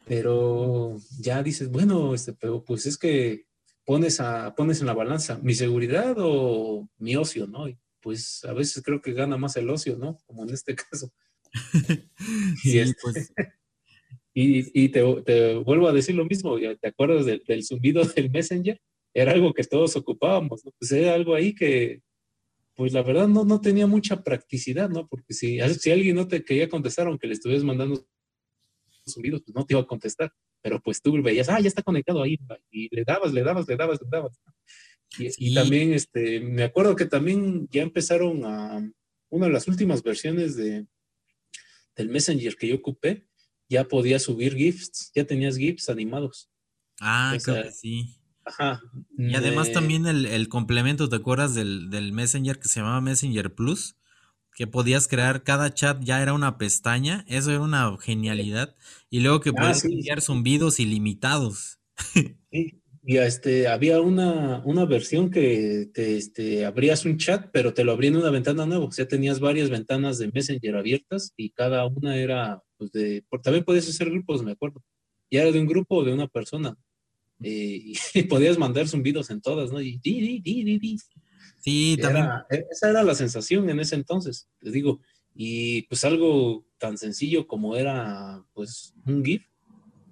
[0.06, 3.46] Pero ya dices, bueno, este, pero pues es que
[3.84, 7.68] pones, a, pones en la balanza mi seguridad o mi ocio, ¿no?
[7.68, 10.18] Y pues a veces creo que gana más el ocio, ¿no?
[10.26, 11.12] Como en este caso.
[12.62, 13.32] sí, pues,
[14.34, 15.02] Y, te,
[15.56, 18.80] vuelvo a decir lo mismo, ¿te acuerdas del, zumbido del Messenger?
[19.12, 20.72] Era algo que todos ocupábamos, ¿no?
[20.78, 22.00] Pues era algo ahí que,
[22.74, 25.06] pues la verdad no, no tenía mucha practicidad, ¿no?
[25.06, 28.06] Porque si, si alguien no te quería contestar, aunque le estuvieras mandando
[29.06, 30.32] zumbidos, pues no te iba a contestar.
[30.62, 32.38] Pero pues tú veías, ah, ya está conectado ahí,
[32.70, 34.40] y le dabas, le dabas, le dabas, le dabas.
[35.18, 38.90] Y, también, este, me acuerdo que también ya empezaron a,
[39.28, 40.86] una de las últimas versiones de,
[41.96, 43.26] del Messenger que yo ocupé,
[43.68, 46.50] ya podías subir GIFs, ya tenías GIFs animados.
[47.00, 48.16] Ah, creo que sí.
[48.44, 48.82] Ajá.
[49.16, 53.96] Y además también el, complemento, ¿te acuerdas del, del, Messenger que se llamaba Messenger Plus?
[54.54, 58.76] Que podías crear cada chat, ya era una pestaña, eso era una genialidad.
[59.10, 61.78] Y luego que ah, podías enviar zumbidos ilimitados.
[62.54, 67.82] Sí, y este, había una, una versión que te este, abrías un chat, pero te
[67.82, 68.84] lo abría en una ventana nueva.
[68.84, 73.42] O sea, tenías varias ventanas de Messenger abiertas y cada una era, pues, de, por,
[73.42, 74.82] también podías hacer grupos, me acuerdo.
[75.28, 76.76] Y era de un grupo o de una persona.
[77.42, 79.80] Eh, y, podías mandar zumbidos en todas, ¿no?
[79.80, 80.98] Y di, di, di, di,
[81.62, 82.26] Sí, también.
[82.50, 85.00] E, esa era la sensación en ese entonces, te digo.
[85.34, 89.46] Y pues algo tan sencillo como era, pues, un GIF,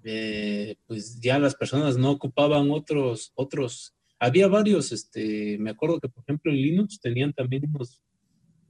[0.05, 6.09] eh, pues ya las personas no ocupaban otros, otros, había varios, este, me acuerdo que
[6.09, 8.01] por ejemplo en Linux tenían también unos,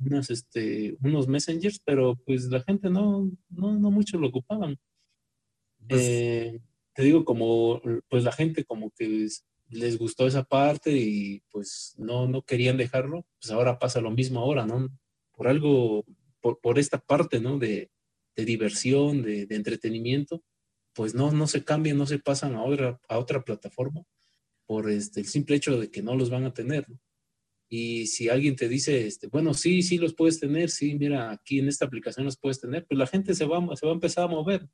[0.01, 4.79] unos, este, unos messengers, pero pues la gente no, no, no mucho lo ocupaban.
[5.89, 6.61] Pues eh,
[6.95, 9.29] te digo, como, pues la gente como que
[9.71, 14.41] les gustó esa parte y pues no, no querían dejarlo, pues ahora pasa lo mismo
[14.41, 14.89] ahora, ¿no?
[15.33, 16.05] Por algo,
[16.41, 17.59] por, por esta parte, ¿no?
[17.59, 17.91] De,
[18.37, 20.43] de diversión, de, entretenimiento,
[20.95, 24.03] pues no, no se cambian, no se pasan a otra, a otra plataforma
[24.67, 26.87] por este, el simple hecho de que no los van a tener.
[27.69, 31.61] Y si alguien te dice, este, bueno, sí, sí los puedes tener, sí, mira, aquí
[31.61, 34.25] en esta aplicación los puedes tener, pues la gente se va, se va a empezar
[34.25, 34.69] a mover.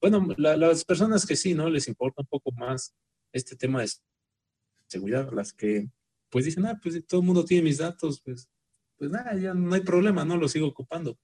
[0.00, 1.70] Bueno, las personas que sí, ¿no?
[1.70, 2.94] Les importa un poco más
[3.32, 3.88] este tema de
[4.86, 5.88] seguridad, las que
[6.28, 8.50] pues dicen, ah, pues todo el mundo tiene mis datos, pues,
[8.96, 11.18] pues nada, ya no hay problema, no los sigo ocupando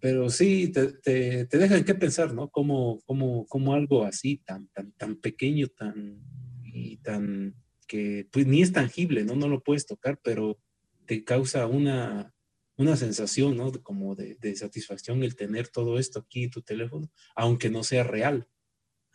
[0.00, 2.48] pero sí te, te, te dejan qué pensar, ¿no?
[2.50, 6.22] Como, como, como algo así tan, tan, tan pequeño, tan,
[6.62, 7.56] y tan,
[7.86, 9.34] que pues ni es tangible, ¿no?
[9.34, 10.58] No lo puedes tocar, pero
[11.06, 12.32] te causa una,
[12.76, 13.72] una sensación, ¿no?
[13.82, 18.46] Como de, de satisfacción el tener todo esto aquí tu teléfono, aunque no sea real.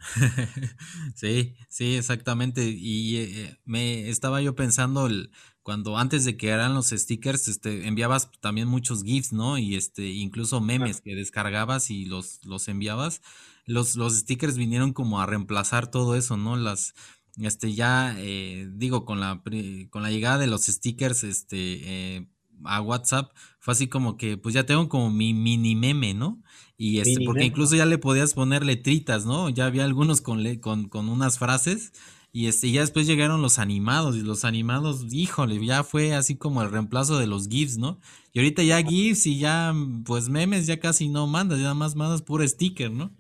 [1.16, 2.64] sí, sí, exactamente.
[2.70, 5.32] Y eh, me estaba yo pensando el,
[5.64, 9.58] cuando antes de que eran los stickers, este, enviabas también muchos GIFs, ¿no?
[9.58, 13.22] Y este, incluso memes que descargabas y los, los enviabas.
[13.66, 16.58] Los, los stickers vinieron como a reemplazar todo eso, ¿no?
[16.58, 16.94] Las,
[17.38, 19.42] este, ya, eh, digo, con la,
[19.90, 22.28] con la llegada de los stickers, este, eh,
[22.66, 23.32] a WhatsApp,
[23.64, 26.44] fue así como que, pues ya tengo como mi mini meme, ¿no?
[26.78, 29.48] Y este, porque incluso ya le podías poner letritas, ¿no?
[29.48, 31.94] Ya había algunos con, con, con unas frases
[32.34, 36.62] y este, ya después llegaron los animados, y los animados, híjole, ya fue así como
[36.62, 38.02] el reemplazo de los GIFs, ¿no?
[38.34, 39.74] Y ahorita ya GIFs y ya,
[40.04, 43.16] pues memes ya casi no mandas, ya nada más mandas puro sticker, ¿no?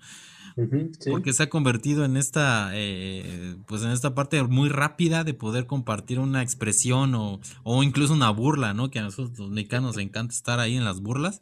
[1.09, 5.65] Porque se ha convertido en esta, eh, pues en esta parte muy rápida de poder
[5.65, 8.91] compartir una expresión o, o, incluso una burla, ¿no?
[8.91, 11.41] Que a nosotros los mexicanos nos encanta estar ahí en las burlas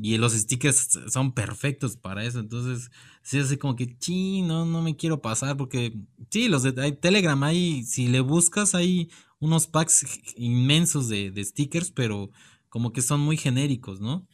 [0.00, 2.40] y los stickers son perfectos para eso.
[2.40, 2.90] Entonces,
[3.22, 5.98] sí, así como que, sí, no, no me quiero pasar porque,
[6.30, 10.06] sí, los de Telegram ahí, si le buscas, hay unos packs
[10.36, 12.30] inmensos de, de stickers, pero
[12.68, 14.26] como que son muy genéricos, ¿no?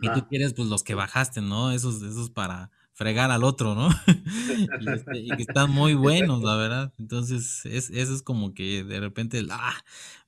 [0.00, 1.72] Y tú quieres, pues, los que bajaste, ¿no?
[1.72, 2.70] Esos, esos para
[3.00, 3.88] fregar al otro, ¿no?
[4.94, 6.92] Este, y, que están muy buenos, la verdad.
[6.98, 9.82] Entonces, es, eso es como que de repente, ah,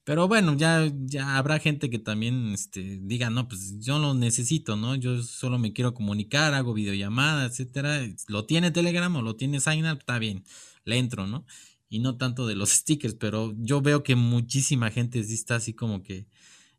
[0.05, 4.77] pero bueno, ya, ya habrá gente que también este, diga, no, pues yo lo necesito,
[4.77, 4.95] ¿no?
[4.95, 8.01] Yo solo me quiero comunicar, hago videollamada, etcétera.
[8.29, 10.43] Lo tiene Telegram o lo tiene Signal, está bien,
[10.87, 11.45] le entro, ¿no?
[11.91, 15.75] Y no tanto de los stickers, pero yo veo que muchísima gente sí está así
[15.75, 16.27] como que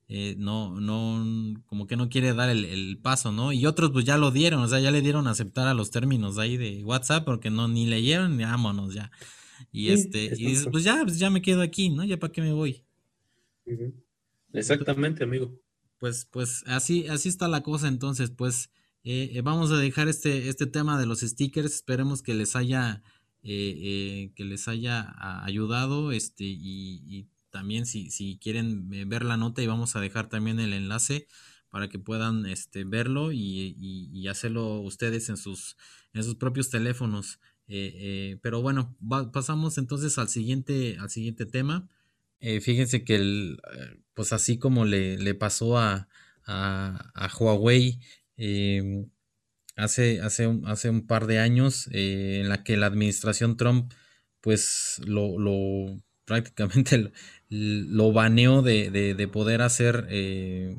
[0.09, 3.53] eh, no, no, como que no quiere dar el, paso, ¿no?
[3.53, 5.91] Y otros pues ya lo dieron, o sea, ya le dieron a aceptar a los
[5.91, 9.11] términos ahí de WhatsApp porque no, ni leyeron, ni vámonos ya.
[9.71, 12.03] Y este, y dices, pues ya, pues ya me quedo aquí, ¿no?
[12.03, 12.85] Ya para qué me voy.
[14.51, 15.57] Exactamente, amigo.
[15.99, 18.69] Pues, pues así, así está la cosa, entonces, pues
[19.05, 23.01] eh, eh, vamos a dejar este, este tema de los stickers, esperemos que les haya,
[23.41, 25.13] que les haya
[25.45, 30.01] ayudado, este, y, y también si, si quieren eh, ver la nota y vamos a
[30.01, 31.27] dejar también el enlace
[31.69, 35.77] para que puedan este, verlo y, hacerlo ustedes en sus,
[36.13, 37.39] en sus propios teléfonos.
[37.67, 38.97] Eh, eh, pero bueno,
[39.31, 41.87] pasamos entonces al siguiente, al siguiente tema.
[42.39, 43.61] fíjense que el,
[44.13, 46.07] pues así como le, le pasó a,
[46.45, 47.99] a, Huawei,
[48.37, 49.09] em,
[49.75, 53.93] hace, hace, un, hace un par de años en la que la administración Trump
[54.41, 57.11] pues lo, lo prácticamente
[58.13, 60.75] baneó de, de, poder hacer eh,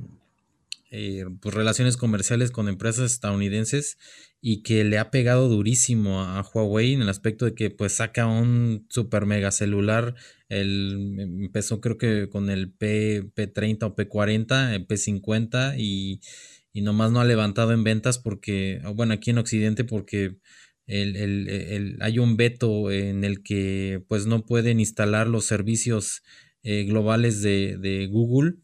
[0.90, 3.98] eh, pues relaciones comerciales con empresas estadounidenses
[4.40, 8.26] y que le ha pegado durísimo a, Huawei en el aspecto de que pues saca
[8.26, 10.14] un super mega celular,
[10.48, 16.20] el, empezó creo que con el P, P30 o P40, el P50 y,
[16.72, 20.36] y nomás no ha levantado en ventas porque, bueno, aquí en Occidente porque
[20.86, 26.22] el, hay un veto en el que pues no pueden instalar los servicios
[26.64, 28.56] eh, globales de, de, Google.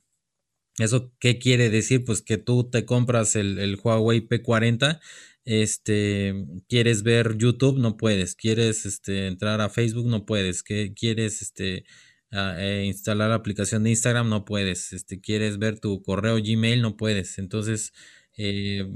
[0.79, 2.05] ¿Eso qué quiere decir?
[2.05, 5.01] Pues que tú te compras el, el Huawei P40
[5.45, 11.43] este, quieres ver YouTube, no puedes, quieres este, entrar a Facebook, no puedes, que quieres
[11.43, 11.85] este,
[12.31, 16.97] eh, instalar la aplicación de Instagram, no puedes, este, quieres ver tu correo Gmail, no
[16.97, 17.39] puedes.
[17.39, 17.93] Entonces,
[18.37, 18.87] eh,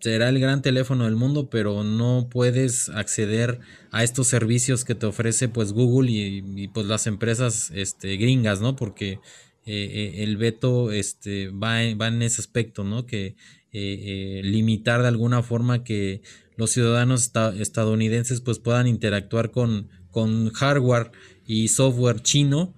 [0.00, 3.60] será el gran teléfono del mundo, pero no puedes acceder
[3.90, 8.76] a estos servicios que te ofrece pues Google y, pues las empresas este, gringas, ¿no?
[8.76, 9.20] Porque
[9.66, 13.06] eh, el veto este, va, va en ese aspecto, ¿no?
[13.06, 13.36] Que
[13.76, 16.22] eh, eh, limitar de alguna forma que
[16.56, 21.10] los ciudadanos estadounidenses pues puedan interactuar con, con hardware
[21.44, 22.72] y software chino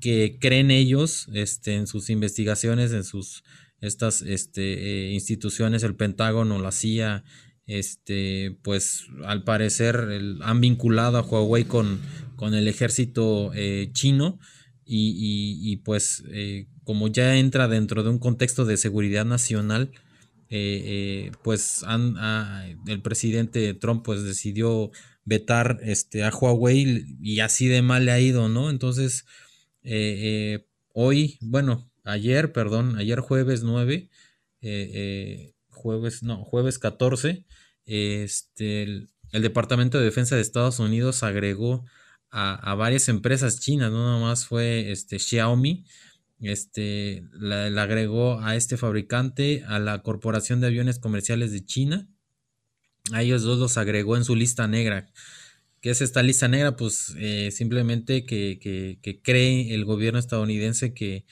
[0.00, 3.44] que creen ellos este, en sus investigaciones, en sus
[3.84, 7.24] estas este, eh, instituciones, el Pentágono, la CIA,
[7.66, 10.08] este, pues al parecer
[10.42, 12.00] han vinculado a Huawei con,
[12.36, 13.52] con el ejército
[13.92, 14.38] chino
[14.84, 16.22] y, y pues
[16.84, 19.90] como ya entra dentro de un contexto de seguridad nacional,
[20.50, 21.84] eh, eh, pues
[22.86, 24.90] el presidente Trump pues decidió
[25.24, 28.70] vetar este, a Huawei y así de mal le ha ido, ¿no?
[28.70, 29.24] Entonces,
[29.82, 34.08] eh, hoy, bueno, ayer, perdón, ayer jueves 9,
[35.68, 37.44] jueves, no, jueves 14,
[37.86, 41.84] este, el, Departamento de Defensa de Estados Unidos agregó
[42.30, 45.84] a, a varias empresas chinas, no nada más fue este, Xiaomi,
[46.40, 52.08] este, le agregó a este fabricante a la Corporación de Aviones Comerciales de China.
[53.12, 55.10] A ellos dos los agregó en su lista negra.
[55.80, 56.76] ¿Qué es esta lista negra?
[56.76, 58.58] Pues eh, simplemente que,
[59.02, 61.24] que, cree el gobierno estadounidense que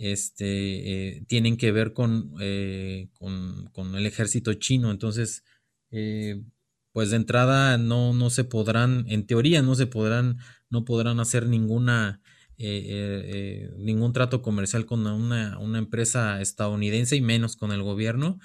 [0.00, 4.90] este, eh, tienen que ver con, eh, con, con, el ejército chino.
[4.90, 5.44] Entonces,
[6.92, 10.38] pues de entrada no, no se podrán, en teoría no se podrán,
[10.70, 12.20] no podrán hacer ninguna
[12.62, 18.38] eh, eh, eh, ningún trato comercial con una, empresa estadounidense y menos con el gobierno.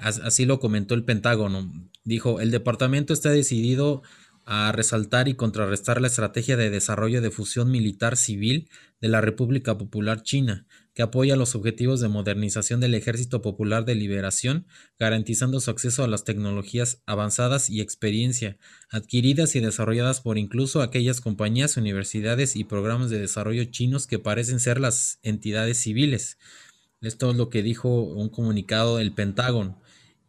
[0.00, 1.70] así lo comentó el Pentágono.
[2.02, 4.02] Dijo, el departamento está decidido
[4.44, 8.68] a resaltar y contrarrestar la estrategia de desarrollo de fusión militar civil
[9.00, 13.94] de la República Popular China, que apoya los objetivos de modernización del Ejército Popular de
[13.94, 14.66] Liberación,
[14.98, 18.58] garantizando su acceso a las tecnologías avanzadas y experiencia,
[18.90, 24.60] adquiridas y desarrolladas por incluso aquellas compañías, universidades y programas de desarrollo chinos que parecen
[24.60, 26.38] ser las entidades civiles.
[27.00, 29.82] Esto es lo que dijo un comunicado del Pentágono.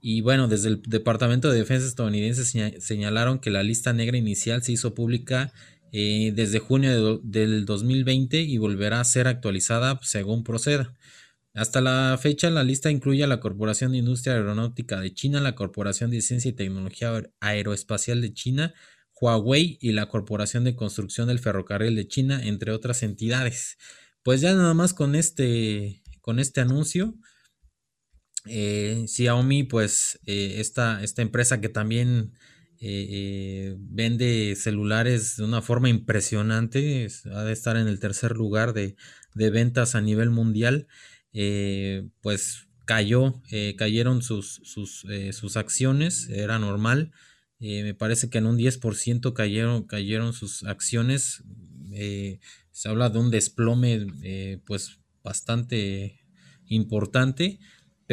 [0.06, 2.44] Y bueno, desde el Departamento de Defensa estadounidense
[2.82, 5.54] señalaron que la lista negra inicial se hizo pública
[5.94, 10.94] eh, desde junio del 2020 y volverá a ser actualizada según proceda.
[11.54, 15.56] Hasta la fecha, la lista incluye a la Corporación de Industria Aeronáutica de China, la
[15.56, 18.74] Corporación de Ciencia y Tecnología Aeroespacial de China,
[19.22, 23.78] Huawei y la Corporación de Construcción del Ferrocarril de China, entre otras entidades.
[24.22, 27.16] Pues ya nada más con este, con este anuncio,
[28.46, 32.34] eh, Xiaomi, pues eh, esta, empresa que también
[32.80, 38.96] eh, vende celulares de una forma impresionante, ha de estar en el tercer lugar de,
[39.36, 40.88] ventas a nivel mundial,
[42.22, 43.42] pues cayó,
[43.78, 47.12] cayeron sus, sus, sus, acciones, era normal.
[47.60, 51.44] me parece que en un 10% cayeron, cayeron sus acciones.
[52.72, 56.20] se habla de un desplome pues bastante
[56.68, 57.60] importante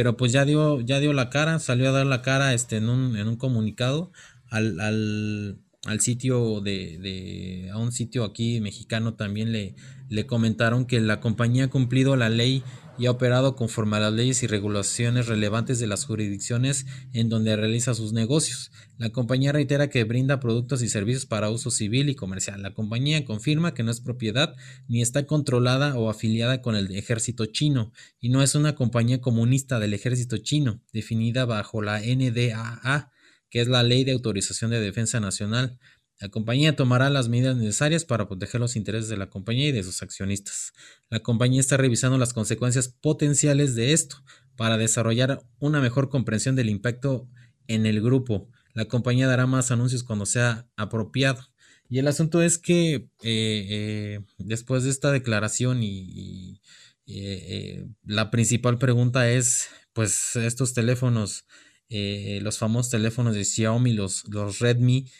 [0.00, 2.88] pero pues ya dio, ya dio la cara, salió a dar la cara este, en,
[2.88, 4.12] un, en un comunicado
[4.48, 9.74] al, al, al sitio de, de, a un sitio aquí mexicano también le,
[10.08, 12.62] le comentaron que la compañía ha cumplido la ley
[13.00, 17.56] y ha operado conforme a las leyes y regulaciones relevantes de las jurisdicciones en donde
[17.56, 18.70] realiza sus negocios.
[18.98, 22.62] La compañía reitera que brinda productos y servicios para uso civil y comercial.
[22.62, 24.54] La compañía confirma que no es propiedad
[24.86, 27.90] ni está controlada o afiliada con el ejército chino
[28.20, 33.10] y no es una compañía comunista del ejército chino, definida bajo la NDAA,
[33.48, 35.78] que es la Ley de Autorización de Defensa Nacional.
[36.20, 39.82] La compañía tomará las medidas necesarias para proteger los intereses de la compañía y de
[39.82, 40.72] sus accionistas.
[41.08, 44.16] La compañía está revisando las consecuencias potenciales de esto
[44.54, 47.26] para desarrollar una mejor comprensión del impacto
[47.68, 48.50] en el grupo.
[48.74, 51.42] La compañía dará más anuncios cuando sea apropiado.
[51.88, 56.60] Y el asunto es que eh, eh, después de esta declaración y,
[57.06, 61.46] eh, la principal pregunta es, pues estos teléfonos,
[61.88, 65.10] los famosos teléfonos de Xiaomi, los, los Redmi,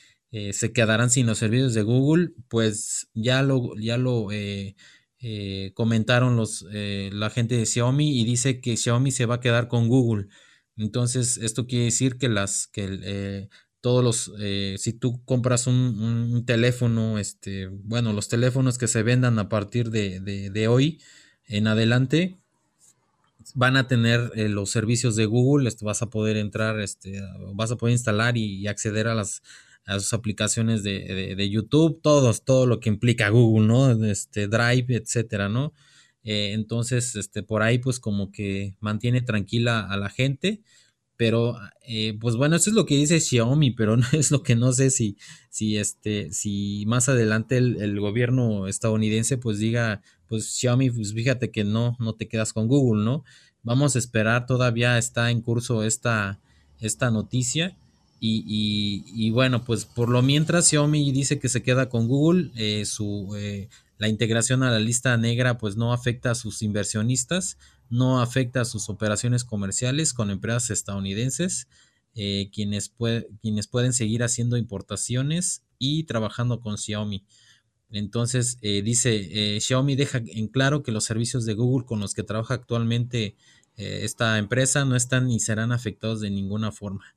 [0.53, 4.29] se quedarán sin los servicios de Google, pues ya lo, ya lo
[5.75, 9.89] comentaron los, la gente de Xiaomi y dice que Xiaomi se va a quedar con
[9.89, 10.29] Google.
[10.77, 13.49] Entonces, esto quiere decir que las que
[13.81, 19.39] todos los, eh, si tú compras un, teléfono, este, bueno, los teléfonos que se vendan
[19.39, 21.01] a partir de, hoy
[21.47, 22.39] en adelante
[23.55, 27.21] van a tener eh, los servicios de Google, este, vas a poder entrar, este,
[27.55, 29.43] vas a poder instalar y, acceder a las
[29.91, 34.05] a sus aplicaciones de, YouTube, todos, todo lo que implica Google, ¿no?
[34.07, 35.73] Este, Drive, etcétera, ¿no?
[36.23, 40.63] Eh, entonces, este, por ahí, pues como que mantiene tranquila a la gente
[41.21, 44.57] pero eh, pues bueno, eso es lo que dice Xiaomi, pero no es lo que
[44.57, 45.19] no sé si,
[45.51, 51.63] si, este, si más adelante el, gobierno estadounidense pues diga, pues Xiaomi, pues fíjate que
[51.63, 53.23] no, no te quedas con Google, ¿no?
[53.63, 56.41] Vamos a esperar, todavía está en curso esta,
[56.79, 57.77] esta noticia.
[58.23, 63.35] Y, bueno, pues por lo mientras Xiaomi dice que se queda con Google, eh, su,
[63.37, 67.57] eh, la integración a la lista negra pues no afecta a sus inversionistas,
[67.89, 71.67] no afecta a sus operaciones comerciales con empresas estadounidenses,
[72.15, 72.93] eh, quienes,
[73.41, 77.25] quienes pueden seguir haciendo importaciones y trabajando con Xiaomi.
[77.89, 82.23] Entonces, eh, dice, Xiaomi deja en claro que los servicios de Google con los que
[82.23, 83.35] trabaja actualmente
[83.77, 87.17] esta empresa no están ni serán afectados de ninguna forma.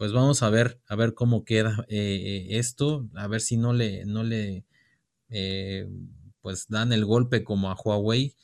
[0.00, 4.24] Pues vamos a ver, a ver cómo queda esto, a ver si no le, no
[4.24, 4.64] le,
[6.40, 8.34] pues dan el golpe como a Huawei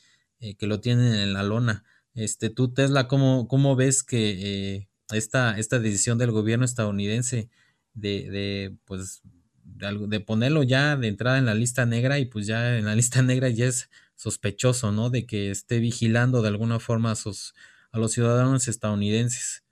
[0.41, 1.83] eh, que lo tienen en la lona.
[2.13, 7.49] Este, tú, Tesla, ¿cómo, cómo ves que eh, esta, esta decisión del gobierno estadounidense
[7.95, 9.23] de, de pues,
[9.65, 13.23] de, ponerlo ya de entrada en la lista negra y pues ya en la lista
[13.23, 15.09] negra ya es sospechoso, ¿no?
[15.09, 17.55] De que esté vigilando de alguna forma a, sus,
[17.93, 19.66] a los ciudadanos estadounidenses.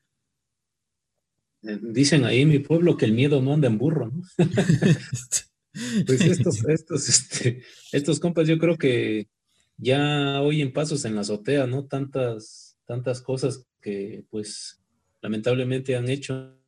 [1.83, 4.23] Dicen ahí en mi pueblo que el miedo no anda en burro, ¿no?
[6.07, 7.63] pues estos, estos, este,
[7.93, 9.29] estos compas yo creo que
[9.77, 11.87] ya oyen pasos en la azotea, ¿no?
[11.87, 14.83] Tantas, tantas cosas que pues
[15.23, 16.59] lamentablemente han hecho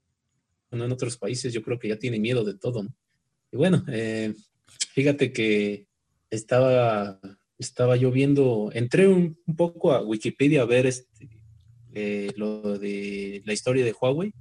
[0.70, 2.94] en otros países, yo creo que ya tienen miedo de todo, ¿no?
[3.52, 4.34] Y bueno, eh,
[4.92, 5.86] fíjate que
[6.30, 7.20] estaba,
[7.58, 11.28] estaba yo viendo, entré un, poco a Wikipedia a ver este,
[11.94, 14.32] eh, lo de la historia de Huawei.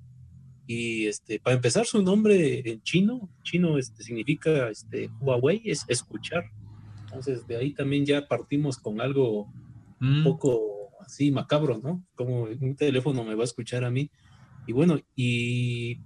[0.68, 6.46] Y este, para empezar, su nombre en chino, chino este, significa este, Huawei, es escuchar.
[7.04, 9.52] Entonces, de ahí también ya partimos con algo
[10.02, 10.24] un mm.
[10.24, 12.04] poco así macabro, ¿no?
[12.16, 14.10] Como un teléfono me va a escuchar a mí.
[14.68, 16.00] Y bueno, y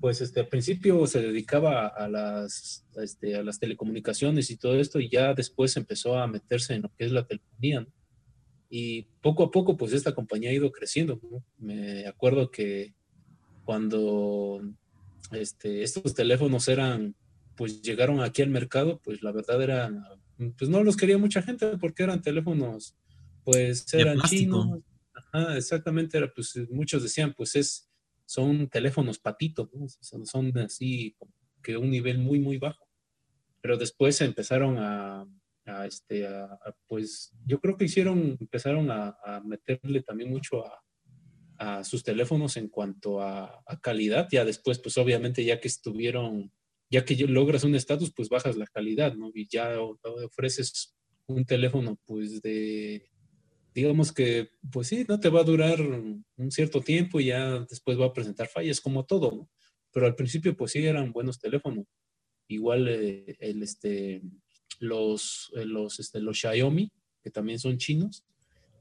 [0.00, 5.00] pues este, al principio se dedicaba a las, este, a las telecomunicaciones y todo esto,
[5.00, 7.80] y ya después empezó a meterse en lo que es la telefonía.
[7.82, 7.86] ¿no?
[8.68, 11.20] Y poco a poco, pues esta compañía ha ido creciendo.
[11.22, 11.44] ¿no?
[11.58, 12.92] Me acuerdo que
[13.64, 14.60] cuando
[15.32, 17.16] este, estos teléfonos eran,
[17.56, 20.04] pues llegaron aquí al mercado, pues la verdad eran
[20.36, 22.96] pues no los quería mucha gente porque eran teléfonos,
[23.44, 24.80] pues eran chinos.
[25.12, 27.90] Ajá, exactamente, era, pues muchos decían, pues es,
[28.24, 29.68] son teléfonos patitos,
[30.00, 31.32] son, así como
[31.62, 32.88] que un nivel muy, muy bajo.
[33.60, 35.26] Pero después empezaron a,
[35.86, 36.28] este,
[36.86, 40.83] pues yo creo que hicieron, empezaron a, meterle también mucho a,
[41.84, 44.28] sus teléfonos en cuanto a, calidad.
[44.30, 46.52] Ya después, pues obviamente ya que estuvieron
[46.90, 49.30] ya que logras un estatus, pues bajas la calidad, ¿no?
[49.34, 50.94] Y ya ofreces
[51.26, 53.10] un teléfono, pues de,
[53.74, 57.98] digamos que, pues sí, no te va a durar un cierto tiempo y ya después
[57.98, 59.50] va a presentar fallas, como todo, ¿no?
[59.92, 61.86] Pero al principio, pues sí, eran buenos teléfonos.
[62.48, 64.22] Igual eh, el, este,
[64.80, 66.90] los, eh, los, este, los Xiaomi,
[67.22, 68.24] que también son chinos,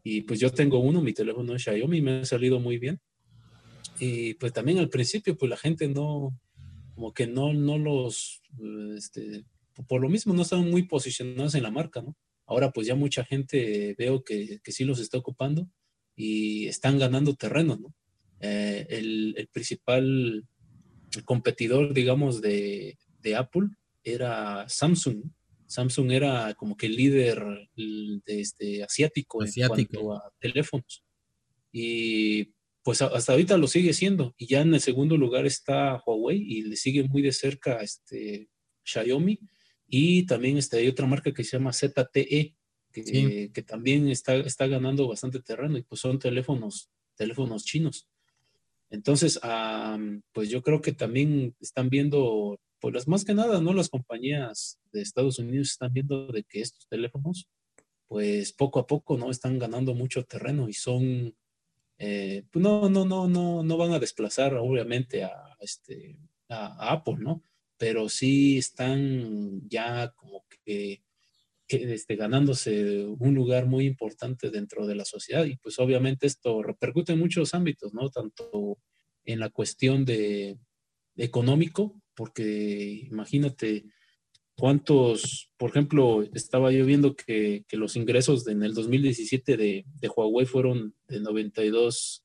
[0.03, 2.99] y pues yo tengo uno, mi teléfono es Xiaomi, me ha salido muy bien.
[3.99, 6.37] Y pues también al principio, pues la gente no,
[6.95, 8.41] como que no, no los,
[8.95, 9.45] este,
[9.87, 12.15] por lo mismo no estaban muy posicionados en la marca, ¿no?
[12.45, 15.69] Ahora pues ya mucha gente veo que, que sí los está ocupando
[16.15, 17.95] y están ganando terreno, ¿no?
[18.41, 20.45] Eh, el, el, principal
[21.23, 23.69] competidor, digamos, de, de, Apple
[24.03, 25.23] era Samsung.
[25.67, 29.97] Samsung era como que el líder de este, asiático, asiático.
[29.97, 31.03] en cuanto a teléfonos.
[31.71, 32.53] Y
[32.83, 34.35] pues hasta ahorita lo sigue siendo.
[34.37, 38.49] Y ya en el segundo lugar está Huawei y le sigue muy de cerca este
[38.83, 39.39] Xiaomi.
[39.87, 42.55] Y también este, hay otra marca que se llama ZTE.
[42.91, 48.07] que, que también está, está ganando bastante terreno y pues son teléfonos, teléfonos chinos.
[48.93, 49.39] Entonces,
[50.33, 52.59] pues yo creo que también están viendo,
[52.91, 53.73] pues más que nada, ¿no?
[53.73, 57.47] Las compañías de Estados Unidos están viendo de que estos teléfonos,
[58.09, 59.31] pues poco a poco, ¿no?
[59.31, 61.33] Están ganando mucho terreno y son,
[61.97, 66.17] eh, pues no, no, no, no, no van a desplazar obviamente a, este,
[66.49, 67.41] a Apple, ¿no?
[67.77, 71.03] Pero sí están ya como que
[71.69, 75.45] este, ganándose un lugar muy importante dentro de la sociedad.
[75.45, 78.09] Y pues obviamente esto repercute en muchos ámbitos, ¿no?
[78.09, 78.77] Tanto
[79.23, 80.57] en la cuestión de
[81.15, 83.85] económico, porque imagínate
[84.55, 90.45] cuántos, por ejemplo, estaba yo viendo que, los ingresos en el 2017 de, de, Huawei
[90.45, 92.23] fueron de 92,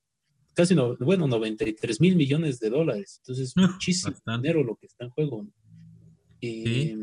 [0.53, 3.21] casi, no, bueno, 93 mil millones de dólares.
[3.23, 5.47] Entonces, muchísimo dinero lo que está en juego.
[6.39, 6.95] Y,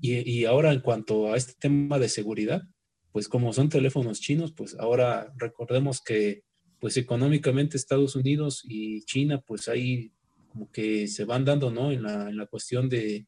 [0.00, 2.62] y, ahora en cuanto a este tema de seguridad,
[3.10, 6.44] pues como son teléfonos chinos, pues ahora recordemos que
[6.78, 10.12] pues económicamente Estados Unidos y China pues ahí
[10.48, 11.92] como que se van dando, ¿no?
[11.92, 13.26] En la, en la cuestión de,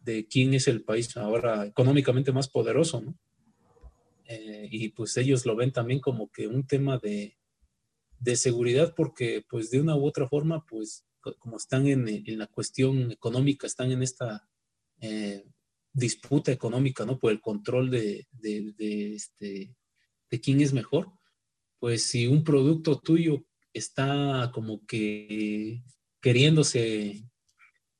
[0.00, 3.18] de, quién es el país ahora económicamente más poderoso, ¿no?
[4.26, 7.38] Eh, y pues ellos lo ven también como que un tema de,
[8.18, 11.06] de, seguridad porque pues de una u otra forma pues
[11.38, 14.48] como están en, la cuestión económica, están en esta
[15.00, 15.44] eh,
[15.92, 17.18] disputa económica, ¿no?
[17.18, 19.74] Por el control de, de, este,
[20.30, 21.12] de quién es mejor,
[21.78, 25.82] pues si un producto tuyo está como que
[26.20, 27.24] queriéndose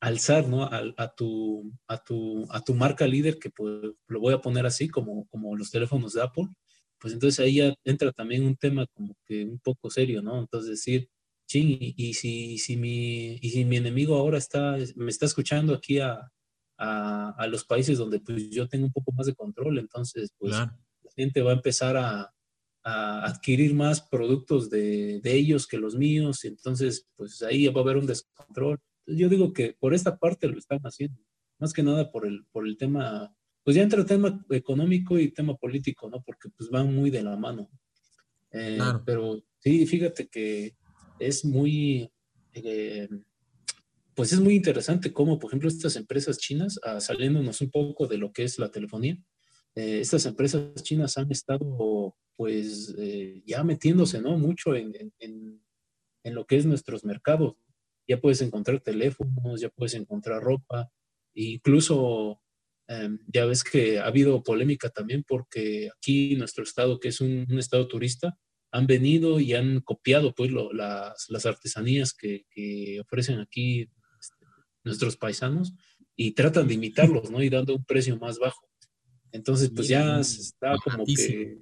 [0.01, 0.65] alzar, ¿no?
[0.65, 4.89] A, tu, a, tu, a tu marca líder, que pues, lo voy a poner así,
[4.89, 6.49] como, como los teléfonos de Apple,
[6.99, 10.41] pues entonces ahí ya entra también un tema como que un poco serio, ¿no?
[10.41, 11.09] Entonces decir,
[11.47, 15.99] ching, y, si, si mi, y si mi enemigo ahora está, me está escuchando aquí
[16.01, 16.31] a,
[16.77, 20.77] a, los países donde pues yo tengo un poco más de control, entonces pues la
[21.17, 22.33] gente va a empezar a,
[22.89, 27.97] adquirir más productos de, ellos que los míos, y entonces pues ahí va a haber
[27.97, 28.79] un descontrol.
[29.07, 31.21] yo digo que por esta parte lo están haciendo,
[31.59, 33.35] más que nada por el, por el tema,
[33.65, 36.23] pues ya entre el tema económico y tema político, ¿no?
[36.23, 37.71] Porque pues van muy de la mano.
[38.51, 40.77] Eh, pero sí, fíjate que
[41.19, 42.11] es muy...
[42.55, 43.09] Eh,
[44.15, 48.19] pues es muy interesante cómo, por ejemplo, estas empresas chinas, ah, saliéndonos un poco de
[48.19, 49.17] lo que es la telefonía,
[49.77, 54.39] eh, estas empresas chinas han estado pues eh, ya metiéndose ¿no?
[54.39, 55.61] mucho en, en,
[56.23, 57.57] en, lo que es nuestros mercados.
[58.07, 60.89] Ya puedes encontrar teléfonos, ya puedes encontrar ropa,
[61.35, 62.41] e incluso
[62.87, 67.45] em, ya ves que ha habido polémica también porque aquí nuestro estado, que es un,
[67.59, 68.39] estado turista,
[68.71, 73.91] han venido y han copiado pues las, las, artesanías que, que, ofrecen aquí
[74.85, 75.75] nuestros paisanos
[76.15, 77.43] y tratan de imitarlos, ¿no?
[77.43, 78.69] Y dando un precio más bajo.
[79.33, 81.59] Entonces, pues ya está como que...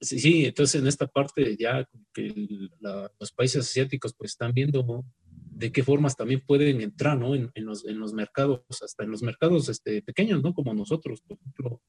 [0.00, 5.82] Sí, entonces en esta parte ya que los países asiáticos pues están viendo de qué
[5.82, 7.34] formas también pueden entrar, ¿no?
[7.34, 10.54] En, los, en los, mercados, hasta en los mercados este, pequeños, ¿no?
[10.54, 11.82] Como nosotros, por ejemplo.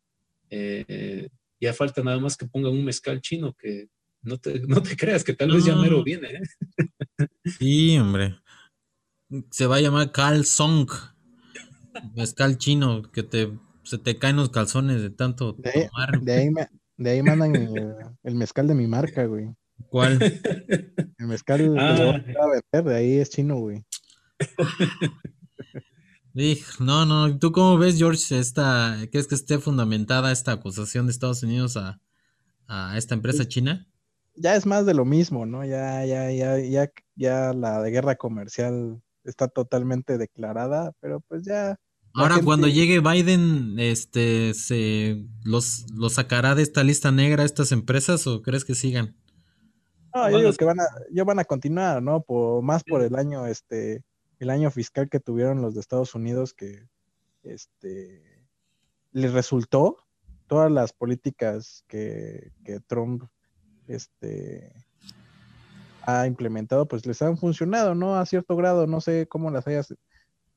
[0.49, 3.87] Eh, ya falta nada más que pongan un mezcal chino que
[4.23, 6.29] no te, no te creas que tal vez ya mero viene.
[6.29, 7.27] ¿eh?
[7.59, 8.35] Sí, hombre
[9.49, 10.89] se va a llamar Cal Song.
[12.15, 13.51] Mezcal chino, que te,
[13.83, 15.87] se te caen los calzones de tanto de ahí,
[16.49, 16.69] tomar.
[17.01, 19.49] De ahí, mandan el, mezcal de mi marca, güey.
[19.89, 20.19] ¿Cuál?
[21.17, 22.21] El mezcal ah.
[22.23, 23.83] que a vender, de ahí es chino, güey.
[26.79, 31.41] no, no, ¿tú cómo ves, George, esta, crees que esté fundamentada esta acusación de Estados
[31.41, 31.99] Unidos a,
[32.67, 33.87] a esta empresa china?
[34.35, 35.65] Ya es más de lo mismo, ¿no?
[35.65, 41.77] Ya, ya, ya, ya, ya la de guerra comercial está totalmente declarada, pero pues ya.
[42.13, 48.27] Ahora cuando llegue Biden, este, se los, los sacará de esta lista negra estas empresas
[48.27, 49.15] o crees que sigan?
[50.13, 52.21] No, yo digo que van a, yo van a continuar, ¿no?
[52.21, 54.03] Por, más por el año, este,
[54.39, 56.87] el año fiscal que tuvieron los de Estados Unidos que,
[57.43, 58.45] este,
[59.13, 59.97] les resultó
[60.47, 63.23] todas las políticas que, que Trump,
[63.87, 64.73] este,
[66.03, 68.15] ha implementado, pues les han funcionado, ¿no?
[68.15, 69.95] A cierto grado, no sé cómo las hayas,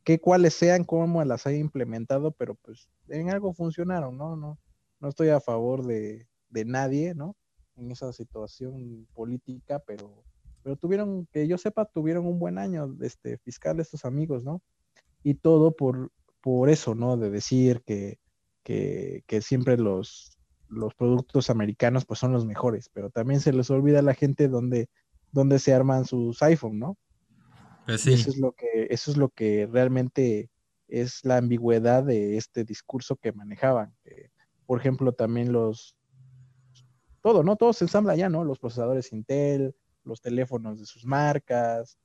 [0.04, 4.36] qué cuáles sean, cómo las haya implementado, pero pues en algo funcionaron, ¿no?
[4.36, 4.58] No,
[5.00, 7.36] no estoy a favor de, de nadie, ¿no?
[7.76, 10.24] En esa situación política, pero,
[10.62, 14.62] pero tuvieron, que yo sepa, tuvieron un buen año este, fiscal estos amigos, ¿no?
[15.22, 17.16] Y todo por, por eso, ¿no?
[17.16, 18.18] De decir que,
[18.62, 23.70] que, que siempre los, los productos americanos pues son los mejores, pero también se les
[23.70, 24.88] olvida a la gente donde
[25.34, 26.96] donde se arman sus iPhone, ¿no?
[27.86, 30.50] Pues eso es lo que, eso es lo que realmente
[30.88, 33.94] es la ambigüedad de este discurso que manejaban.
[34.66, 35.96] por ejemplo, también los,
[37.20, 37.56] todo, ¿no?
[37.56, 38.44] Todo se ensambla ya, ¿no?
[38.44, 39.74] Los procesadores Intel,
[40.04, 41.98] los teléfonos de sus marcas,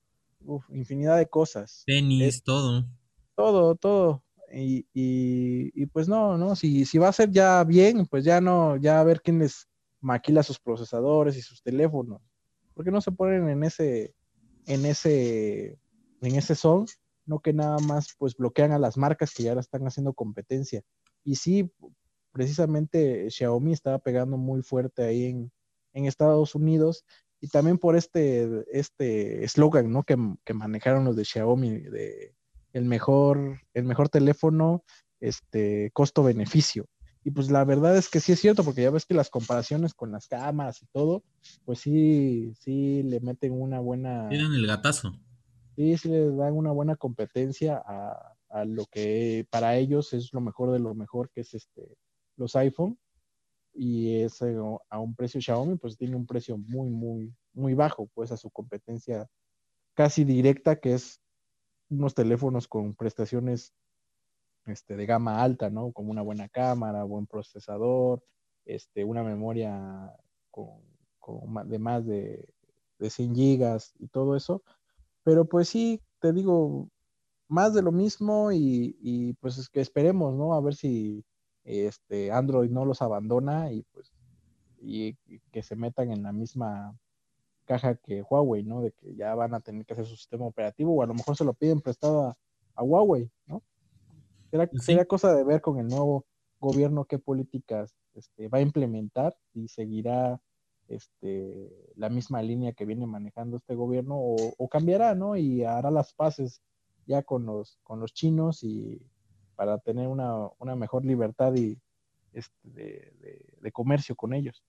[0.70, 1.84] infinidad de cosas.
[1.86, 2.86] Tenis, todo.
[3.36, 4.24] Todo, todo.
[4.52, 6.56] Y, y, pues no, ¿no?
[6.56, 9.68] Si, si va a ser ya bien, pues ya no, ya a ver quién les
[10.02, 12.22] maquila sus procesadores y sus teléfonos.
[12.74, 14.16] porque no se ponen en ese,
[14.66, 15.78] en ese,
[16.22, 16.86] en ese son?
[17.26, 20.82] No que nada más pues bloquean a las marcas que ya ahora están haciendo competencia.
[21.24, 21.72] Y sí,
[22.32, 25.52] precisamente Xiaomi estaba pegando muy fuerte ahí en,
[25.94, 27.06] en Estados Unidos
[27.42, 30.04] y también por este este eslogan ¿no?
[30.04, 32.36] que, que, manejaron los de Xiaomi de
[32.74, 34.84] el mejor el mejor teléfono
[35.20, 36.86] este costo beneficio
[37.24, 39.94] y pues la verdad es que sí es cierto porque ya ves que las comparaciones
[39.94, 41.24] con las cámaras y todo
[41.66, 45.14] pues sí sí le meten una buena tienen el gatazo.
[45.76, 50.42] Sí sí le dan una buena competencia a, a lo que para ellos es lo
[50.42, 51.98] mejor de lo mejor que es este
[52.38, 52.98] los iPhone
[53.74, 58.32] y es a un precio Xiaomi, pues tiene un precio muy, muy, muy bajo, pues
[58.32, 59.28] a su competencia
[59.94, 61.22] casi directa, que es
[61.90, 63.74] unos teléfonos con prestaciones
[64.72, 65.92] este, de gama alta, ¿no?
[65.92, 68.24] Como una buena cámara, buen procesador,
[68.66, 70.14] este, una memoria
[70.52, 70.82] con,
[71.70, 72.54] de más de,
[73.00, 74.64] de 100 gigas y todo eso.
[75.24, 76.90] Pero pues sí, te digo,
[77.50, 80.54] más de lo mismo y, pues es que esperemos, ¿no?
[80.54, 81.26] A ver si
[81.64, 84.14] este, Android no los abandona y pues
[84.82, 85.16] y,
[85.52, 86.98] que se metan en la misma
[87.66, 88.82] caja que Huawei, ¿no?
[88.82, 91.36] De que ya van a tener que hacer su sistema operativo o a lo mejor
[91.36, 92.36] se lo piden prestado
[92.76, 93.62] a, Huawei, ¿no?
[94.74, 96.26] Será, cosa de ver con el nuevo
[96.60, 100.42] gobierno qué políticas este, va a implementar y seguirá
[100.88, 105.38] este, la misma línea que viene manejando este gobierno o, o, cambiará, ¿no?
[105.38, 106.62] Y hará las paces
[107.06, 109.02] ya con los, con los chinos y
[109.60, 111.78] para tener una, mejor libertad y
[112.32, 113.14] este,
[113.60, 114.64] de, comercio con ellos.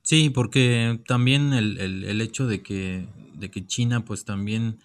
[0.00, 4.78] Sí, porque también el, hecho de que, de que China pues también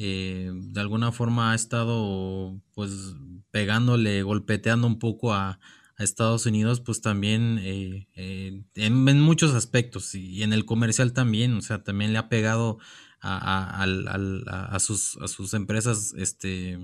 [0.00, 3.16] eh, de alguna forma ha estado pues
[3.50, 5.58] pegándole, golpeteando un poco a,
[5.98, 11.60] Estados Unidos, pues también eh, eh, en, muchos aspectos y, en el comercial también, o
[11.60, 12.78] sea, también le ha pegado
[13.20, 16.78] a, a sus, a sus empresas este,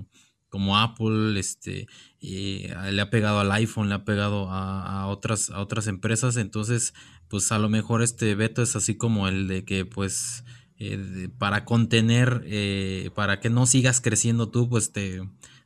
[0.55, 1.87] como Apple, este,
[2.21, 6.93] le ha pegado al iPhone, le ha pegado a, otras, a otras empresas, entonces,
[7.27, 10.45] pues a lo mejor este veto es así como el de que, pues,
[10.77, 15.21] eh, para contener, eh, para que no sigas creciendo tú, pues te,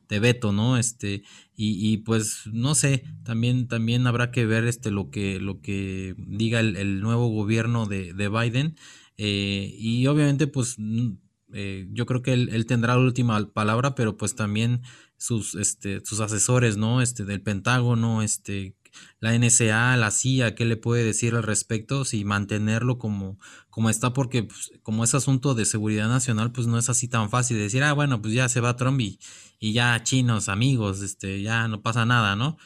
[0.07, 0.77] te veto, ¿no?
[0.77, 1.23] Este,
[1.55, 6.61] y, pues, no sé, también, también habrá que ver este, lo, que, lo que diga
[6.61, 8.75] el, nuevo gobierno de, de Biden,
[9.17, 10.77] eh, y obviamente, pues,
[11.51, 14.81] eh, yo creo que él, tendrá la última palabra, pero pues también
[15.17, 17.01] sus, este, sus asesores, ¿no?
[17.01, 18.75] Este, del Pentágono, este,
[19.19, 22.05] la NSA, la CIA, ¿qué le puede decir al respecto?
[22.05, 23.39] Si mantenerlo como,
[23.69, 27.29] como está, porque pues, como es asunto de seguridad nacional, pues no es así tan
[27.29, 29.19] fácil de decir, ah, bueno, pues ya se va Trump y,
[29.59, 32.57] y ya chinos, amigos, este, ya no pasa nada, ¿no?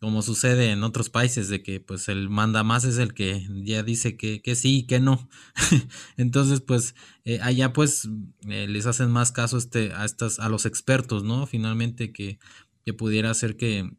[0.00, 3.82] como sucede en otros países, de que pues el manda más es el que ya
[3.82, 5.28] dice que, que sí y que no.
[6.16, 6.94] Entonces, pues
[7.24, 8.08] eh, allá pues
[8.48, 11.46] eh, les hacen más caso este, a, estas, a los expertos, ¿no?
[11.46, 12.38] Finalmente que,
[12.84, 13.90] que pudiera ser que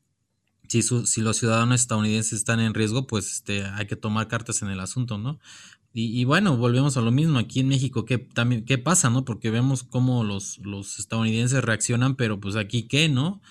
[0.67, 4.69] si, si los ciudadanos estadounidenses están en riesgo, pues este, hay que tomar cartas en
[4.69, 5.39] el asunto, ¿no?
[5.93, 7.39] Y, y, bueno, volvemos a lo mismo.
[7.39, 9.25] Aquí en México, ¿qué, también, qué pasa, no?
[9.25, 13.41] Porque vemos cómo los, los estadounidenses reaccionan, pero pues aquí, ¿qué, no?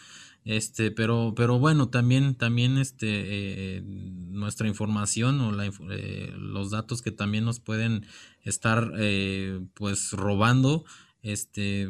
[0.47, 7.03] Este, pero, pero bueno, también, también este, eh, nuestra información o la, eh, los datos
[7.03, 8.07] que también nos pueden
[8.43, 10.85] estar eh, pues robando,
[11.23, 11.89] este,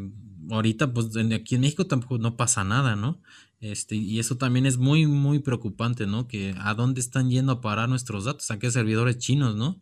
[0.50, 3.20] ahorita pues aquí en México tampoco no pasa nada, ¿no?
[3.60, 6.28] Este, y eso también es muy, muy preocupante, ¿no?
[6.28, 9.80] Que a dónde están yendo a parar nuestros datos, a qué servidores chinos, ¿no?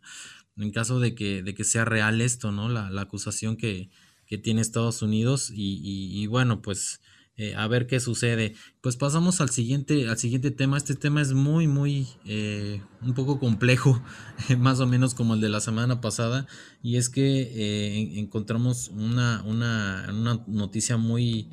[0.57, 2.69] En caso de que, de que sea real esto, ¿no?
[2.69, 3.89] La, la acusación que,
[4.25, 7.01] que tiene Estados Unidos y, y bueno, pues
[7.37, 8.55] eh, a ver qué sucede.
[8.79, 10.77] Pues pasamos al siguiente, al siguiente tema.
[10.77, 14.01] Este tema es muy, muy, eh, un poco complejo,
[14.57, 16.47] más o menos como el de la semana pasada.
[16.81, 21.49] Y es que eh, encontramos una, una, una, noticia muy,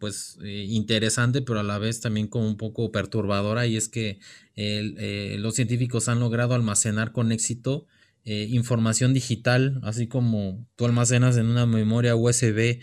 [0.00, 3.66] pues, interesante, pero a la vez también como un poco perturbadora.
[3.68, 4.18] Y es que
[4.56, 7.86] los científicos han logrado almacenar con éxito
[8.24, 12.80] información digital, así como tú almacenas en una memoria USB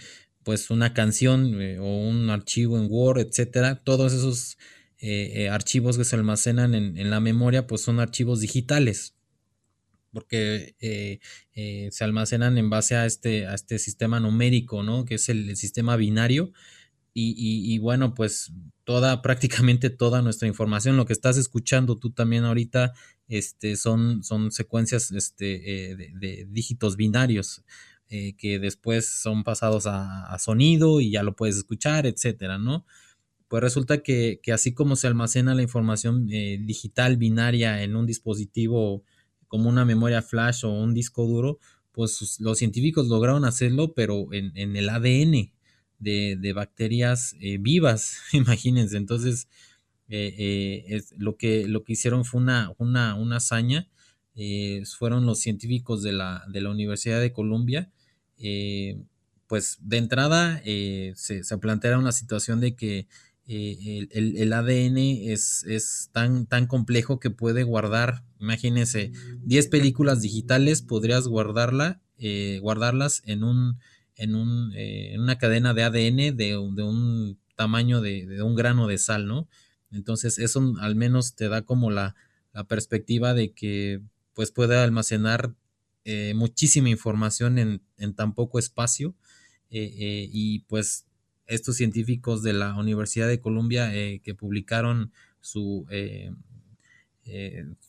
[0.48, 4.57] pues una canción eh, o un archivo en Word, etcétera, todos esos
[4.98, 9.14] eh, eh, archivos que se almacenan en, la memoria, pues son archivos digitales,
[10.14, 11.19] porque
[11.91, 15.03] se almacenan en base a este, a este sistema numérico, ¿no?
[15.03, 16.53] Que es el, sistema binario.
[17.19, 18.52] Y, bueno, pues
[18.84, 22.94] toda, prácticamente toda nuestra información, lo que estás escuchando tú también ahorita,
[23.27, 27.64] este, son, son secuencias este, eh, de, dígitos binarios
[28.10, 32.85] eh, que después son pasados a, sonido y ya lo puedes escuchar, etcétera, ¿no?
[33.48, 39.03] Pues resulta que, así como se almacena la información eh, digital binaria en un dispositivo
[39.48, 41.60] como una memoria flash o un disco duro,
[41.94, 45.56] pues los científicos lograron hacerlo, pero en, en el ADN
[45.99, 48.97] de, bacterias eh, vivas, imagínense.
[48.97, 49.47] Entonces,
[50.09, 53.87] eh, eh, lo, que, lo que hicieron fue una, una, una hazaña.
[54.97, 57.91] fueron los científicos de la, de la Universidad de Columbia.
[59.47, 63.07] pues de entrada se, se plantea una situación de que
[63.47, 69.11] el, ADN es, es, tan, tan complejo que puede guardar, imagínense,
[69.43, 72.01] 10 películas digitales, podrías guardarla,
[72.61, 73.79] guardarlas en un,
[74.18, 78.98] en, un, eh, en una cadena de ADN de, un tamaño de, un grano de
[78.98, 79.48] sal, ¿no?
[79.91, 82.15] Entonces eso al menos te da como la,
[82.68, 84.02] perspectiva de que
[84.34, 85.53] pues puede almacenar
[86.06, 89.14] eh, muchísima información en, tan poco espacio
[89.69, 91.06] eh, y pues
[91.45, 95.85] estos científicos de la Universidad de Columbia que publicaron su,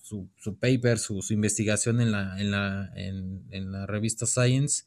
[0.03, 4.85] su, paper, su, investigación en la, en la, en la revista Science,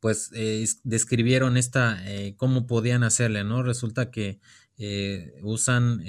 [0.00, 3.62] pues eh, describieron esta, eh, cómo podían hacerle, ¿no?
[3.62, 4.40] Resulta que
[4.78, 6.02] eh, usan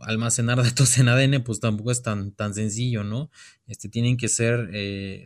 [0.00, 3.30] almacenar datos en ADN, pues tampoco es tan, tan sencillo, ¿no?
[3.66, 4.70] Este, tienen que ser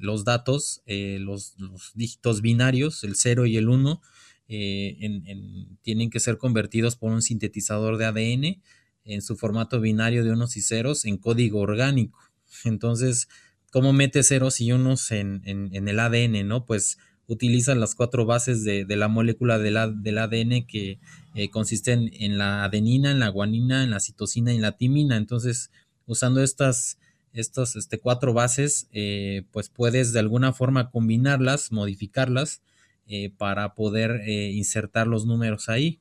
[0.00, 1.54] los datos, los,
[1.94, 4.00] dígitos binarios, el 0 y el 1,
[4.48, 8.62] tienen que ser convertidos por un sintetizador de ADN
[9.04, 12.18] en su formato binario de unos y ceros en código orgánico.
[12.64, 13.28] Entonces,
[13.70, 16.64] ¿cómo mete ceros y unos en, en el ADN, no?
[16.64, 20.98] Pues utilizan las cuatro bases de, la molécula del, ADN que
[21.34, 25.16] eh, consisten en la adenina, en la guanina, en la citosina y en la timina.
[25.16, 25.70] Entonces,
[26.06, 26.98] usando estas,
[27.32, 32.62] este, cuatro bases, eh, pues puedes de alguna forma combinarlas, modificarlas
[33.08, 35.98] eh, para poder insertar los números ahí.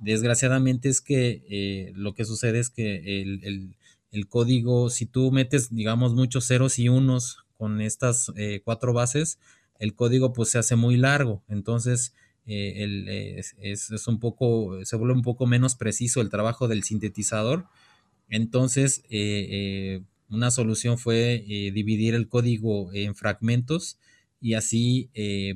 [0.00, 3.74] Desgraciadamente es que lo que sucede es que el,
[4.10, 8.32] el, código, si tú metes, digamos, muchos ceros y unos con estas
[8.64, 9.38] cuatro bases,
[9.78, 12.14] el código pues se hace muy largo, entonces
[12.46, 17.66] eh, es, un poco, se vuelve un poco menos preciso el trabajo del sintetizador.
[18.28, 23.98] Entonces, eh, eh, una solución fue dividir el código en fragmentos
[24.40, 25.10] y así,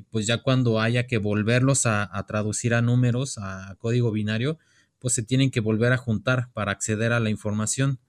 [0.09, 4.57] pues ya cuando haya que volverlos a, traducir a números, a código binario,
[4.99, 7.99] pues se tienen que volver a juntar para acceder a la información.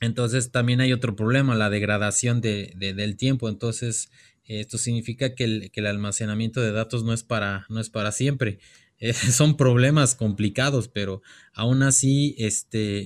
[0.00, 3.48] Entonces también hay otro problema, la degradación del tiempo.
[3.48, 4.10] Entonces
[4.58, 8.58] esto significa que el, almacenamiento de datos no es para, no es para siempre.
[9.02, 11.22] Eh, son problemas complicados, pero
[11.54, 12.98] aún así este,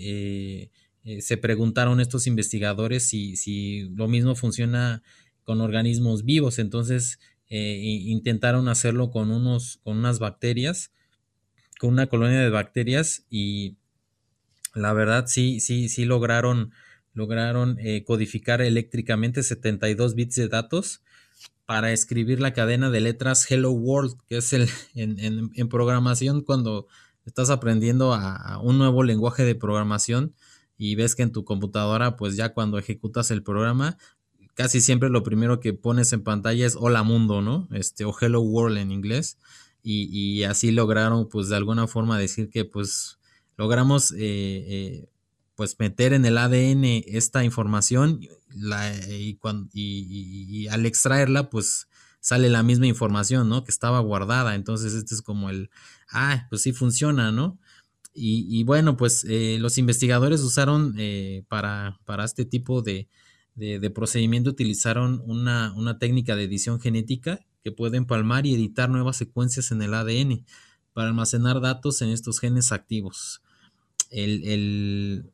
[0.63, 0.71] eh,
[1.05, 5.05] eh, se preguntaron estos investigadores si, si, lo mismo funciona
[5.45, 6.59] con organismos vivos.
[6.59, 10.91] Entonces intentaron hacerlo con, unos, con unas bacterias,
[11.79, 13.77] con una colonia de bacterias y
[14.75, 16.73] la verdad sí, sí, sí lograron,
[17.13, 21.05] lograron codificar eléctricamente 72 bits de datos
[21.67, 26.87] para escribir la cadena de letras Hello World, que es el en, programación cuando
[27.25, 30.35] estás aprendiendo a, un nuevo lenguaje de programación
[30.77, 33.97] y ves que en tu computadora, pues ya cuando ejecutas el programa,
[34.55, 37.69] casi siempre lo primero que pones en pantalla es Hola Mundo, ¿no?
[37.73, 39.39] Este, o Hello World en inglés.
[39.87, 43.19] Y, así lograron, pues de alguna forma decir que, pues,
[43.59, 45.09] logramos eh, eh,
[45.55, 48.21] pues meter en el ADN esta información
[49.73, 51.89] y, al extraerla pues
[52.21, 53.65] sale la misma información, ¿no?
[53.65, 54.55] Que estaba guardada.
[54.55, 55.71] Entonces este es como el,
[56.11, 57.59] ah, pues sí funciona, ¿no?
[58.17, 63.09] Y, bueno, pues eh, los investigadores usaron eh, para, para, este tipo de,
[63.93, 69.73] procedimiento, utilizaron una, una, técnica de edición genética que puede empalmar y editar nuevas secuencias
[69.73, 70.45] en el ADN
[70.93, 73.43] para almacenar datos en estos genes activos.
[74.11, 75.33] el, el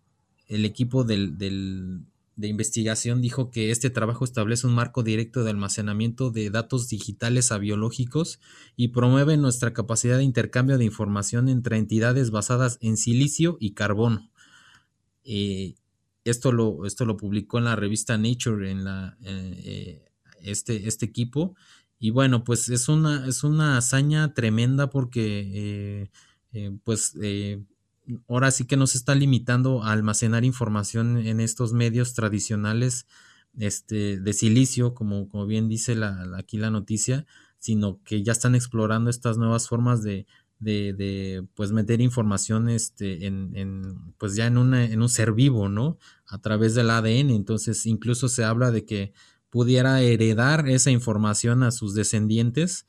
[0.51, 6.89] equipo de investigación dijo que este trabajo establece un marco directo de almacenamiento de datos
[6.89, 8.41] digitales a biológicos
[8.77, 14.31] y promueve nuestra capacidad de intercambio de información entre entidades basadas en silicio y carbono.
[15.25, 15.75] Eh,
[16.25, 20.05] esto, lo, esto lo publicó en la revista Nature, en la, eh,
[20.43, 21.55] este, este equipo.
[21.99, 26.11] Y bueno, pues es una, es una hazaña tremenda porque
[26.53, 27.15] eh, pues
[28.29, 33.07] ahora sí que nos está limitando a almacenar información en estos medios tradicionales
[33.59, 35.97] este, de silicio, como, como bien dice
[36.37, 37.27] aquí la noticia,
[37.59, 40.27] sino que ya están explorando estas nuevas formas de,
[40.61, 45.99] de, pues meter información este, en, pues ya en, en un ser vivo, ¿no?
[46.27, 47.31] A través del ADN.
[47.31, 49.13] Entonces, incluso se habla de que
[49.51, 52.87] pudiera heredar esa información a sus descendientes.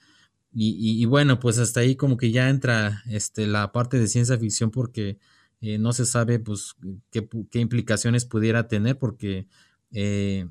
[0.54, 4.70] Y, bueno, pues hasta ahí como que ya entra este, la parte de ciencia ficción
[4.70, 5.18] porque
[5.62, 6.76] eh, no se sabe pues
[7.10, 9.48] qué, implicaciones pudiera tener porque
[9.94, 10.48] eh,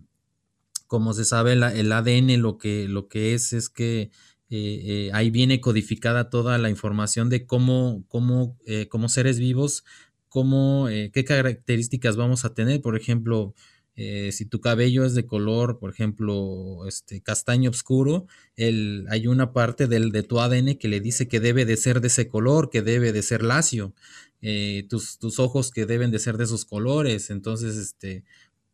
[0.87, 4.11] como se sabe el ADN lo que, lo que es es que
[4.49, 8.57] eh, ahí viene codificada toda la información de cómo, cómo
[8.89, 9.85] como seres vivos,
[10.29, 12.81] cómo, qué características vamos a tener.
[12.81, 13.55] Por ejemplo,
[14.03, 19.53] eh, si tu cabello es de color, por ejemplo, este castaño oscuro, el, hay una
[19.53, 22.71] parte del, de tu ADN que le dice que debe de ser de ese color,
[22.71, 23.93] que debe de ser lacio,
[24.41, 27.29] eh, tus, tus, ojos que deben de ser de esos colores.
[27.29, 28.25] Entonces, este,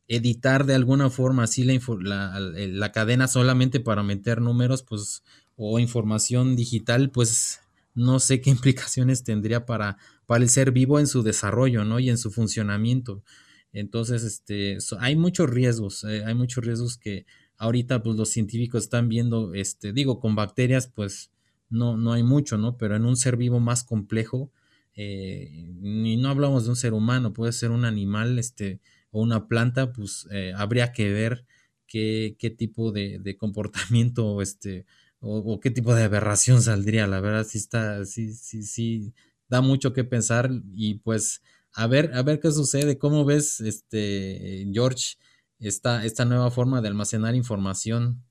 [0.06, 5.24] editar de alguna forma así la, la, cadena solamente para meter números, pues,
[5.56, 7.62] o información digital, pues
[7.96, 11.98] no sé qué implicaciones tendría para, para el ser vivo en su desarrollo, ¿no?
[11.98, 13.24] Y en su funcionamiento.
[13.72, 17.26] Entonces, este, hay muchos riesgos, eh, hay muchos riesgos que
[17.58, 21.30] ahorita pues los científicos están viendo, este, digo, con bacterias pues
[21.68, 22.76] no, no hay mucho, ¿no?
[22.76, 24.50] Pero en un ser vivo más complejo,
[24.94, 25.50] eh,
[25.82, 28.80] y no hablamos de un ser humano, puede ser un animal, este,
[29.10, 31.44] o una planta, pues eh, habría que ver
[31.86, 34.86] qué, qué tipo de, comportamiento, este,
[35.20, 39.12] o, o, qué tipo de aberración saldría, la verdad, sí está, sí, sí, sí,
[39.48, 41.42] da mucho que pensar y pues
[41.76, 42.96] a ver, a ver qué sucede.
[42.96, 45.16] ¿Cómo ves, este, George,
[45.58, 48.24] esta, esta nueva forma de almacenar información?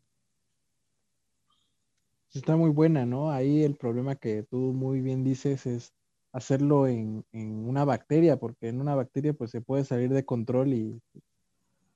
[2.34, 3.32] Está muy buena, ¿no?
[3.32, 5.94] Ahí el problema que tú muy bien dices es
[6.34, 11.02] hacerlo en, una bacteria, porque en una bacteria pues se puede salir de control y,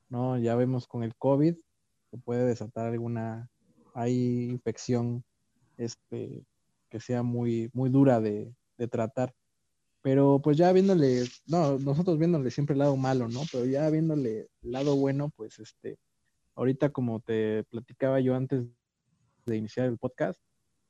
[0.08, 0.38] ¿no?
[0.38, 1.56] Ya vemos con el COVID,
[2.10, 3.50] se puede desatar alguna,
[3.92, 5.24] hay infección,
[5.76, 6.44] este,
[6.88, 9.34] que sea muy, muy dura de, de tratar.
[10.02, 13.42] Pero pues ya viéndole, no, nosotros viéndole siempre el lado malo, ¿no?
[13.52, 15.98] Pero ya viéndole el lado bueno, pues este,
[16.54, 18.66] ahorita como te platicaba yo antes
[19.46, 20.40] de iniciar el podcast,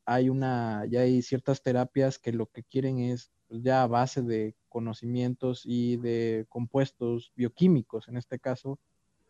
[0.05, 4.23] hay una, ya hay ciertas terapias que lo que quieren es pues, ya a base
[4.23, 8.79] de conocimientos y de compuestos bioquímicos, en este caso,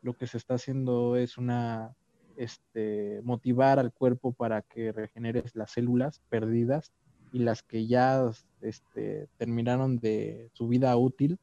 [0.02, 1.94] lo que se está haciendo es una,
[2.36, 6.92] este, motivar al cuerpo para que regenere las células perdidas
[7.32, 8.30] y las que ya
[8.60, 11.38] este, terminaron de su vida útil,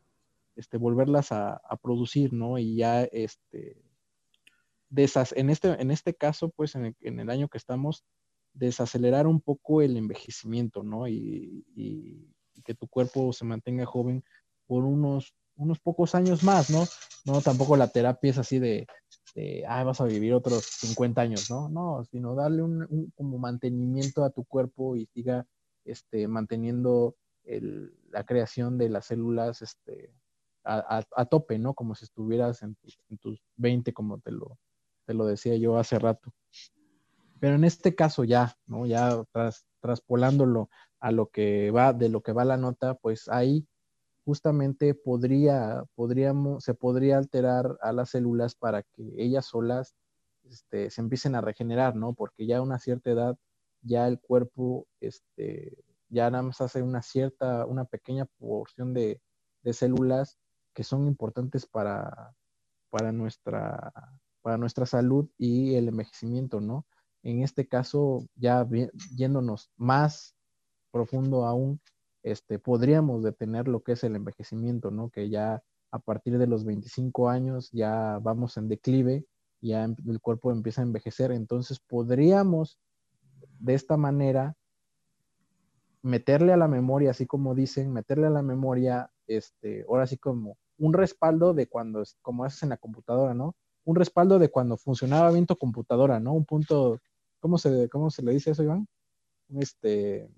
[0.55, 2.57] este, volverlas a, producir, ¿no?
[2.57, 3.77] Y ya, este,
[4.95, 8.03] en, este, en este caso, pues en el, año que estamos,
[8.53, 11.07] desacelerar un poco el envejecimiento, ¿no?
[11.07, 11.63] Y,
[12.65, 14.25] que tu cuerpo se mantenga joven
[14.65, 16.83] por unos, unos pocos años más, ¿no?
[17.23, 18.87] No, tampoco la terapia es así de,
[19.35, 21.69] de ah, vas a vivir otros 50 años, ¿no?
[21.69, 25.45] No, sino darle un, como mantenimiento a tu cuerpo y siga
[25.87, 27.15] este, manteniendo
[28.09, 30.13] la creación de las células este,
[30.63, 31.73] a, tope, ¿no?
[31.73, 32.75] Como si estuvieras en,
[33.19, 34.57] tus 20, como te lo,
[35.05, 36.33] te lo decía yo hace rato.
[37.39, 38.85] Pero en este caso ya, ¿no?
[38.85, 40.69] Ya tras, traspolándolo
[40.99, 43.65] a lo que va, de lo que va la nota, pues ahí
[44.25, 49.95] justamente podría, podríamos, se podría alterar a las células para que ellas solas
[50.49, 52.13] este, se empiecen a regenerar, ¿no?
[52.13, 53.37] Porque ya a una cierta edad
[53.87, 55.77] ya el cuerpo este,
[56.09, 59.21] ya nada más hace una cierta, una pequeña porción de,
[59.73, 60.37] células
[60.73, 62.33] que son importantes para,
[62.89, 63.91] para, nuestra,
[64.41, 66.85] para nuestra salud y el envejecimiento, ¿no?
[67.21, 68.65] En este caso, ya
[69.13, 70.37] yéndonos más
[70.89, 71.81] profundo aún,
[72.23, 75.09] este, podríamos detener lo que es el envejecimiento, ¿no?
[75.09, 75.61] Que ya
[75.91, 79.25] a partir de los 25 años ya vamos en declive,
[79.61, 82.79] ya em, el cuerpo empieza a envejecer, entonces podríamos
[83.59, 84.55] de esta manera
[86.01, 90.57] meterle a la memoria, así como dicen, meterle a la memoria, este, ahora sí como
[90.77, 93.55] un respaldo de cuando, como haces en la computadora, ¿no?
[93.83, 96.33] Un respaldo de cuando funcionaba bien tu computadora, ¿no?
[96.33, 96.99] Un punto,
[97.39, 98.87] ¿cómo se, cómo se le dice eso, Iván?
[99.59, 100.29] Este...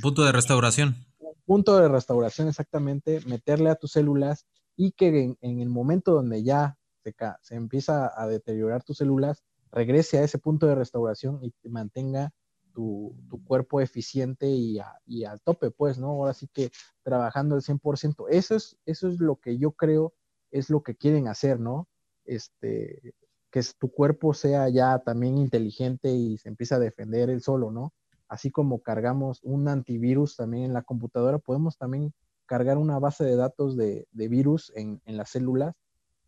[0.00, 0.96] Punto de restauración.
[1.44, 4.46] Punto de restauración, exactamente, meterle a tus células
[4.76, 9.42] y que en, el momento donde ya se, se empieza a deteriorar tus células,
[9.72, 12.32] regrese a ese punto de restauración y te mantenga
[12.78, 14.78] tu, cuerpo eficiente y,
[15.24, 16.10] al tope, pues, ¿no?
[16.10, 16.70] Ahora sí que
[17.02, 18.26] trabajando al 100%.
[18.30, 20.14] Eso es, eso es lo que yo creo
[20.52, 21.88] es lo que quieren hacer, ¿no?
[22.24, 23.14] Este,
[23.50, 27.92] que tu cuerpo sea ya también inteligente y se empieza a defender él solo, ¿no?
[28.28, 32.12] Así como cargamos un antivirus también en la computadora, podemos también
[32.46, 35.74] cargar una base de datos de, virus en, en, las células,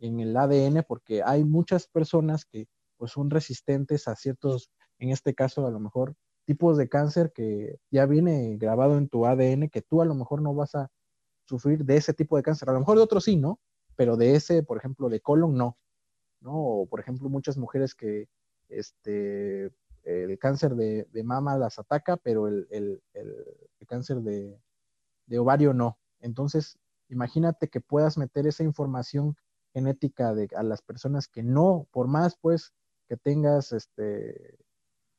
[0.01, 2.67] en el ADN, porque hay muchas personas que
[2.97, 6.17] pues son resistentes a ciertos, en este caso a lo mejor
[6.51, 10.43] tipos de cáncer que ya viene grabado en tu ADN que tú a lo mejor
[10.43, 10.91] no vas a
[11.45, 12.69] sufrir de ese tipo de cáncer.
[12.69, 13.61] A lo mejor de otros sí, ¿no?
[13.95, 15.79] Pero de ese, por ejemplo, de colon, no.
[16.41, 16.51] ¿no?
[16.55, 18.29] O, por ejemplo, muchas mujeres que
[18.69, 19.71] este,
[20.03, 23.01] el cáncer de, mama las ataca, pero el,
[23.87, 24.59] cáncer de,
[25.39, 26.01] ovario no.
[26.19, 29.37] Entonces, imagínate que puedas meter esa información
[29.73, 32.73] genética de, a las personas que no, por más pues
[33.07, 34.59] que tengas este,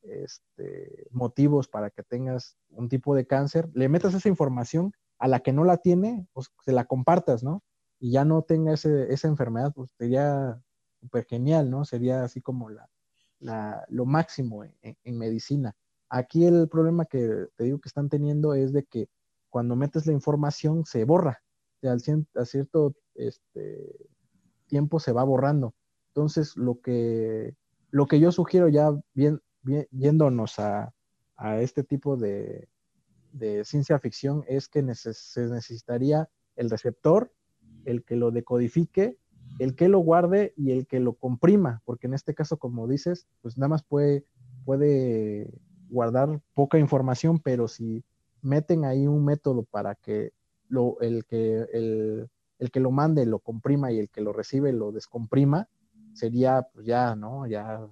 [0.04, 5.42] este, motivos para que tengas un tipo de cáncer, le metas esa información a la
[5.42, 7.64] que no la tiene, pues se la compartas, ¿no?
[8.00, 10.60] Y ya no tenga esa enfermedad, pues sería
[11.00, 11.86] súper genial, ¿no?
[11.86, 15.76] Sería así como la, lo máximo en, medicina.
[16.10, 19.08] Aquí el problema que te digo que están teniendo es de que
[19.50, 21.44] cuando metes la información se borra,
[21.84, 22.02] al,
[22.36, 24.10] a cierto este,
[24.68, 25.76] tiempo se va borrando.
[26.08, 27.56] Entonces, lo que,
[27.90, 29.42] lo que yo sugiero ya bien,
[29.92, 30.94] yéndonos a,
[31.60, 32.68] este tipo de,
[33.64, 37.34] ciencia ficción es que se necesitaría el receptor,
[37.86, 39.18] el que lo decodifique
[39.60, 43.28] el que lo guarde y el que lo comprima, porque en este caso, como dices,
[43.42, 44.26] pues nada más puede,
[44.66, 45.52] puede
[45.90, 48.04] guardar poca información, pero si
[48.42, 50.34] meten ahí un método para que
[50.68, 52.30] lo, el, que, el,
[52.72, 55.68] que lo mande lo comprima y el que lo recibe lo descomprima,
[56.14, 57.46] sería pues ya, ¿no?
[57.46, 57.88] Ya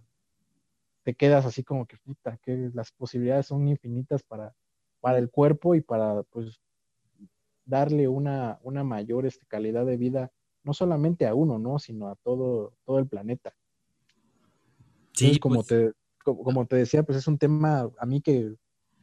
[1.09, 4.53] te quedas así como que, puta, que las posibilidades son infinitas para,
[4.99, 6.61] para el cuerpo y para, pues,
[7.65, 10.31] darle una, una mayor este, calidad de vida
[10.63, 11.79] no solamente a uno, ¿no?
[11.79, 13.55] Sino a todo, todo el planeta.
[15.13, 18.53] Sí, como, pues te, como, te decía, pues es un tema a mí que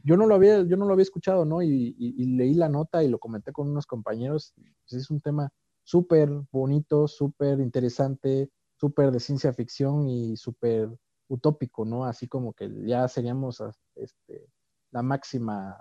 [0.05, 1.61] yo no lo había, yo no lo había escuchado, ¿no?
[1.61, 1.93] Y,
[2.37, 4.55] leí la nota y lo comenté con unos compañeros.
[4.55, 5.53] Pues es un tema
[5.83, 10.97] súper bonito, súper interesante, súper de ciencia ficción y súper
[11.29, 12.05] utópico, ¿no?
[12.05, 13.63] Así como que ya seríamos
[13.95, 14.49] este,
[14.91, 15.77] la máxima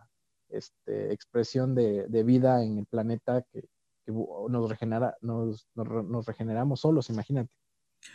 [0.50, 3.62] este, expresión de, de, vida en el planeta que,
[4.06, 7.52] que nos, regenera, nos, nos, regeneramos solos, imagínate.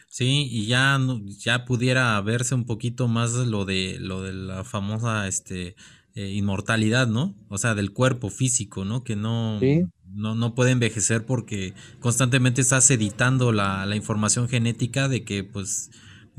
[0.07, 0.99] Sí, y ya,
[1.39, 5.75] ya pudiera verse un poquito más lo de, lo de la famosa este,
[6.15, 7.35] eh, inmortalidad, ¿no?
[7.49, 9.03] O sea, del cuerpo físico, ¿no?
[9.03, 9.59] Que no,
[10.05, 15.91] no, no, puede envejecer porque constantemente estás editando la, la información genética de que, pues,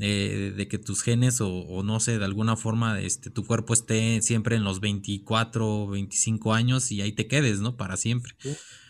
[0.04, 4.20] eh, de que tus genes o, no sé, de alguna forma este, tu cuerpo esté
[4.20, 7.76] siempre en los 24, 25 años y ahí te quedes, ¿no?
[7.76, 8.32] Para siempre.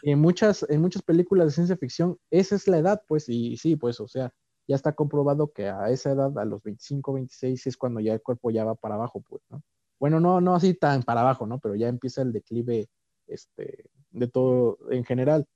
[0.02, 3.76] en muchas, en muchas películas de ciencia ficción, esa es la edad, pues, y sí,
[3.76, 4.32] pues, o sea,
[4.66, 8.22] ya está comprobado que a esa edad, a los 25, 26, es cuando ya el
[8.22, 9.62] cuerpo ya va para abajo, pues, ¿no?
[10.00, 11.58] Bueno, no, no así tan para abajo, ¿no?
[11.60, 12.88] Pero ya empieza el declive,
[13.26, 15.46] este, de todo en general.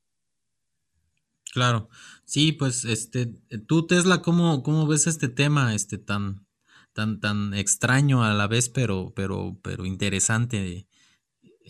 [1.56, 1.88] Claro,
[2.26, 3.32] sí, pues, este,
[3.66, 6.46] tú Tesla, ¿cómo, cómo ves este tema, este, tan,
[6.92, 10.86] tan, tan extraño a la vez, pero, pero, pero interesante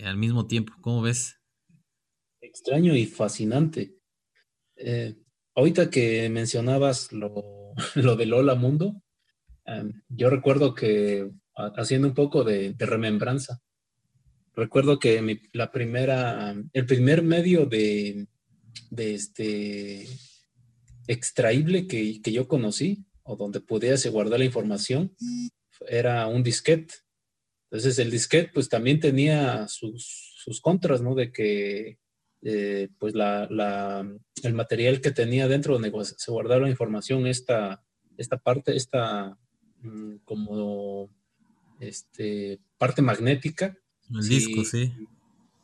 [0.05, 0.73] al mismo tiempo?
[0.81, 1.39] ¿Cómo ves?
[2.41, 3.95] Extraño y fascinante.
[4.75, 5.15] Eh,
[5.55, 9.01] ahorita que mencionabas lo, lo de Lola Mundo,
[9.67, 13.63] em, yo recuerdo que haciendo un poco de, remembranza,
[14.53, 18.27] recuerdo que la primera, el primer medio de,
[18.91, 20.09] de este
[21.07, 25.15] extraíble que, yo conocí o donde podías guardar la información
[25.89, 26.95] era un disquete.
[27.71, 30.33] Entonces el disquete pues también tenía sus,
[30.63, 31.15] contras, ¿no?
[31.15, 31.99] De que
[32.43, 34.09] eh, pues la,
[34.43, 37.83] el material que tenía dentro donde se guardaba la información, esta,
[38.17, 39.37] esta parte, esta
[39.83, 41.11] mm, como
[41.81, 43.77] este, parte magnética.
[44.09, 44.93] El disco, sí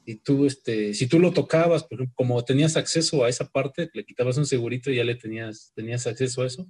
[0.04, 4.36] y tú, este, si tú lo tocabas, como tenías acceso a esa parte, le quitabas
[4.36, 6.68] un segurito y ya le tenías, tenías acceso a eso,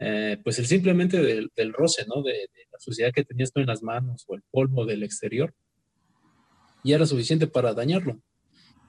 [0.00, 2.22] eh, pues el simplemente del, roce, ¿no?
[2.22, 5.54] De, la suciedad que tenías tú en las manos o el polvo del exterior,
[6.84, 8.20] ya era suficiente para dañarlo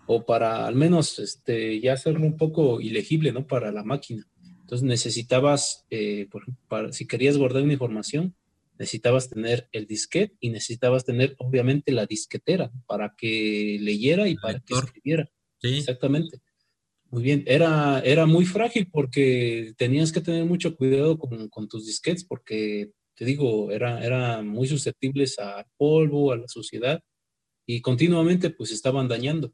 [0.07, 3.45] o para al menos este, ya hacerlo un poco ilegible, ¿no?
[3.45, 4.25] Para la máquina.
[4.61, 8.35] Entonces necesitabas, eh, por ejemplo, si querías guardar una información,
[8.77, 14.59] necesitabas tener el disquete y necesitabas tener obviamente la disquetera para que leyera y para
[14.59, 15.29] que escribiera.
[15.59, 15.77] Sí.
[15.77, 16.39] Exactamente.
[17.09, 21.85] Muy bien, era, era muy frágil porque tenías que tener mucho cuidado con, con tus
[21.85, 27.01] disquetes porque, te digo, eran era muy susceptibles al polvo, a la suciedad
[27.65, 29.53] y continuamente pues estaban dañando.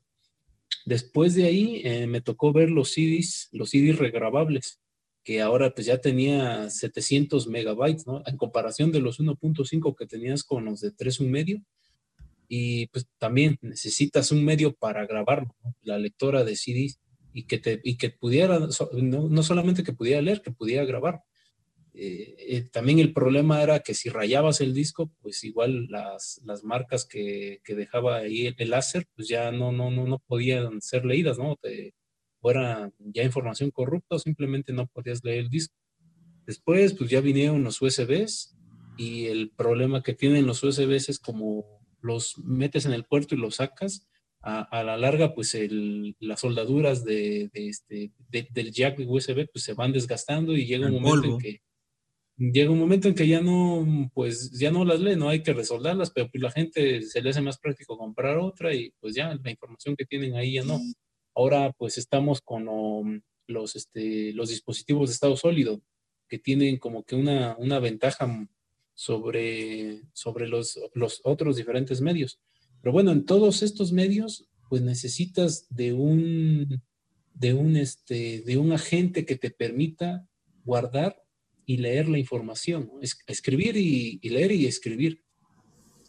[0.85, 4.82] Después de ahí eh, me tocó ver los CDs, los CDs regrabables
[5.23, 8.21] que ahora pues ya tenía 700 megabytes, ¿no?
[8.25, 11.63] En comparación de los 1.5 que tenías con los de 3.1 medio.
[12.49, 16.99] Y pues también necesitas un medio para grabarlo, la lectora de CDs,
[17.33, 21.21] y que, te, y que pudiera, no, no, solamente que pudiera leer, que pudiera grabar.
[21.93, 26.63] eh, eh, también el problema era que si rayabas el disco, pues igual las, las
[26.63, 31.05] marcas que, que, dejaba ahí el, láser, pues ya no, no, no, no podían ser
[31.05, 31.57] leídas, ¿no?
[32.43, 35.73] Fuera ya información corrupta o simplemente no podías leer el disco.
[36.45, 38.57] Después, pues ya vinieron los USBs
[38.97, 41.65] y el problema que tienen los USBs es como
[42.01, 44.09] los metes en el puerto y los sacas,
[44.41, 49.63] a, la larga, pues el, las soldaduras de, de este, del jack de USB pues
[49.63, 51.61] se van desgastando y llega un momento en que
[52.35, 55.53] llega un momento en que ya no, pues ya no las lee, no hay que
[55.53, 59.33] resoldarlas, pero pues la gente se le hace más práctico comprar otra y pues ya
[59.33, 60.81] la información que tienen ahí ya no.
[61.35, 65.81] Ahora pues estamos con los, este, los dispositivos de estado sólido
[66.27, 68.47] que tienen como que una, una ventaja
[68.93, 72.39] sobre, sobre los, los otros diferentes medios.
[72.81, 76.81] Pero bueno, en todos estos medios pues necesitas de un,
[77.33, 80.27] de un, este, de un agente que te permita
[80.63, 81.21] guardar
[81.65, 82.91] y leer la información,
[83.27, 85.23] escribir y, leer y escribir.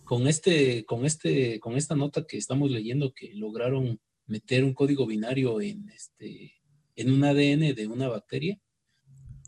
[0.04, 5.06] Con, este, con, este, con esta nota que estamos leyendo que lograron meter un código
[5.06, 6.54] binario en, este,
[6.96, 8.58] en un ADN de una bacteria,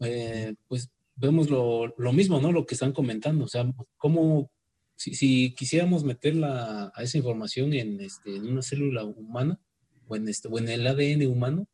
[0.01, 2.53] eh, pues vemos lo, mismo, ¿no?
[2.53, 4.51] Lo que están comentando, o sea, cómo,
[4.94, 9.59] si, quisiéramos meterla a esa información en, este, en una célula humana
[10.07, 11.69] o en, este, o en el ADN humano,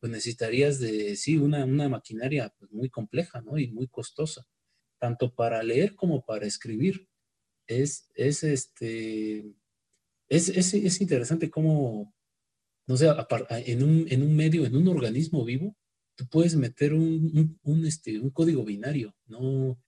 [0.00, 3.58] pues necesitarías de, sí, una, una maquinaria pues, muy compleja, ¿no?
[3.58, 4.46] Y muy costosa,
[4.98, 7.08] tanto para leer como para escribir.
[7.66, 9.54] Es, es este,
[10.28, 12.14] es, es, es interesante cómo,
[12.86, 13.08] no sé,
[13.66, 15.76] en un, en un medio, en un organismo vivo,
[16.16, 19.78] tú puedes meter un, un, este, un código binario, ¿no?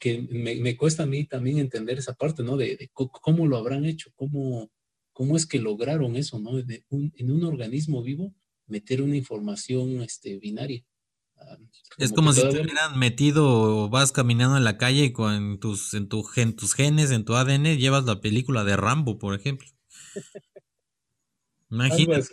[0.00, 2.56] que me, me, cuesta a mí también entender esa parte, ¿no?
[2.56, 4.70] De, cómo lo habrán hecho, cómo,
[5.12, 6.58] cómo es que lograron eso, ¿no?
[6.58, 8.34] en un organismo vivo,
[8.66, 10.84] meter una información este, binaria.
[11.36, 11.56] Ah,
[11.98, 16.08] es como si te hubieran metido, vas caminando en la calle y con tus, en
[16.08, 19.68] tu, gen, tus genes, en tu ADN, llevas la película de Rambo, por ejemplo.
[21.70, 22.28] Imagínate.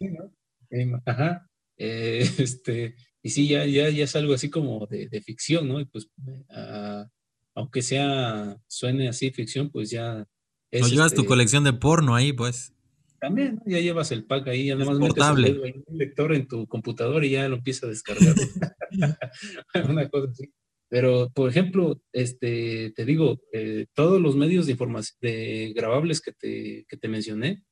[1.06, 1.50] Ajá.
[1.78, 5.80] Eh, este, y sí, ya, ya, ya es algo así como de, ficción, ¿no?
[5.80, 6.10] Y pues,
[6.50, 7.08] ah,
[7.56, 10.28] aunque sea, suene así ficción, pues ya.
[10.72, 12.74] Es, no llevas tu este colección de porno ahí, pues.
[13.20, 17.48] También, ya llevas el pack ahí, además metes el, lector en tu computador y ya
[17.48, 18.36] lo empieza a descargar.
[19.90, 20.54] Una cosa así.
[20.88, 26.32] Pero, por ejemplo, este, te digo, eh, todos los medios de información, de grabables que
[26.34, 27.64] te, que te mencioné,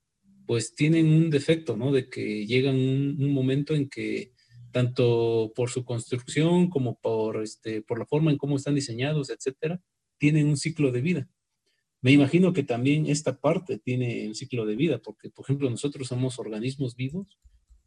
[0.45, 1.91] pues tienen un defecto, ¿no?
[1.91, 4.33] De que llegan un, un, momento en que
[4.71, 9.81] tanto por su construcción como por, este, por la forma en cómo están diseñados, etcétera,
[10.17, 11.29] tienen un ciclo de vida.
[12.01, 16.07] Me imagino que también esta parte tiene un ciclo de vida, porque, por ejemplo, nosotros
[16.07, 17.37] somos organismos vivos,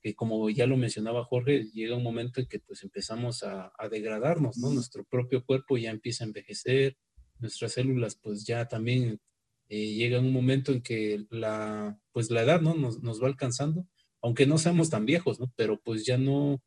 [0.01, 4.57] que como ya lo mencionaba Jorge, llega un momento en que pues empezamos a, degradarnos,
[4.57, 4.71] ¿no?
[4.71, 6.97] Nuestro propio cuerpo ya empieza a envejecer,
[7.41, 9.21] nuestras células pues ya también
[9.69, 12.75] eh, llega un momento en que la, pues la edad, ¿no?
[12.75, 13.87] Nos, nos, va alcanzando,
[14.23, 15.39] aunque no seamos tan viejos.
[15.57, 16.63] Pero pues ya no,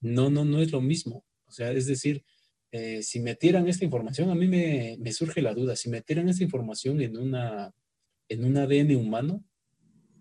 [0.00, 1.24] no, no, no es lo mismo.
[1.46, 2.24] O sea, es decir,
[2.70, 7.00] eh, si metieran esta información, a mí me, surge la duda, si metieran esta información
[7.00, 7.72] en, una,
[8.28, 9.44] en un ADN humano,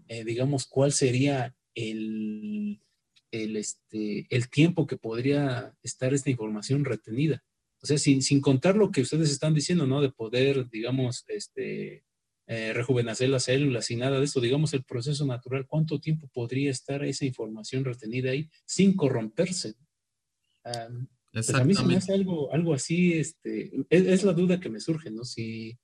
[0.07, 2.81] eh, digamos, ¿cuál sería el,
[3.31, 7.43] el, este, el tiempo que podría estar esta información retenida?
[7.81, 10.01] O sea, sin, sin contar lo que ustedes están diciendo, ¿no?
[10.01, 12.05] De poder, digamos, este,
[12.49, 16.71] eh, rejuvenecer las células y nada de eso, digamos, el proceso natural, ¿cuánto tiempo podría
[16.71, 19.75] estar esa información retenida ahí sin corromperse?
[21.31, 24.79] Pues a mí se me hace algo, algo así, este, es, la duda que me
[24.79, 25.23] surge, ¿no?
[25.25, 25.77] Si,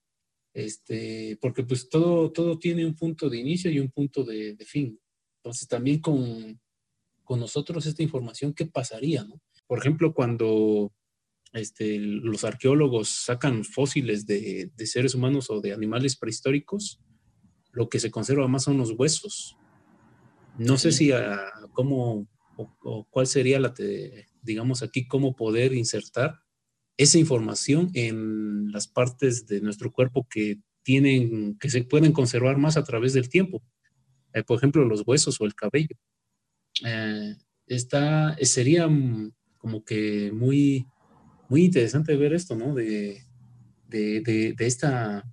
[0.53, 4.98] este, porque pues todo, todo tiene un punto de inicio y un punto de, fin.
[5.44, 6.60] Entonces también con,
[7.23, 9.41] con, nosotros esta información, ¿qué pasaría, no?
[9.68, 10.94] Por ejemplo, cuando
[11.53, 16.99] este, los arqueólogos sacan fósiles de, de, seres humanos o de animales prehistóricos,
[17.71, 19.57] lo que se conserva más son los huesos.
[20.57, 21.39] No sé si a,
[21.73, 22.27] cómo
[22.57, 23.73] o, cuál sería la,
[24.41, 26.39] digamos aquí, cómo poder insertar
[26.97, 32.77] esa información en las partes de nuestro cuerpo que tienen, que se pueden conservar más
[32.77, 33.63] a través del tiempo.
[34.34, 35.95] Eh, por ejemplo, los huesos o el cabello.
[36.85, 37.35] Eh,
[37.67, 38.88] está, sería
[39.57, 40.85] como que muy,
[41.53, 42.73] muy interesante ver esto, ¿no?
[42.73, 43.21] De,
[43.88, 44.21] de,
[44.57, 45.23] de, esta,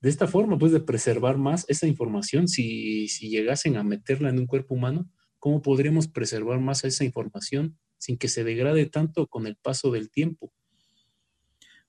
[0.00, 2.48] de esta forma, pues, de preservar más esa información.
[2.48, 7.76] Si, si llegasen a meterla en un cuerpo humano, ¿cómo podríamos preservar más esa información
[7.98, 10.52] sin que se degrade tanto con el paso del tiempo.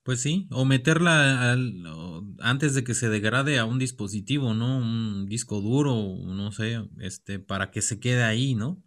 [0.03, 1.56] Pues sí, o meterla
[2.39, 4.80] antes de que se degrade a un dispositivo, ¿no?
[4.80, 8.84] Un disco duro, no sé, este, para que se quede ahí, ¿no?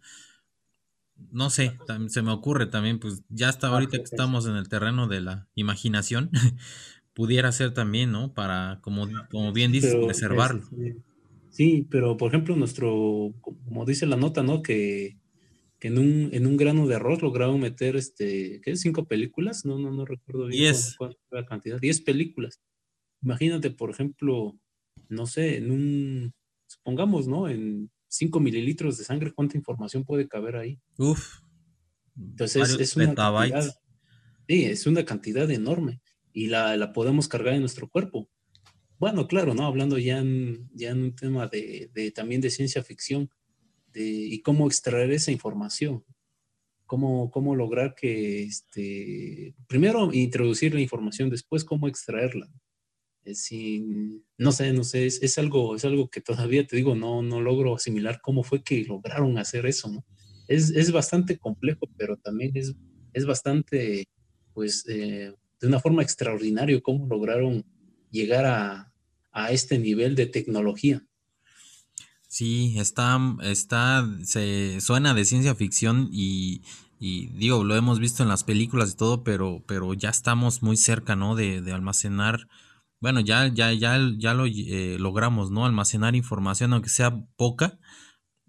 [1.31, 1.77] No sé,
[2.07, 5.21] se me ocurre también, pues ya hasta ah, ahorita que estamos en el terreno de
[5.21, 6.29] la imaginación,
[7.13, 8.33] pudiera ser también, ¿no?
[8.33, 10.61] Para, como, como bien dices, preservarlo.
[10.61, 10.97] Este,
[11.49, 14.61] sí, pero por ejemplo, nuestro, como dice la nota, ¿no?
[14.61, 15.17] Que,
[15.81, 18.75] en, un, en un grano de arroz lograron meter, este, ¿qué?
[18.77, 19.65] ¿Cinco películas?
[19.65, 21.79] No, no, no recuerdo bien cuánto, la cantidad.
[21.79, 22.61] Diez películas.
[23.21, 24.57] Imagínate, por ejemplo,
[25.09, 26.33] no sé, en un,
[26.67, 27.49] supongamos, ¿no?
[27.49, 30.79] En 5 mililitros de sangre, ¿cuánta información puede caber ahí?
[30.97, 31.39] Uf.
[32.15, 33.75] Entonces es una cantidad,
[34.47, 35.99] sí, es una cantidad enorme
[36.31, 38.29] y la, podemos cargar en nuestro cuerpo.
[38.99, 39.65] Bueno, claro, ¿no?
[39.65, 43.31] Hablando ya en, ya en un tema de, también de ciencia ficción
[43.87, 46.05] de, y cómo extraer esa información.
[46.85, 52.47] Cómo, cómo lograr que, este, primero introducir la información, después cómo extraerla.
[54.37, 57.75] No sé, no sé, es, algo, es algo que todavía te digo, no, no logro
[57.75, 60.05] asimilar cómo fue que lograron hacer eso, ¿no?
[60.47, 62.75] Es, es bastante complejo, pero también es,
[63.13, 64.09] es bastante,
[64.53, 67.65] pues, eh, de una forma extraordinaria cómo lograron
[68.11, 68.93] llegar a,
[69.31, 71.05] a este nivel de tecnología.
[72.27, 76.61] Sí, está, está, se suena de ciencia ficción y,
[76.99, 80.75] y, digo, lo hemos visto en las películas y todo, pero, pero ya estamos muy
[80.75, 81.35] cerca, ¿no?
[81.35, 82.47] De, de almacenar
[83.03, 85.65] bueno, ya, ya, ya, ya lo eh, logramos, ¿no?
[85.65, 87.77] Almacenar información, aunque sea poca,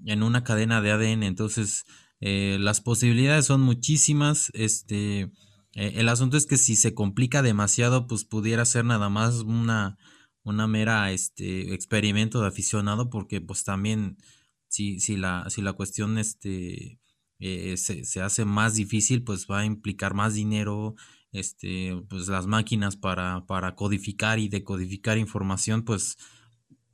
[0.04, 1.24] en una cadena de ADN.
[1.24, 1.86] Entonces,
[2.20, 4.52] eh, las posibilidades son muchísimas.
[4.54, 9.40] Este, eh, el asunto es que si se complica demasiado, pues pudiera ser nada más
[9.40, 9.98] una,
[10.44, 14.18] una mera este, experimento de aficionado, porque pues también
[14.68, 17.00] si, si, la, si la cuestión este,
[17.40, 20.94] se, se hace más difícil, pues va a implicar más dinero,
[21.34, 26.16] este, pues las máquinas para, para codificar y decodificar información, pues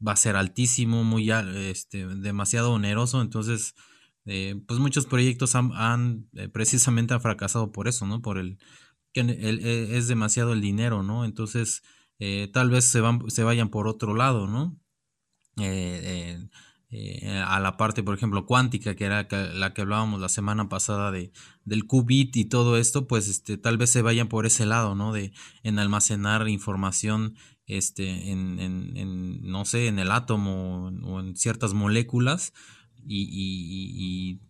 [0.07, 3.21] va a ser altísimo, muy este, demasiado oneroso.
[3.21, 3.75] Entonces,
[4.25, 8.23] eh, pues muchos proyectos han, eh, precisamente han fracasado por eso, ¿no?
[8.23, 8.59] Por el
[9.13, 11.27] que e, es demasiado el dinero, ¿no?
[11.27, 11.83] Entonces,
[12.19, 14.79] eh, tal vez se, van, se vayan por otro lado, ¿no?
[16.93, 21.13] Eh, a la parte, por ejemplo, cuántica, que era la que hablábamos la semana pasada
[21.13, 21.31] de,
[21.65, 25.13] del qubit y todo esto, pues este, tal vez se vayan por ese lado, ¿no?
[25.13, 27.37] De en almacenar información
[27.67, 32.53] este, en, en, no sé, en el átomo o en ciertas moléculas.
[33.07, 34.41] Y,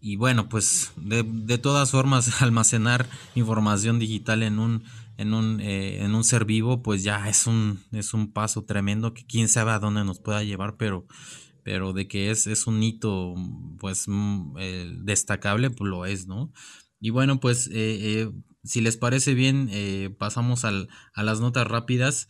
[0.00, 4.84] y, bueno, pues de, de, todas formas, almacenar información digital en un,
[5.16, 9.12] en un, eh, en un ser vivo, pues ya es un, es un paso tremendo
[9.12, 11.06] que quién sabe a dónde nos pueda llevar, pero
[11.62, 13.34] pero de que es, es un hito
[13.78, 16.52] pues mm, eh, destacable, pues lo es, ¿no?
[17.00, 17.72] Y bueno, pues eh,
[18.22, 18.30] eh,
[18.62, 19.70] si les parece bien,
[20.18, 22.28] pasamos al, a las notas rápidas.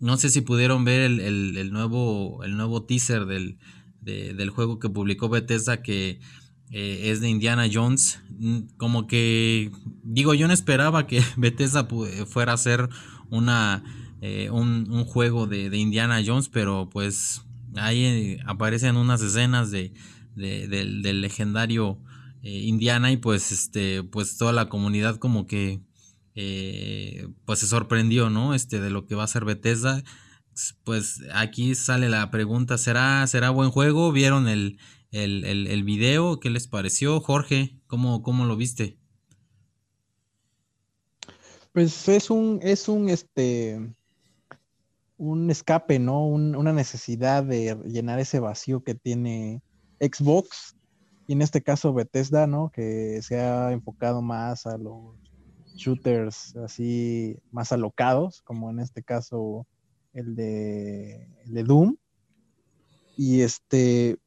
[0.00, 3.58] no sé si pudieron ver el, nuevo, el nuevo teaser del,
[4.00, 6.18] del juego que publicó Bethesda que
[6.70, 8.20] es de Indiana Jones.
[8.30, 9.70] Mm, como que,
[10.02, 11.86] digo, yo no esperaba que Bethesda
[12.26, 12.88] fuera a ser
[13.30, 13.84] una,
[14.50, 17.44] un, juego de, de Indiana Jones, pero pues
[17.76, 19.92] Ahí eh, aparecen unas escenas de,
[20.34, 22.00] del, legendario
[22.42, 25.80] eh, Indiana y pues este pues toda la comunidad como que
[26.34, 30.02] eh, pues se sorprendió no este de lo que va a ser Bethesda.
[30.84, 34.78] Pues aquí sale la pregunta será será buen juego vieron el
[35.10, 38.98] el, el, video qué les pareció Jorge cómo, cómo lo viste
[41.72, 43.94] pues es un es un este
[45.24, 46.26] un escape, ¿no?
[46.26, 49.62] una necesidad de llenar ese vacío que tiene
[50.00, 50.76] Xbox
[51.26, 52.70] y en este caso Bethesda, ¿no?
[52.70, 55.16] Que se ha enfocado más a los
[55.76, 59.66] shooters así más alocados, como en este caso
[60.12, 61.96] el de, Doom.
[63.16, 64.18] Y este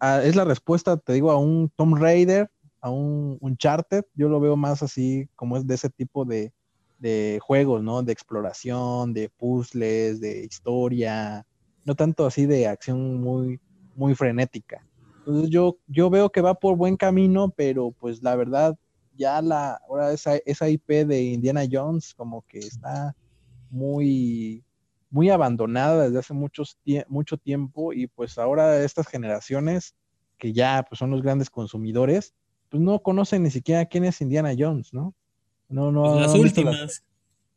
[0.00, 2.50] es la respuesta, te digo, a un Tomb Raider,
[2.80, 4.04] a un Uncharted.
[4.14, 6.52] Yo lo veo más así como es de ese tipo de,
[6.98, 8.02] de juegos, ¿no?
[8.02, 11.46] De exploración, de puzzles, de historia,
[11.84, 13.60] no tanto así de acción muy,
[13.94, 14.86] muy frenética.
[15.18, 18.76] Entonces yo, yo veo que va por buen camino, pero pues la verdad,
[19.16, 23.14] ya la, ahora esa, esa IP de Indiana Jones como que está
[23.70, 24.64] muy,
[25.10, 26.78] muy abandonada desde hace muchos
[27.08, 29.94] mucho tiempo y pues ahora estas generaciones
[30.38, 32.34] que ya pues son los grandes consumidores,
[32.68, 35.14] pues no conocen ni siquiera quién es Indiana Jones, ¿no?
[35.68, 36.02] No, no.
[36.02, 37.04] Pues las últimas,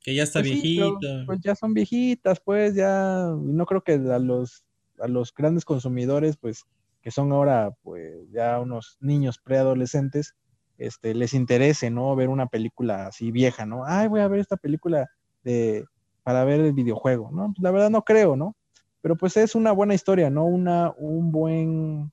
[0.01, 1.23] que ya está pues viejita.
[1.25, 3.33] pues ya son viejitas, pues ya.
[3.39, 4.63] No creo que a los,
[4.99, 6.65] a los grandes consumidores, pues,
[7.01, 10.35] que son ahora, pues, ya unos niños preadolescentes,
[10.77, 12.15] este, les interese, ¿no?
[12.15, 13.83] Ver una película así vieja, ¿no?
[13.85, 15.09] Ay, voy a ver esta película
[15.43, 15.85] de
[16.23, 17.47] para ver el videojuego, ¿no?
[17.47, 18.55] Pues la verdad no creo, ¿no?
[19.01, 20.45] Pero pues es una buena historia, ¿no?
[20.45, 22.11] Una, un buen,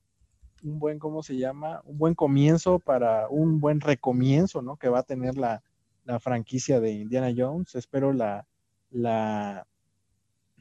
[0.63, 1.81] un buen, ¿cómo se llama?
[1.85, 4.77] Un buen comienzo para un buen recomienzo, ¿no?
[4.77, 5.61] Que va a tener la,
[6.19, 7.75] franquicia de Indiana Jones.
[7.75, 8.47] Espero la,
[8.91, 9.67] la,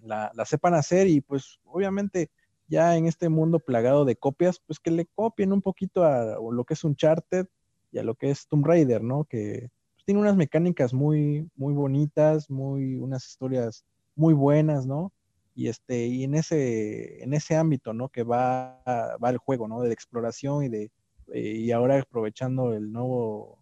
[0.02, 2.31] la, la, sepan hacer y pues obviamente
[2.68, 6.64] ya en este mundo plagado de copias, pues que le copien un poquito a lo
[6.64, 7.47] que es Uncharted
[7.93, 9.24] y a lo que es Tomb Raider, ¿no?
[9.24, 15.12] Que pues, tiene unas mecánicas muy, muy bonitas, muy, unas historias muy buenas, ¿no?
[15.55, 18.09] Y este, y en ese, en ese ámbito, ¿no?
[18.09, 19.81] Que va, va el juego, ¿no?
[19.81, 20.90] De exploración y de,
[21.32, 23.59] eh, y ahora aprovechando el nuevo,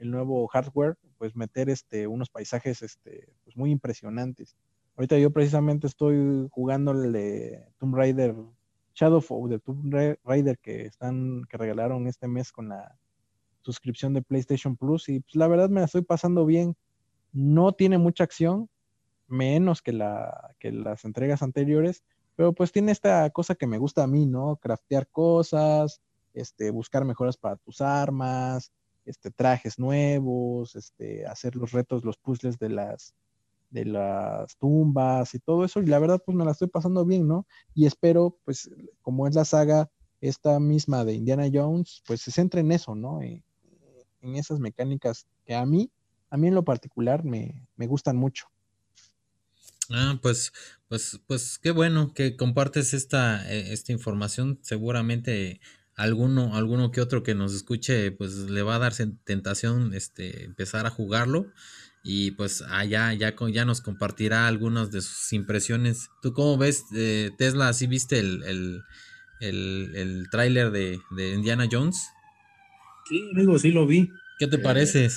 [0.00, 4.56] el nuevo hardware, pues meter este, unos paisajes, este, pues muy impresionantes.
[4.96, 8.34] Ahorita yo precisamente estoy jugando el de Tomb Raider,
[8.94, 12.98] Shadow of the Tomb Raider que están, que regalaron este mes con la
[13.60, 16.76] suscripción de PlayStation Plus y pues la verdad me la estoy pasando bien.
[17.32, 18.70] No tiene mucha acción,
[19.28, 22.02] menos que, la, que las entregas anteriores,
[22.36, 24.56] pero pues tiene esta cosa que me gusta a mí, ¿no?
[24.56, 26.00] Craftear cosas,
[26.32, 28.72] este, buscar mejoras para tus armas,
[29.10, 33.14] este, trajes nuevos, este, hacer los retos, los puzzles de las,
[33.70, 37.28] de las tumbas y todo eso, y la verdad pues me la estoy pasando bien,
[37.28, 37.46] ¿no?
[37.74, 38.70] Y espero, pues,
[39.02, 43.22] como es la saga esta misma de Indiana Jones, pues se centre en eso, ¿no?
[43.22, 43.42] En,
[44.22, 45.90] en esas mecánicas que a mí,
[46.30, 48.46] a mí en lo particular me, me gustan mucho.
[49.92, 50.52] Ah, pues,
[50.88, 54.60] pues, pues qué bueno que compartes esta, eh, esta información.
[54.62, 55.60] Seguramente
[56.00, 58.94] alguno, alguno que otro que nos escuche, pues le va a dar
[59.24, 61.46] tentación este, empezar a jugarlo.
[62.02, 66.08] Y pues allá ya, ya nos compartirá algunas de sus impresiones.
[66.22, 67.72] ¿Tú cómo ves, eh, Tesla?
[67.74, 68.82] ¿Sí viste el, el,
[69.40, 72.08] el, el tráiler de, de, Indiana Jones?
[73.06, 74.08] Sí, amigo, sí lo vi.
[74.38, 75.10] ¿Qué te parece?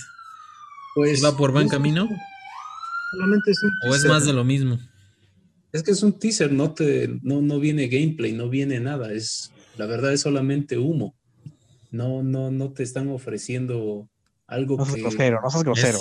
[0.96, 2.10] Pues, ¿Va por buen camino?
[3.12, 4.78] solamente es un ¿O es más de lo mismo?
[5.72, 9.14] Es que es un teaser, no, te, no, no viene gameplay, no viene nada.
[9.14, 11.16] Es, la verdad es solamente humo.
[11.92, 14.10] No, no, no te están ofreciendo
[14.48, 15.02] algo no que...
[15.02, 16.00] grosero, no seas grosero.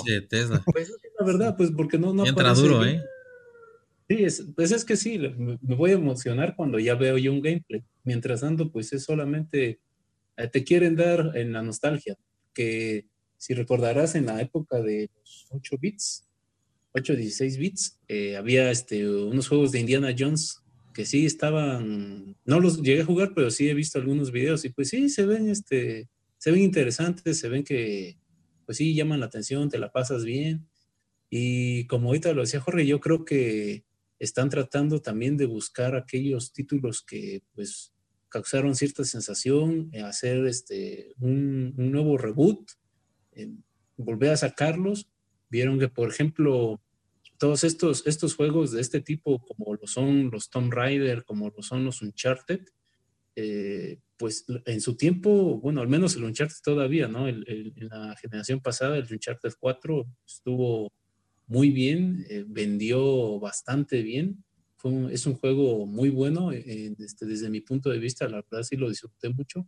[0.65, 2.13] Pues es la verdad, pues porque no...
[2.13, 3.01] no Entra duro, ¿eh?
[4.09, 7.41] Sí, es, pues es que sí, me, voy a emocionar cuando ya veo yo un
[7.41, 7.83] gameplay.
[8.03, 9.79] Mientras tanto, pues es solamente...
[10.35, 12.17] Eh, te quieren dar en la nostalgia,
[12.53, 13.05] que
[13.37, 16.25] si recordarás en la época de los 8 bits,
[16.93, 20.62] 8, 16 bits, eh, había este, unos juegos de Indiana Jones
[20.93, 24.69] que sí estaban, no los llegué a jugar, pero sí he visto algunos videos y
[24.69, 28.17] pues sí, se ven, este, se ven interesantes, se ven que,
[28.65, 30.67] pues sí, llaman la atención, te la pasas bien.
[31.29, 33.85] Y como ahorita lo decía Jorge, yo creo que
[34.19, 37.93] están tratando también de buscar aquellos títulos que pues
[38.29, 42.71] causaron cierta sensación, eh, hacer este, un, nuevo reboot,
[43.31, 43.49] eh,
[43.97, 45.09] volver a sacarlos.
[45.49, 46.82] Vieron que, por ejemplo,
[47.43, 51.61] todos estos, estos juegos de este tipo, como lo son los Tomb Raider, como lo
[51.61, 52.61] son los Uncharted,
[53.35, 57.27] eh, pues en su tiempo, bueno, al menos el Uncharted todavía, ¿no?
[57.27, 57.43] en
[57.75, 60.93] la generación pasada, el Uncharted 4 estuvo
[61.45, 64.45] muy bien, eh, vendió bastante bien.
[65.11, 68.77] es un juego muy bueno eh, este, desde mi punto de vista, la verdad sí
[68.77, 69.67] lo disfruté mucho.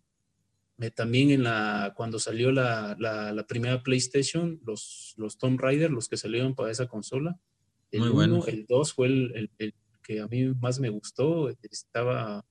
[0.96, 6.16] también en la, cuando salió la, la, primera PlayStation, los, los Tomb Raider, los que
[6.16, 7.38] salieron para esa consola,
[7.96, 9.74] el 1, el 2 fue el, el,
[10.04, 11.50] que a mí más me gustó.
[11.64, 12.46] Estaba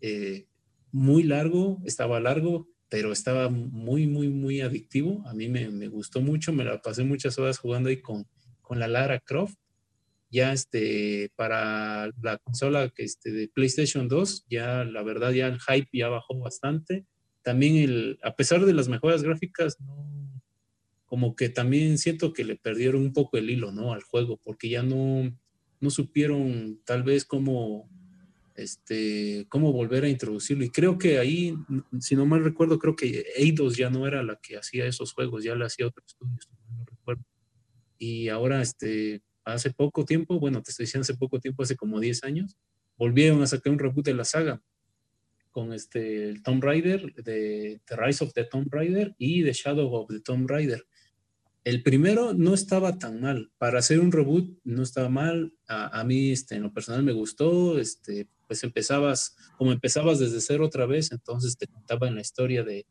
[0.00, 0.46] eh,
[0.92, 5.22] muy largo, estaba largo, pero estaba muy, muy, muy adictivo.
[5.26, 8.26] A mí me, me, gustó mucho, me la pasé muchas horas jugando ahí con,
[8.62, 9.56] con la Lara Croft.
[10.30, 15.58] Ya este, para la consola que este, de PlayStation 2, ya la verdad, ya el
[15.60, 17.06] hype ya bajó bastante.
[17.42, 20.37] También, el, a pesar de las mejoras gráficas, no,
[21.08, 23.94] como que también siento que le perdieron un poco el hilo, ¿no?
[23.94, 25.34] Al juego, porque ya no,
[25.80, 27.88] no supieron tal vez cómo,
[28.54, 30.64] este, cómo volver a introducirlo.
[30.64, 31.56] Y creo que ahí,
[31.98, 35.42] si no mal recuerdo, creo que Eidos ya no era la que hacía esos juegos,
[35.42, 36.36] ya le hacía otro estudio,
[36.76, 37.24] no recuerdo.
[37.96, 42.00] Y ahora, este, hace poco tiempo, bueno, te estoy diciendo hace poco tiempo, hace como
[42.00, 42.58] 10 años,
[42.98, 44.62] volvieron a sacar un reboot de la saga
[45.50, 49.90] con este el Tomb Raider, de The Rise of the Tomb Raider y The Shadow
[49.94, 50.86] of the Tomb Raider.
[51.68, 53.52] El primero no estaba tan mal.
[53.58, 55.52] Para hacer un reboot no estaba mal.
[55.66, 57.78] A, mí, este, en lo personal, me gustó.
[57.78, 62.62] Este, pues empezabas, como empezabas desde cero otra vez, entonces te contaba en la historia
[62.62, 62.86] de,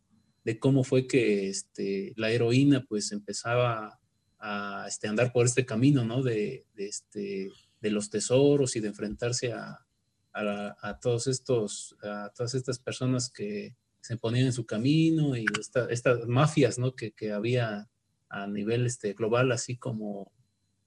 [0.45, 3.99] de cómo fue que este, la heroína pues empezaba
[4.37, 6.21] a este, andar por este camino, ¿no?
[6.21, 7.49] De, este,
[7.81, 9.87] de los tesoros y de enfrentarse a,
[10.33, 15.45] a, todos estos, a todas estas personas que se ponían en su camino y
[15.89, 16.93] estas mafias, ¿no?
[16.95, 17.89] Que había
[18.29, 20.31] a nivel este, global, así como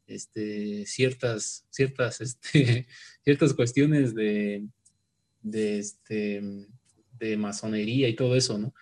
[0.07, 2.87] este, ciertas, ciertas, este,
[3.25, 4.67] ciertas cuestiones de,
[5.43, 6.41] de, este,
[7.19, 8.75] de masonería y todo eso, ¿no?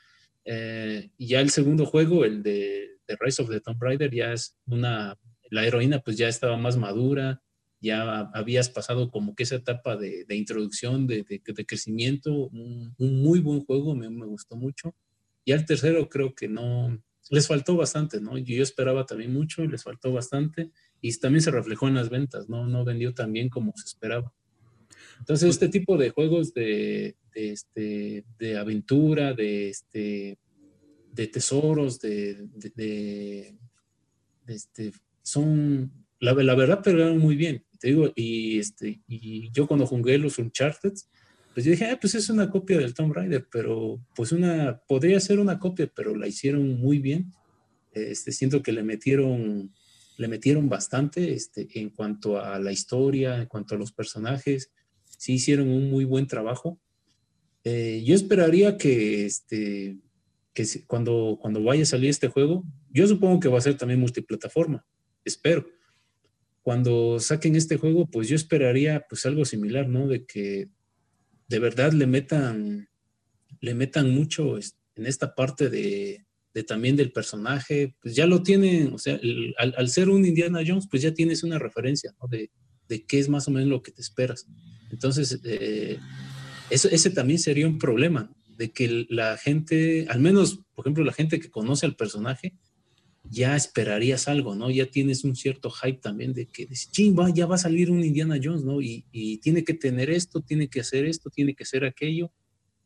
[0.44, 4.56] Eh, ya el segundo juego, el de, de, Rise of the Tomb Raider, ya es
[4.66, 5.18] una,
[5.50, 7.42] la heroína pues ya estaba más madura,
[7.80, 13.40] ya habías pasado como que esa etapa de, de introducción, de, de, crecimiento, un, muy
[13.40, 14.94] buen juego, me, me, gustó mucho.
[15.44, 16.98] Y al tercero creo que no,
[17.30, 18.38] les faltó bastante, ¿no?
[18.38, 22.66] Yo, esperaba también mucho, les faltó bastante, y también se reflejó en las ventas, ¿no?
[22.66, 24.32] No vendió tan bien como se esperaba.
[25.18, 30.38] Entonces, este tipo de juegos de, este, de aventura, de, este,
[31.12, 33.56] de tesoros, de, de,
[34.46, 34.92] este,
[35.22, 37.64] son, la, la verdad, pegaron muy bien.
[37.78, 40.94] Te digo, y, este, y yo cuando jugué los Uncharted,
[41.58, 45.18] pues yo dije, ah, pues es una copia del Tomb Raider, pero pues una, podría
[45.18, 47.32] ser una copia, pero la hicieron muy bien.
[47.90, 49.74] Este, siento que le metieron,
[50.18, 54.70] le metieron bastante este, en cuanto a la historia, en cuanto a los personajes,
[55.04, 56.78] sí hicieron un muy buen trabajo.
[57.64, 59.98] Eh, yo esperaría que, este,
[60.54, 63.98] que cuando, cuando vaya a salir este juego, yo supongo que va a ser también
[63.98, 64.86] multiplataforma,
[65.24, 65.66] espero.
[66.62, 70.06] Cuando saquen este juego, pues yo esperaría pues algo similar, ¿no?
[70.06, 70.68] De que
[71.48, 72.88] de verdad le metan,
[73.60, 78.92] le metan mucho en esta parte de, de también del personaje, pues ya lo tienen,
[78.92, 79.18] o sea,
[79.58, 82.28] al, ser un Indiana Jones, pues ya tienes una referencia, ¿no?
[82.28, 82.50] De,
[82.88, 84.46] de qué es más o menos lo que te esperas.
[84.90, 85.98] Entonces, eh,
[86.70, 91.38] ese también sería un problema, de que la gente, al menos, por ejemplo, la gente
[91.38, 92.54] que conoce al personaje,
[93.30, 94.70] ya esperarías algo, ¿no?
[94.70, 98.38] Ya tienes un cierto hype también de que, ching, ya va a salir un Indiana
[98.42, 98.80] Jones, ¿no?
[98.80, 99.04] Y,
[99.42, 102.30] tiene que tener esto, tiene que hacer esto, tiene que hacer aquello.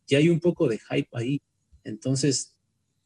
[0.07, 1.41] Ya hay un poco de hype ahí.
[1.85, 2.57] Entonces,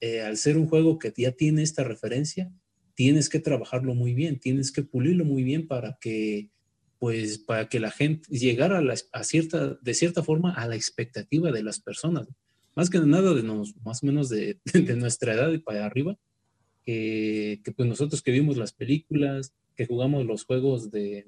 [0.01, 2.53] eh, al ser un juego que ya tiene esta referencia,
[2.95, 6.51] tienes que trabajarlo muy bien, tienes que pulirlo muy bien para que
[6.99, 8.83] pues para que la gente llegara
[9.13, 12.27] a, cierta, de cierta forma a la expectativa de las personas.
[12.75, 14.59] Más que nada de nos, más menos de,
[14.97, 16.19] nuestra edad y para arriba,
[16.87, 21.27] que, pues nosotros que vimos las películas, que jugamos los juegos de,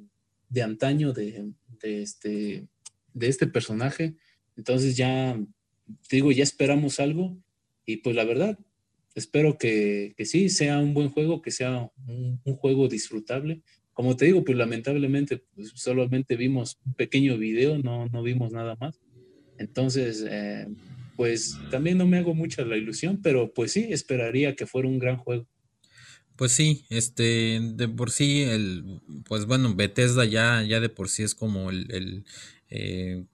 [0.49, 1.53] de antaño de,
[1.83, 2.67] de, este,
[3.13, 4.15] de este personaje,
[4.57, 5.39] entonces ya,
[6.09, 7.37] te digo, ya esperamos algo
[7.85, 8.59] y pues la verdad,
[9.15, 13.63] espero que, que sí, sea un buen juego, que sea un, un juego disfrutable
[13.99, 18.77] como te digo, pues lamentablemente pues, solamente vimos un pequeño video, no, no vimos nada
[18.79, 19.01] más.
[19.59, 20.69] Entonces, eh,
[21.19, 25.01] pues también no me hago mucha la ilusión, pero pues sí, esperaría que fuera un
[25.01, 25.49] gran juego.
[26.37, 31.25] Pues sí, este, de por sí, el, pues bueno, Bethesda ya, ya de por sí
[31.25, 32.25] es como el, el
[32.71, 33.25] eh,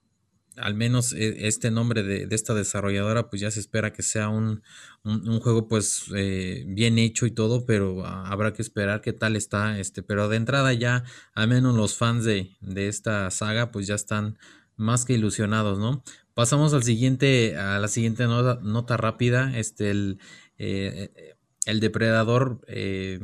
[0.57, 4.63] al menos e, este nombre de, esta desarrolladora, pues ya se espera que sea un,
[5.03, 9.79] juego pues eh, bien hecho y todo, pero habrá que esperar qué tal está.
[9.79, 11.03] Este, pero de entrada ya,
[11.35, 12.49] al menos los fans de,
[12.87, 14.39] esta saga, pues ya están
[14.75, 16.03] más que ilusionados, ¿no?
[16.35, 19.57] Pasamos al siguiente, a la siguiente nota, rápida.
[19.57, 20.19] Este, el,
[20.57, 21.35] eh,
[21.65, 23.19] el depredador, eh,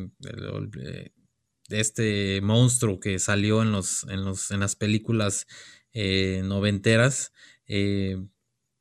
[1.69, 5.47] este monstruo que salió en los, en los, en las películas
[5.93, 7.33] eh, noventeras
[7.67, 8.17] eh,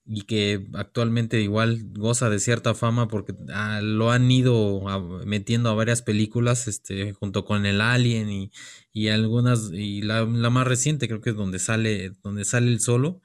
[0.07, 4.82] y que actualmente igual goza de cierta fama porque ah, lo han ido
[5.24, 8.51] metiendo a varias películas este, junto con el Alien y,
[8.93, 13.20] y algunas y la, más reciente creo que es donde sale donde sale el solo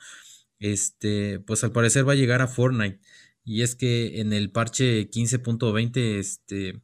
[0.59, 2.99] este pues al parecer va a llegar a Fortnite
[3.43, 6.81] y es que en el parche 15.20 este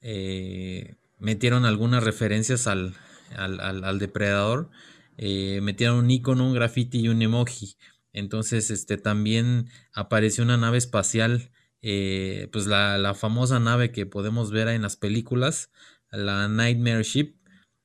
[0.00, 2.94] eh, metieron algunas referencias al,
[3.36, 4.70] al, al depredador
[5.18, 7.76] eh, metieron un icono, un graffiti y un emoji.
[8.12, 11.50] Entonces, este también apareció una nave espacial,
[11.82, 15.70] eh, pues la, famosa nave que podemos ver en las películas,
[16.10, 17.36] la Nightmare Ship,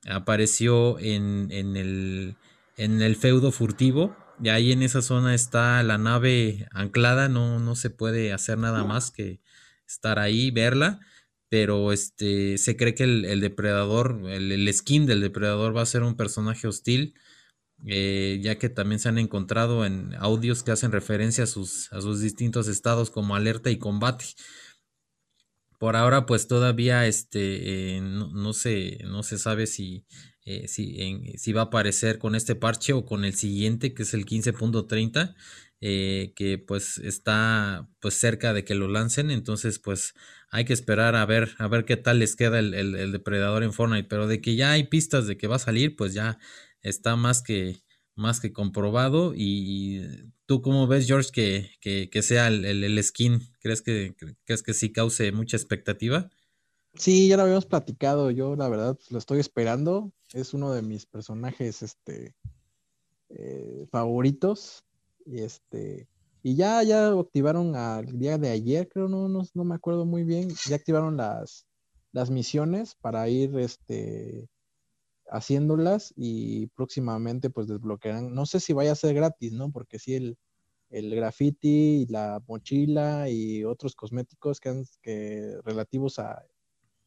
[0.07, 2.35] apareció en, el,
[2.77, 4.15] en el feudo furtivo.
[4.42, 8.84] Y ahí en esa zona está la nave anclada, no, no se puede hacer nada
[8.84, 9.40] más que
[9.86, 11.00] estar ahí, verla
[11.52, 16.16] pero este se cree que el, depredador, el, skin del depredador va a ser un
[16.16, 17.14] personaje hostil,
[17.86, 22.00] eh, ya que también se han encontrado en audios que hacen referencia a sus, a
[22.00, 24.28] sus distintos estados como alerta y combate.
[25.78, 30.06] Por ahora, pues todavía este, eh, no, se, no se sabe si,
[30.46, 34.14] eh, si, si, va a aparecer con este parche o con el siguiente, que es
[34.14, 35.36] el 15.30.
[35.84, 40.14] Eh, que pues está pues cerca de que lo lancen, entonces pues
[40.52, 44.08] hay que esperar a ver, a ver qué tal les queda el, depredador en Fortnite,
[44.08, 46.38] pero de que ya hay pistas de que va a salir, pues ya
[46.84, 47.82] está más que,
[48.14, 49.34] más que comprobado.
[49.36, 50.02] Y,
[50.46, 55.32] tú cómo ves George que, que, sea el, skin, ¿crees que, crees que sí cause
[55.32, 56.30] mucha expectativa?
[56.94, 61.06] Sí, ya lo habíamos platicado, yo la verdad lo estoy esperando, es uno de mis
[61.06, 62.36] personajes este,
[63.30, 64.84] eh, favoritos
[65.26, 66.08] y este,
[66.44, 70.24] Y ya, ya activaron al día de ayer, creo, no, no, no me acuerdo muy
[70.24, 71.68] bien, ya activaron las,
[72.14, 74.48] las misiones para ir este,
[75.30, 79.72] haciéndolas y próximamente pues desbloquearán, no sé si vaya a ser gratis, ¿no?
[79.72, 80.38] Porque si el,
[80.90, 86.44] el graffiti, la mochila y otros cosméticos que, que relativos a,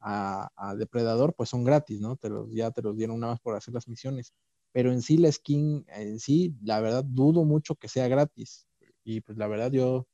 [0.05, 2.17] a, Depredador pues son gratis, ¿no?
[2.17, 4.35] Te los, ya te los dieron nada más por hacer las misiones.
[4.73, 8.67] Pero en sí la skin, en sí, la verdad dudo mucho que sea gratis.
[9.03, 10.07] Y pues la verdad yo,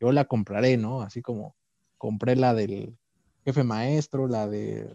[0.00, 1.02] yo la compraré, ¿no?
[1.02, 1.54] Así como
[1.96, 2.96] compré la del
[3.44, 4.90] jefe maestro, la de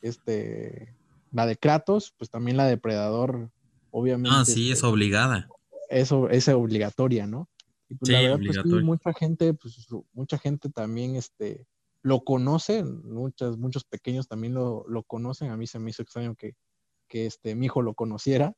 [0.00, 0.94] este,
[1.30, 3.50] la de Kratos, pues también la de Predador,
[3.90, 4.36] obviamente.
[4.38, 5.48] Ah, sí, es este, obligada.
[5.90, 7.48] Eso es obligatoria, ¿no?
[7.88, 11.66] Y pues la verdad, pues mucha gente, pues mucha gente también, este,
[12.04, 16.34] lo conoce, muchas, muchos pequeños también lo, lo conocen, a mí se me hizo extraño
[16.36, 16.52] que,
[17.08, 18.54] que este, mi hijo lo conociera,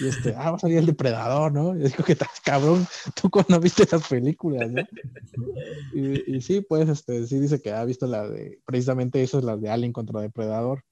[0.00, 1.76] y este, ah, va a salir el depredador, ¿no?
[1.76, 2.84] Y digo que estás cabrón,
[3.20, 4.82] tú cuando viste esas películas, ¿no?
[5.94, 9.60] Y, y, sí, pues, este, sí dice que ha visto la de, precisamente esas, las
[9.60, 10.82] de Alien contra Depredador.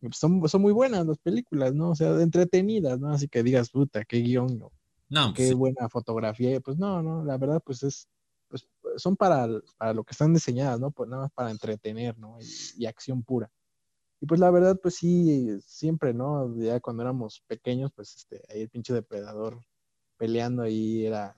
[0.00, 1.90] Pues, son, son muy buenas las películas, ¿no?
[1.90, 3.10] O sea, entretenidas, ¿no?
[3.12, 4.72] Así que digas, puta, qué guion, ¿no?
[5.10, 6.58] no qué buena fotografía.
[6.60, 8.08] Pues no, no, la verdad, pues es,
[8.48, 10.90] pues son para, para lo que están diseñadas, ¿no?
[10.90, 12.38] Pues nada más para entretener, ¿no?
[12.76, 13.50] y acción pura.
[14.20, 16.56] Y pues la verdad, pues sí, siempre, ¿no?
[16.58, 19.60] Ya cuando éramos pequeños, pues este, ahí el pinche depredador
[20.16, 21.36] peleando ahí era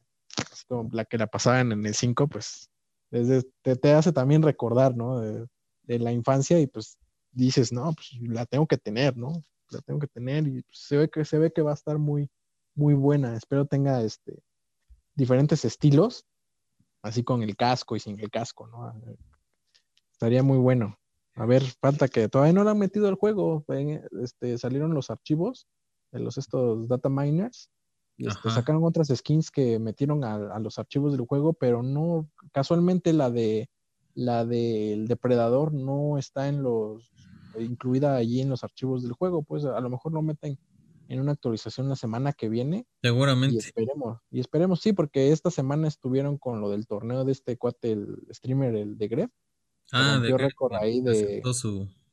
[0.52, 2.70] así como la que la pasaban en el 5, pues
[3.10, 5.20] desde, te, hace también recordar, ¿no?
[5.20, 5.48] De,
[5.98, 6.98] la infancia y pues
[7.32, 9.42] dices, no, pues la tengo que tener, ¿no?
[9.70, 11.98] La tengo que tener y pues, se ve que se ve que va a estar
[11.98, 12.30] muy,
[12.74, 13.34] muy buena.
[13.34, 14.42] Espero tenga este
[15.14, 16.26] diferentes estilos,
[17.02, 18.92] así con el casco y sin el casco, ¿no?
[20.12, 20.98] Estaría muy bueno.
[21.34, 23.64] A ver, falta que todavía no lo han metido al juego.
[24.22, 25.68] Este, salieron los archivos
[26.10, 27.70] de los estos data miners
[28.16, 33.12] y este, sacaron otras skins que metieron a, los archivos del juego, pero no, casualmente
[33.12, 33.70] la de
[34.14, 37.12] la del depredador no está en los
[37.56, 40.58] incluida allí en los archivos del juego, pues a lo mejor lo meten
[41.08, 42.86] en una actualización la semana que viene.
[43.02, 43.56] Seguramente.
[43.56, 47.56] Y esperemos, y esperemos, sí, porque esta semana estuvieron con lo del torneo de este
[47.56, 49.30] cuate, el streamer, el de Gref
[49.92, 51.42] Ah, de, récord ahí de,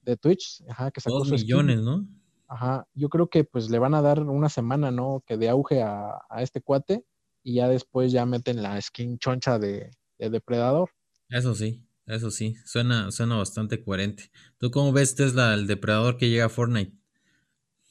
[0.04, 2.08] de Twitch, ajá, que sacó dos millones, ¿no?
[2.48, 5.24] Ajá, yo creo que pues le van a dar una semana, ¿no?
[5.26, 7.04] Que de auge a, este cuate
[7.44, 10.92] y ya después ya meten la skin choncha de, Depredador.
[11.30, 14.32] Eso sí, eso sí, suena, suena bastante coherente.
[14.58, 16.96] ¿Tú cómo ves Tesla, el Depredador que llega a Fortnite?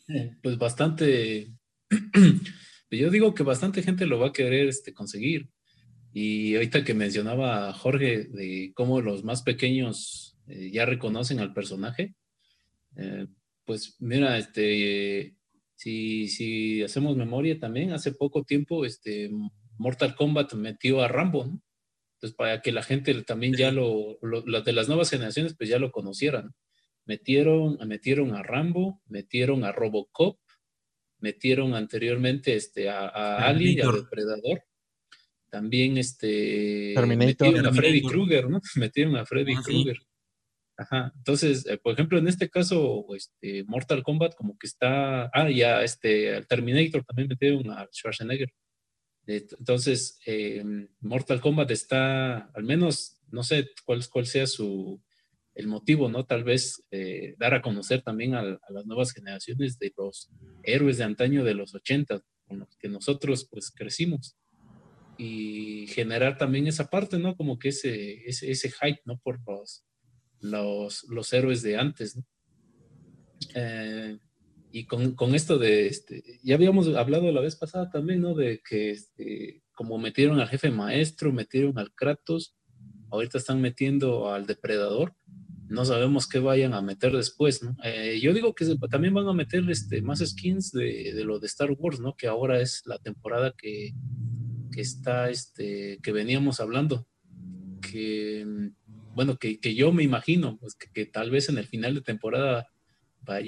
[0.09, 1.53] Eh, pues bastante,
[2.91, 5.49] yo digo que bastante gente lo va a querer este, conseguir.
[6.13, 12.15] Y ahorita que mencionaba Jorge de cómo los más pequeños eh, ya reconocen al personaje,
[12.97, 13.27] eh,
[13.65, 15.35] pues mira, este,
[15.75, 19.31] si, si, hacemos memoria también, hace poco tiempo, este,
[19.79, 21.61] Mortal Kombat metió a Rambo, ¿no?
[22.17, 25.79] Entonces, para que la gente también ya lo, las de las nuevas generaciones, pues ya
[25.79, 26.55] lo conocieran.
[27.07, 30.39] Metieron, metieron a Rambo, metieron a Robocop,
[31.19, 34.63] metieron anteriormente este, a, a Ali, a Depredador
[35.55, 38.61] también este metieron a Freddy Krueger, ¿no?
[38.75, 39.99] Metieron a Freddy ah, Krueger.
[40.77, 41.13] Ajá.
[41.17, 45.85] Entonces, eh, por ejemplo, en este caso, este, Mortal Kombat como que está, ah, ya
[45.85, 48.53] este, Terminator también metieron a Schwarzenegger.
[49.27, 55.01] Entonces, em, Mortal Kombat está, al menos, no sé cuál, cuál sea su,
[55.55, 56.25] el motivo, ¿no?
[56.25, 60.31] Tal vez eh, dar a conocer también a, a, las nuevas generaciones de los
[60.63, 64.37] héroes de antaño de los 80, con los que nosotros pues crecimos
[65.17, 67.37] y generar también esa parte, ¿no?
[67.37, 69.19] Como que ese, ese, ese hype, ¿no?
[69.19, 69.85] Por los,
[70.41, 72.25] los, los héroes de antes, ¿no?
[73.55, 74.19] Eh,
[74.73, 78.35] y con, con, esto de, este, ya habíamos hablado la vez pasada también, ¿no?
[78.35, 82.57] De que este, como metieron al jefe maestro, metieron al Kratos,
[83.11, 85.15] ahorita están metiendo al depredador,
[85.75, 87.77] no sabemos qué vayan a meter después, ¿no?
[87.83, 91.47] Eh, yo digo que también van a meter este, más skins de, de, lo de
[91.47, 92.17] Star Wars, ¿no?
[92.17, 93.93] Que ahora es la temporada que,
[94.73, 97.07] que está, este, que veníamos hablando,
[97.81, 98.71] que,
[99.15, 102.69] bueno, que, yo me imagino, pues que, tal vez en el final de temporada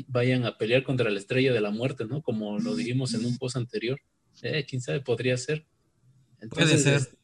[0.08, 2.22] vayan a pelear contra la estrella de la muerte, ¿no?
[2.22, 4.00] Como lo dijimos en un post anterior.
[4.42, 5.66] Eh, quién sabe, podría ser.
[6.50, 7.15] Puede ser.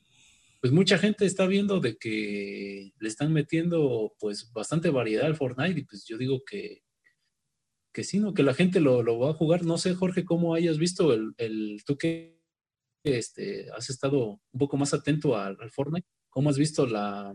[0.62, 5.80] Pues mucha gente está viendo de que le están metiendo pues bastante variedad al Fortnite
[5.80, 6.84] y pues yo digo que,
[7.92, 8.32] que sí, ¿no?
[8.32, 9.64] Que la gente lo, lo va a jugar.
[9.64, 12.40] No sé, Jorge, cómo hayas visto el, el tú que
[13.02, 16.06] este, has estado un poco más atento al, Fortnite?
[16.30, 17.34] ¿Cómo has visto la,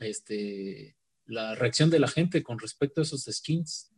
[0.00, 3.92] este, la reacción de la gente con respecto a esos skins?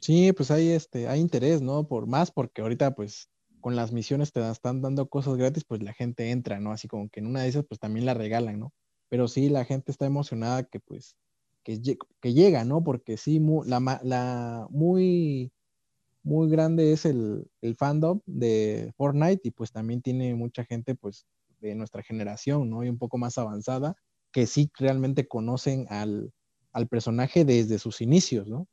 [0.00, 1.86] Sí, pues hay, este, hay interés, ¿no?
[1.86, 3.28] Por más, porque ahorita, pues,
[3.62, 6.72] con las misiones te están dando cosas gratis, pues la gente entra, ¿no?
[6.72, 8.74] Así como que en una de esas, pues también la regalan, ¿no?
[9.08, 11.16] Pero sí, la gente está emocionada que pues,
[11.62, 12.84] que, que llega, ¿no?
[12.84, 15.52] Porque sí, la, la, muy,
[16.22, 21.24] muy grande es el, el fandom de Fortnite y pues también tiene mucha gente, pues,
[21.60, 22.84] de nuestra generación, ¿no?
[22.84, 23.94] Y un poco más avanzada,
[24.32, 26.32] que sí realmente conocen al,
[26.72, 28.66] al personaje desde sus inicios, ¿no?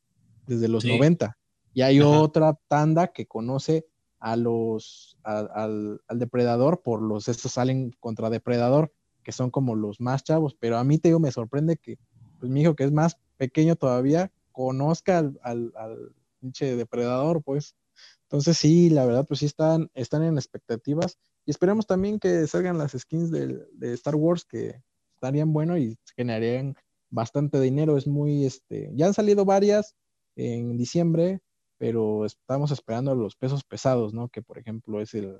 [0.48, 1.38] Desde los 90.
[1.74, 3.86] Y hay otra tanda que conoce
[4.20, 8.94] a los, al, depredador por los, estos salen contra depredador,
[9.24, 11.98] que son como los más chavos, pero a mí te digo, me sorprende que
[12.40, 17.76] pues mi hijo que es más pequeño todavía conozca al, al, pinche depredador, pues.
[18.24, 22.78] Entonces sí, la verdad, pues sí están, están en expectativas y esperemos también que salgan
[22.78, 24.82] las skins de, de Star Wars que
[25.16, 26.76] estarían bueno y generarían
[27.10, 27.98] bastante dinero.
[27.98, 29.96] Es muy, este, ya han salido varias
[30.36, 31.41] en diciembre,
[31.80, 34.27] pero estamos esperando los pesos pesados, ¿no?
[34.27, 35.39] Que por ejemplo es el,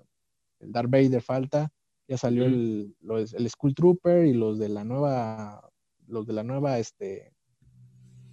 [0.62, 1.70] el Darth Vader falta,
[2.08, 5.70] ya salió el, el Skull Trooper y los de la nueva,
[6.08, 7.34] los de la nueva, este,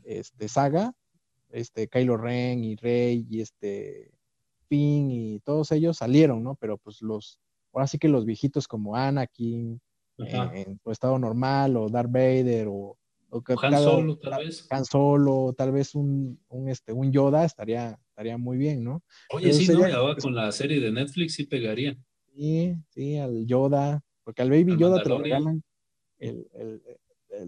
[0.04, 0.94] este saga,
[1.50, 4.12] este Kylo Ren y Rey y este
[4.68, 6.54] Finn y todos ellos salieron, ¿no?
[6.54, 7.40] Pero pues los,
[7.72, 9.80] ahora sí que los viejitos como Anakin,
[10.18, 12.96] en, en su estado normal, o Darth Vader, o
[13.30, 14.66] o Han Solo, tal vez.
[14.70, 19.02] Han Solo, tal vez un, un, este, un Yoda estaría, estaría muy bien, ¿no?
[19.30, 21.96] Oye, sí, no, con la serie de Netflix sí pegaría.
[22.34, 25.62] Sí, sí, al Yoda, porque al Baby Yoda te regalan,
[26.18, 26.82] el, el,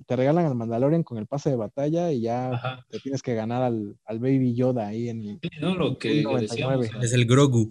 [0.07, 3.63] te regalan al Mandalorian con el pase de batalla y ya te tienes que ganar
[3.63, 5.39] al, al, Baby Yoda ahí en el.
[5.43, 7.69] Sí, no, lo que decíamos, Es el Grogu.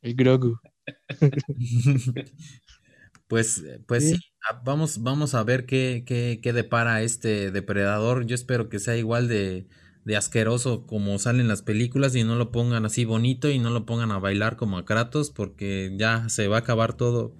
[0.00, 0.58] El Grogu.
[3.28, 4.31] Pues, pues sí.
[4.64, 8.26] Vamos, vamos a ver qué, qué, qué, depara este depredador.
[8.26, 9.66] Yo espero que sea igual de,
[10.04, 13.86] de asqueroso como salen las películas y no lo pongan así bonito y no lo
[13.86, 17.34] pongan a bailar como a Kratos porque ya se va a acabar todo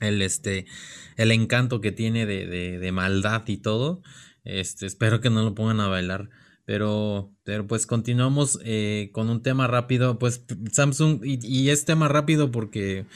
[0.00, 0.66] el, este,
[1.16, 4.02] el encanto que tiene de, de, de maldad y todo.
[4.44, 6.30] Este, espero que no lo pongan a bailar.
[6.64, 10.18] Pero, pero pues continuamos eh, con un tema rápido.
[10.18, 13.06] Pues Samsung, y, y es tema rápido porque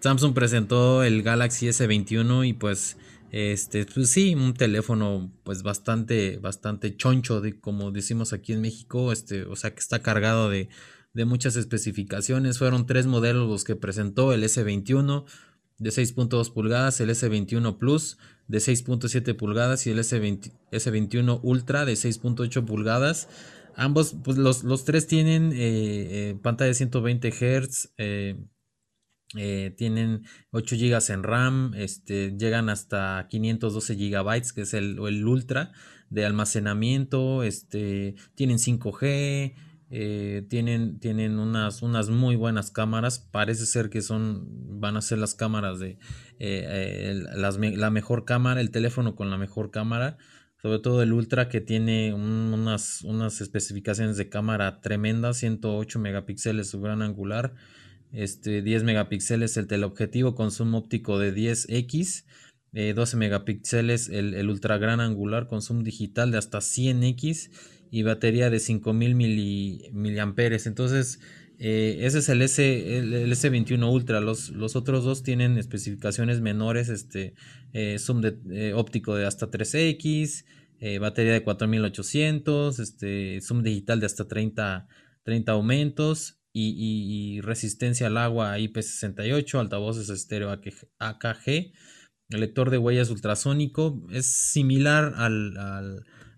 [0.00, 2.96] Samsung presentó el Galaxy S21 y pues
[3.32, 9.12] este pues sí, un teléfono pues bastante bastante choncho de como decimos aquí en México,
[9.12, 10.68] este, o sea, que está cargado de,
[11.12, 12.58] de muchas especificaciones.
[12.58, 15.24] Fueron tres modelos los que presentó el S21
[15.78, 21.92] de 6.2 pulgadas, el S21 Plus de 6.7 pulgadas y el S20, S21 Ultra de
[21.92, 23.28] 6.8 pulgadas.
[23.76, 25.56] Ambos, pues los, los tres tienen eh,
[26.30, 27.92] eh, pantalla de 120 Hz,
[29.36, 35.26] eh, tienen 8 GB en RAM, este, llegan hasta 512 GB, que es el, el,
[35.26, 35.72] Ultra
[36.08, 39.54] de almacenamiento, este, tienen 5G,
[39.90, 45.18] eh, tienen, tienen unas, unas muy buenas cámaras, parece ser que son, van a ser
[45.18, 45.98] las cámaras de
[46.40, 50.16] eh, la mejor cámara, el teléfono con la mejor cámara,
[50.60, 56.80] sobre todo el Ultra que tiene unas, unas especificaciones de cámara tremendas, 108 megapíxeles su
[56.80, 57.54] gran angular,
[58.12, 62.24] este, 10 megapíxeles el teleobjetivo con zoom óptico de 10x,
[62.72, 67.50] 12 eh, megapíxeles el, el, ultra gran angular con zoom digital de hasta 100x
[67.90, 69.14] y batería de 5000
[69.92, 70.66] miliamperes.
[70.66, 71.18] Entonces,
[71.58, 74.20] eh, ese es el, S, el, S21 Ultra.
[74.20, 77.34] Los, los, otros dos tienen especificaciones menores, este,
[77.72, 80.44] eh, zoom de, óptico de hasta 3x,
[81.00, 84.86] batería de 4800, este, zoom digital de hasta 30,
[85.24, 91.72] 30 aumentos y, resistencia al agua IP68, altavoces estéreo AKG,
[92.30, 95.56] el lector de huellas ultrasónico, es similar al,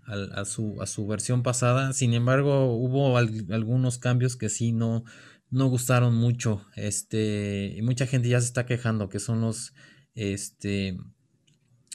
[0.06, 5.04] a, su, a, su, versión pasada, sin embargo hubo algunos cambios que sí no,
[5.50, 9.74] no gustaron mucho, este, y mucha gente ya se está quejando que son los,
[10.14, 10.98] este,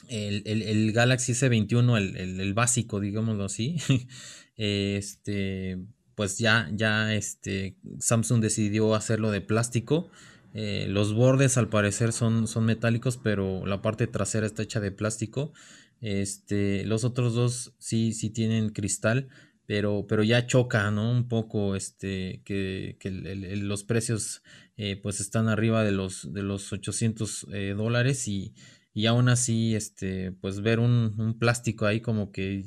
[0.08, 3.76] el, el, Galaxy S21, el, el, básico, digámoslo así,
[4.56, 5.78] este,
[6.18, 10.10] pues ya, ya este, Samsung decidió hacerlo de plástico.
[10.52, 14.90] Eh, los bordes al parecer son, son metálicos, pero la parte trasera está hecha de
[14.90, 15.52] plástico.
[16.00, 19.28] Este, los otros dos sí, sí tienen cristal,
[19.64, 21.08] pero, pero ya choca, ¿no?
[21.08, 24.42] Un poco, este, que, que los precios
[24.76, 28.54] eh, pues están arriba de los, de los 800 eh, dólares y,
[28.92, 32.64] y aún así, este, pues ver un, un plástico ahí como que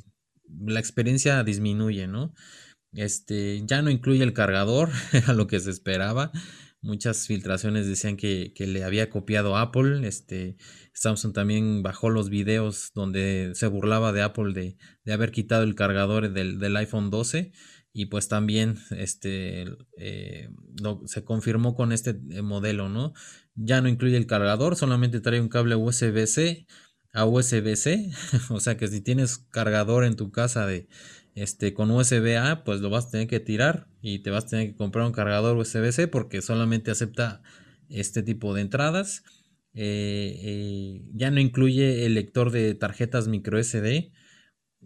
[0.66, 2.34] la experiencia disminuye, ¿no?
[2.94, 4.90] Este, ya no incluye el cargador,
[5.28, 6.32] a lo que se esperaba.
[6.84, 10.08] Muchas filtraciones decían que, le había copiado Apple.
[10.08, 10.58] Este,
[10.94, 16.34] Samsung también bajó los videos donde se burlaba de Apple de, haber quitado el cargador
[16.34, 17.52] del, iPhone 12.
[17.94, 19.66] y pues también este
[19.98, 20.50] eh,
[21.06, 23.14] se confirmó con este eh, modelo, ¿no?
[23.56, 26.66] Ya no incluye el cargador, solamente trae un cable USB-C
[27.14, 28.12] a USB-C,
[28.50, 30.88] o sea que si tienes cargador en tu casa de
[31.36, 34.68] este con USB-A, pues lo vas a tener que tirar y te vas a tener
[34.68, 37.42] que comprar un cargador USB-C porque solamente acepta
[37.90, 39.24] este tipo de entradas.
[39.74, 44.12] Eh, ya no incluye el lector de tarjetas micro SD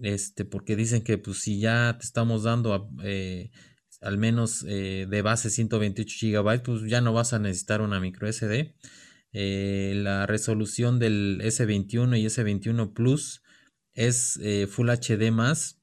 [0.01, 3.51] este, porque dicen que pues si ya te estamos dando eh,
[4.01, 8.31] al menos eh, de base 128 GB, pues ya no vas a necesitar una micro
[8.31, 8.75] SD.
[9.31, 13.41] Eh, la resolución del S21 y S21 Plus
[13.93, 15.81] es Full HD más.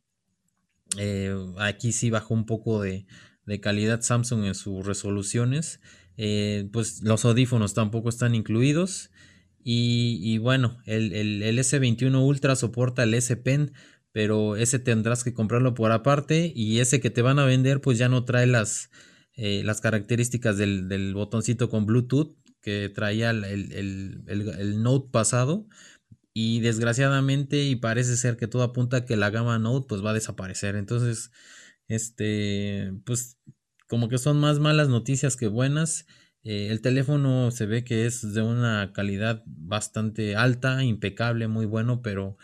[1.59, 3.07] Aquí sí bajó un poco de,
[3.61, 5.81] calidad Samsung en sus resoluciones.
[6.73, 9.11] pues los audífonos tampoco están incluidos.
[9.65, 13.73] Y, bueno, el, el, el, S21 Ultra soporta el S Pen,
[14.13, 17.99] pero ese tendrás que comprarlo por aparte y ese que te van a vender pues
[17.99, 18.91] ya no trae las,
[19.35, 25.67] eh, las características del, botoncito con Bluetooth que traía el, Note pasado
[26.35, 30.11] y desgraciadamente y parece ser que todo apunta a que la gama Note pues va
[30.11, 31.31] a desaparecer entonces
[31.89, 33.39] este pues
[33.89, 36.07] como que son más malas noticias que buenas
[36.45, 42.03] eh, el teléfono se ve que es de una calidad bastante alta impecable muy bueno
[42.03, 42.37] pero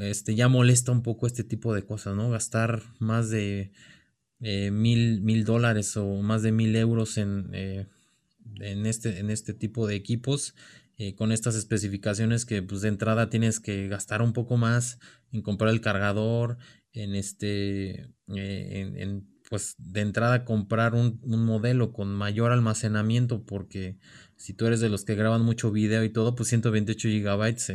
[0.00, 2.30] este, ya molesta un poco este tipo de cosas, ¿no?
[2.30, 3.72] Gastar más de
[4.40, 7.86] eh, mil, mil dólares o más de mil euros en, eh,
[8.60, 10.54] en, este, en este tipo de equipos
[10.98, 14.98] eh, con estas especificaciones que pues de entrada tienes que gastar un poco más
[15.32, 16.58] en comprar el cargador,
[16.92, 23.98] en este, en, pues de entrada comprar un, un, modelo con mayor almacenamiento porque
[24.36, 27.70] si tú eres de los que graban mucho video y todo, pues 128 gigabytes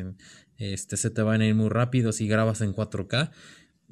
[0.57, 3.31] este se te va a ir muy rápido si grabas en 4K.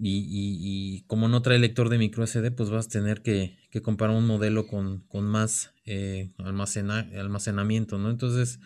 [0.04, 4.26] Y, como no trae lector de micro SD, pues vas a tener que, comprar un
[4.26, 8.10] modelo con, más eh, almacenamiento, ¿no?
[8.10, 8.60] Entonces,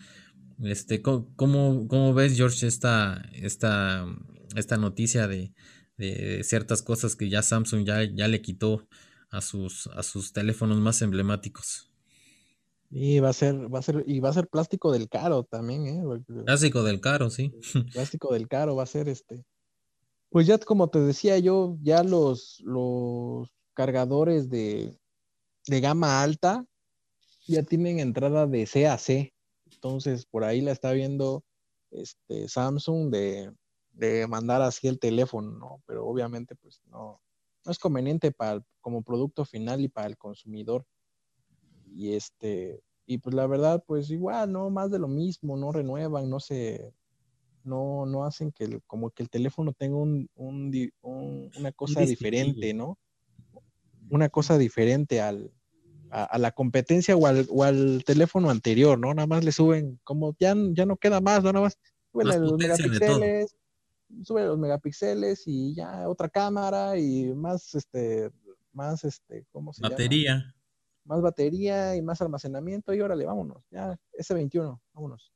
[0.62, 4.06] este, ¿cómo, ves, George, esta, esta,
[4.54, 5.52] esta noticia de,
[6.42, 8.86] ciertas cosas que ya Samsung ya, ya le quitó
[9.30, 11.90] a sus, a sus teléfonos más emblemáticos?
[12.90, 15.86] Y va a ser, va a ser, y va a ser plástico del caro también,
[15.86, 16.02] ¿eh?
[16.44, 17.52] Plástico del caro, sí.
[17.92, 19.44] Plástico del caro va a ser este.
[20.30, 24.96] Pues ya como te decía yo, ya los, los cargadores de,
[25.66, 26.64] de gama alta
[27.46, 29.32] ya tienen entrada de C a C.
[29.72, 31.44] Entonces, por ahí la está viendo
[31.90, 33.52] este Samsung de,
[33.92, 35.82] de mandar así el teléfono, ¿no?
[35.86, 37.20] Pero obviamente, pues no,
[37.64, 40.86] no es conveniente para como producto final y para el consumidor
[41.96, 44.68] y este, y pues la verdad, pues igual, ¿no?
[44.70, 46.92] Más de lo mismo, no renuevan, no se,
[47.64, 52.98] no, no hacen que como que el teléfono tenga un, una cosa diferente, ¿no?
[54.10, 55.52] Una cosa diferente al,
[56.10, 59.12] a, la competencia o al, o al, teléfono anterior, ¿no?
[59.14, 61.52] Nada más le suben, como ya, ya no queda más, ¿no?
[61.52, 61.78] Nada más
[62.12, 63.56] suben los megapíxeles,
[64.22, 68.30] sube los megapíxeles y ya otra cámara y más, este,
[68.72, 70.34] más, este, ¿cómo se Batería.
[70.34, 70.56] llama?
[71.06, 75.32] más batería y más almacenamiento y órale, vámonos, ya S21, vámonos.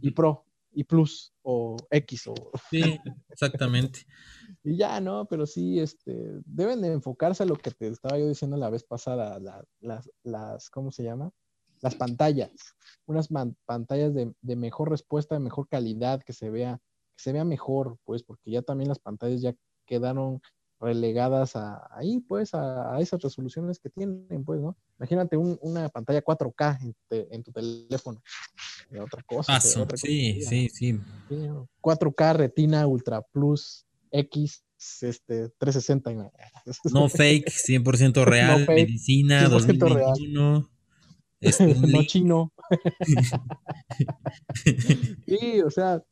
[0.00, 2.34] Y Pro, y Plus, o X, o...
[2.70, 2.98] Sí,
[3.30, 4.00] exactamente.
[4.64, 5.26] y ya, ¿no?
[5.26, 8.84] Pero sí, este, deben de enfocarse a lo que te estaba yo diciendo la vez
[8.84, 9.38] pasada,
[9.80, 11.30] las, las, ¿cómo se llama?
[11.80, 12.50] Las pantallas,
[13.06, 13.28] unas
[13.66, 16.80] pantallas de, de, mejor respuesta, de mejor calidad, que se vea,
[17.16, 19.54] que se vea mejor, pues, porque ya también las pantallas ya
[19.86, 20.40] quedaron
[20.80, 24.76] relegadas a, ahí, pues, a, esas resoluciones que tienen, pues, ¿no?
[24.98, 28.22] Imagínate una pantalla 4K en, tu teléfono.
[29.00, 29.60] otra cosa.
[29.60, 31.00] sí, sí, sí,
[31.80, 34.64] 4K Retina Ultra Plus X
[35.02, 36.10] este 360.
[36.92, 40.68] No fake, 100% real, medicina, 2021.
[41.40, 42.52] Este, no chino.
[45.26, 46.02] sí, o sea,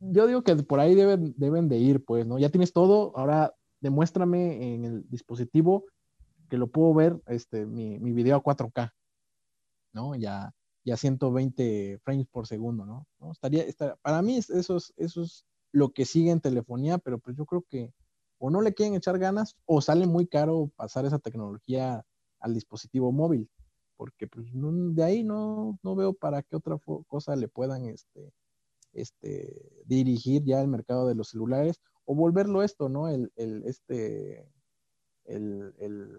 [0.00, 2.38] yo digo que por ahí deben, deben de ir, pues, ¿no?
[2.38, 5.84] Ya tienes todo, ahora demuéstrame en el dispositivo
[6.48, 8.92] que lo puedo ver, este, mi, mi video a 4K,
[9.92, 10.14] ¿no?
[10.14, 10.54] Ya,
[10.84, 13.06] ya 120 frames por segundo, ¿no?
[13.32, 13.64] Estaría,
[14.00, 17.64] para mí eso es, eso es lo que sigue en telefonía, pero pues yo creo
[17.68, 17.92] que
[18.38, 22.04] o no le quieren echar ganas o sale muy caro pasar esa tecnología
[22.40, 23.48] al dispositivo móvil,
[23.96, 28.32] porque pues de ahí no, no veo para qué otra cosa le puedan este,
[28.92, 33.08] este, dirigir ya el mercado de los celulares o volverlo esto, ¿no?
[33.08, 34.46] El, el este,
[35.24, 36.18] el, el,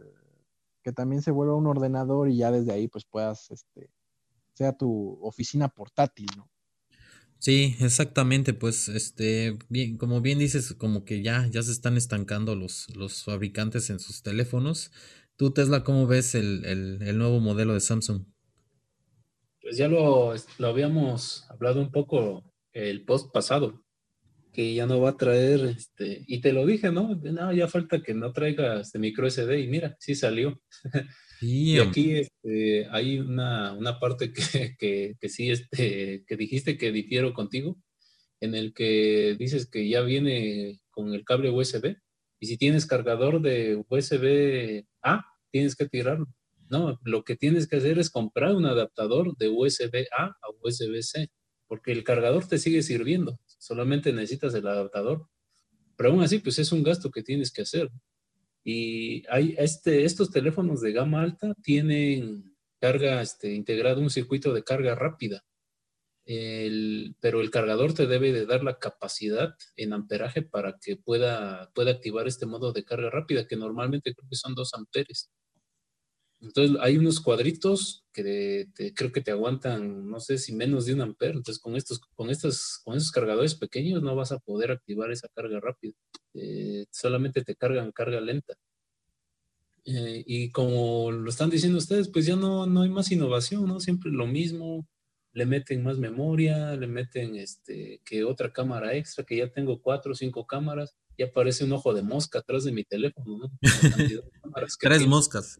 [0.83, 3.89] que también se vuelva un ordenador y ya desde ahí pues puedas, este,
[4.53, 6.49] sea tu oficina portátil, ¿no?
[7.43, 12.55] Sí, exactamente, pues este, bien, como bien dices, como que ya, ya se están estancando
[12.55, 14.91] los, los fabricantes en sus teléfonos.
[15.35, 18.23] Tú, Tesla, ¿cómo ves el, el, nuevo modelo de Samsung?
[19.61, 23.83] Pues ya lo, lo habíamos hablado un poco el post pasado,
[24.53, 27.15] que ya no va a traer, este, y te lo dije, ¿no?
[27.15, 30.61] No, ya falta que no traiga este micro SD, y mira, sí salió.
[31.41, 34.41] Y aquí este, hay una, una parte que,
[34.79, 37.77] que, que, sí, este, que dijiste que difiero contigo,
[38.39, 41.97] en el que dices que ya viene con el cable USB
[42.39, 46.27] y si tienes cargador de USB A, tienes que tirarlo.
[46.69, 51.01] No, lo que tienes que hacer es comprar un adaptador de USB A a USB
[51.01, 51.29] C,
[51.67, 55.27] porque el cargador te sigue sirviendo, solamente necesitas el adaptador.
[55.95, 57.89] Pero aún así, pues es un gasto que tienes que hacer.
[58.63, 64.63] Y hay este, estos teléfonos de gama alta tienen carga este, integrado un circuito de
[64.63, 65.45] carga rápida.
[66.25, 71.91] pero el cargador te debe de dar la capacidad en amperaje para que pueda, pueda
[71.91, 75.29] activar este modo de carga rápida, que normalmente creo que son 2 amperes.
[76.43, 81.01] Entonces hay unos cuadritos que creo que te aguantan, no sé si menos de un
[81.01, 81.33] ampere.
[81.33, 85.29] Entonces con estos, con estos, con esos cargadores pequeños no vas a poder activar esa
[85.29, 85.93] carga rápida.
[86.33, 88.55] Eh, solamente te cargan carga lenta.
[89.85, 93.79] Eh, y como lo están diciendo ustedes, pues ya no, no hay más innovación, ¿no?
[93.79, 94.87] Siempre lo mismo,
[95.33, 100.11] le meten más memoria, le meten este, que otra cámara extra, que ya tengo cuatro
[100.11, 103.51] o cinco cámaras, ya aparece un ojo de mosca atrás de mi teléfono, ¿no?
[104.79, 105.59] Tres moscas.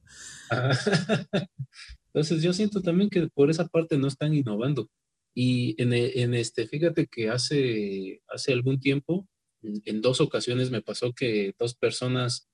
[2.07, 4.89] Entonces yo siento también que por esa parte no están innovando.
[5.35, 9.27] Y en, en este, fíjate que hace, hace algún tiempo
[9.63, 12.49] en dos ocasiones me pasó que dos personas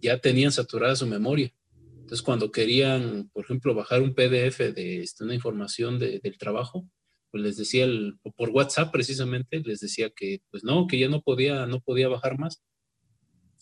[0.00, 1.52] ya tenían saturada su memoria.
[1.94, 6.88] Entonces, cuando querían, por ejemplo, bajar un PDF de este, una información del trabajo,
[7.36, 11.20] pues les decía, el, por WhatsApp precisamente, les decía que, pues no, que ya no
[11.20, 12.62] podía, no podía bajar más.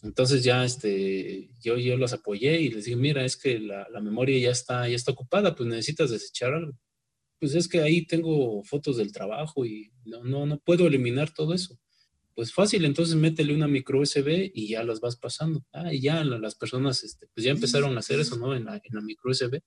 [0.04, 4.00] Entonces ya este, yo, yo los apoyé y les dije, mira, es que la, la,
[4.00, 6.78] memoria ya está, ya está ocupada, pues necesitas desechar algo.
[7.40, 11.52] Pues es que ahí tengo fotos del trabajo y no, no, no puedo eliminar todo
[11.52, 11.76] eso.
[12.36, 15.64] Pues fácil, entonces métele una micro USB y ya las vas pasando.
[15.72, 18.54] Ah, y ya las personas, este, pues ya empezaron a hacer eso, ¿no?
[18.54, 19.60] En la, en la micro USB,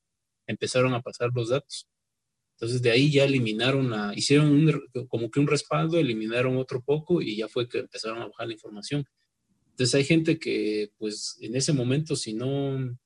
[0.46, 1.90] empezaron a pasar los datos.
[2.58, 7.22] Entonces de ahí ya eliminaron, a, hicieron un, como que un respaldo, eliminaron otro poco
[7.22, 9.06] y ya fue que empezaron a bajar la información.
[9.70, 12.98] Entonces hay gente que, pues en ese momento, si no,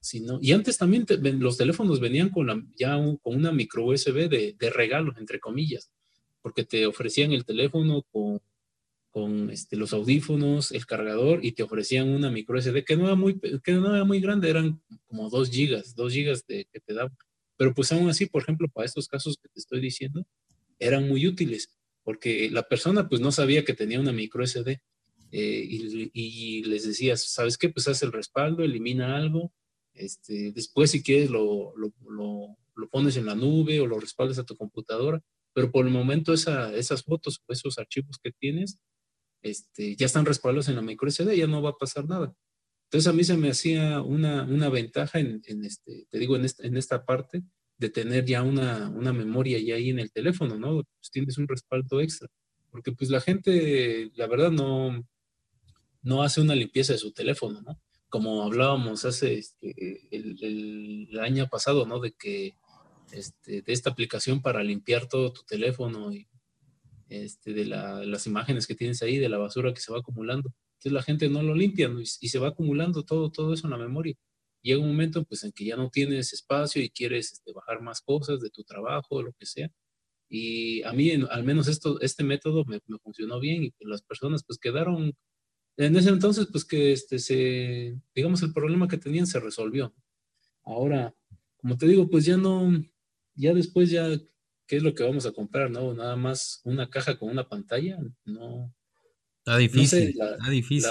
[0.00, 1.04] si no, y antes también
[1.40, 5.90] los teléfonos venían con la, ya con una micro USB de, de regalo, entre comillas,
[6.40, 8.40] porque te ofrecían el teléfono con
[9.16, 13.14] con este, los audífonos, el cargador y te ofrecían una micro SD que no era
[13.14, 16.92] muy, que no era muy grande, eran como 2 gigas, 2 gigas de, que te
[16.92, 17.16] daban.
[17.56, 20.26] Pero pues aún así, por ejemplo, para estos casos que te estoy diciendo,
[20.78, 21.76] eran muy útiles
[22.06, 24.80] porque la persona pues no sabía que tenía una micro SD
[25.32, 27.68] eh, y, les decías, ¿sabes qué?
[27.68, 29.52] Pues haz el respaldo, elimina algo,
[29.92, 34.44] este, después si quieres lo, lo, lo, pones en la nube o lo respaldas a
[34.44, 35.20] tu computadora,
[35.52, 38.78] pero por el momento esa, esas fotos o esos archivos que tienes
[39.42, 42.32] este, ya están respaldados en la micro SD, ya no va a pasar nada.
[42.86, 46.66] Entonces a mí se me hacía una, una ventaja en, este, te digo, en esta,
[46.66, 47.42] en esta parte
[47.78, 50.82] de tener ya una, una memoria ya ahí en el teléfono, ¿no?
[50.82, 52.28] Pues tienes un respaldo extra.
[52.70, 55.04] Porque pues la gente, la verdad, no,
[56.02, 57.80] no hace una limpieza de su teléfono, ¿no?
[58.08, 61.98] Como hablábamos hace este, el, año pasado, ¿no?
[61.98, 62.54] De que
[63.10, 66.28] este, de esta aplicación para limpiar todo tu teléfono y
[67.08, 70.52] este, de las imágenes que tienes ahí, de la basura que se va acumulando.
[70.76, 73.78] Entonces la gente no lo limpia y, se va acumulando todo, todo eso en la
[73.78, 74.14] memoria.
[74.62, 78.00] Llega un momento pues en que ya no tienes espacio y quieres este, bajar más
[78.00, 79.70] cosas de tu trabajo, o lo que sea.
[80.28, 84.58] Y a mí, al menos esto, este método me, funcionó bien y las personas pues
[84.58, 85.16] quedaron,
[85.76, 89.94] en ese entonces pues que este, se, digamos, el problema que tenían se resolvió.
[90.64, 91.14] Ahora,
[91.58, 92.72] como te digo, pues ya no,
[93.34, 94.08] ya después ya
[94.66, 95.70] ¿qué es lo que vamos a comprar?
[95.70, 95.94] ¿No?
[95.94, 98.74] Nada más una caja con una pantalla, no.
[99.46, 100.90] Está difícil, está difícil.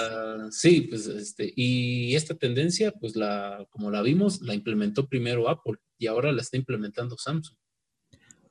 [0.50, 5.74] sí, pues este, y esta tendencia, pues la, como la vimos, la implementó primero Apple
[5.98, 7.54] y ahora la está implementando Samsung.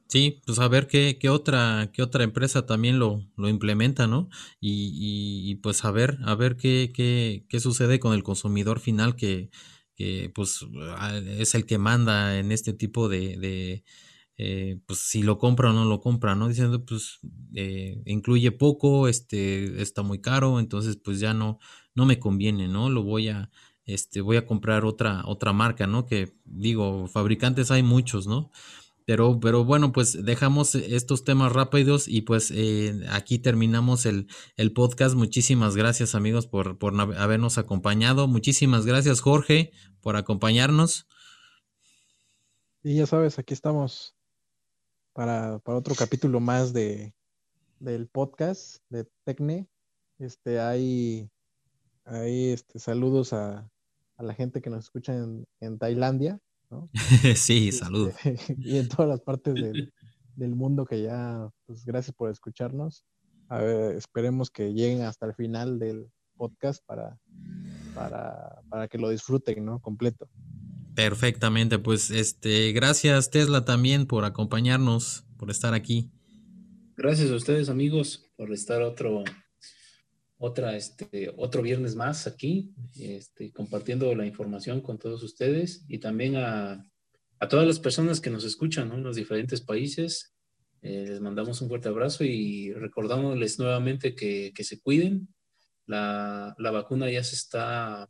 [0.07, 4.29] Sí, pues a ver qué, qué otra, qué otra empresa también lo, lo implementa, ¿no?
[4.59, 4.91] Y,
[5.49, 9.49] y, pues a ver, a ver qué, qué, qué sucede con el consumidor final que,
[9.95, 10.59] que pues
[11.39, 13.83] es el que manda en este tipo de
[14.37, 16.49] eh, pues si lo compra o no lo compra, ¿no?
[16.49, 17.19] Diciendo, pues
[17.53, 21.59] eh, incluye poco, este, está muy caro, entonces pues ya no,
[21.93, 22.89] no me conviene, ¿no?
[22.89, 23.49] Lo voy a,
[23.85, 26.05] este, voy a comprar otra, otra marca, ¿no?
[26.05, 28.51] Que digo, fabricantes hay muchos, ¿no?
[29.05, 34.73] Pero, pero bueno, pues dejamos estos temas rápidos y pues eh, aquí terminamos el, el,
[34.73, 35.15] podcast.
[35.15, 38.27] Muchísimas gracias amigos por, por habernos acompañado.
[38.27, 41.07] Muchísimas gracias Jorge por acompañarnos.
[42.81, 44.14] Y ya sabes, aquí estamos
[45.15, 47.15] para, para otro capítulo más de,
[47.79, 49.67] del podcast de Tecne.
[50.19, 51.31] Este, hay,
[52.03, 53.71] hay este, saludos a,
[54.17, 56.39] a la gente que nos escucha en, en Tailandia.
[57.35, 58.13] sí, saludos.
[58.59, 63.05] y en todas las partes del, mundo que ya, pues gracias por escucharnos.
[63.95, 67.17] esperemos que lleguen hasta el final del podcast para,
[67.93, 69.79] para, que lo disfruten, ¿no?
[69.79, 70.27] Completo.
[70.95, 76.09] Perfectamente, pues este, gracias Tesla también por acompañarnos, por estar aquí.
[76.95, 79.23] Gracias a ustedes amigos por estar otro
[80.37, 86.35] otra, este, otro viernes más aquí, este, compartiendo la información con todos ustedes y también
[86.35, 86.85] a,
[87.39, 90.35] a todas las personas que nos escuchan en los diferentes países.
[90.81, 95.27] Eh, les mandamos un fuerte abrazo y recordándoles nuevamente que, que se cuiden.
[95.87, 98.09] La, la, vacuna ya se está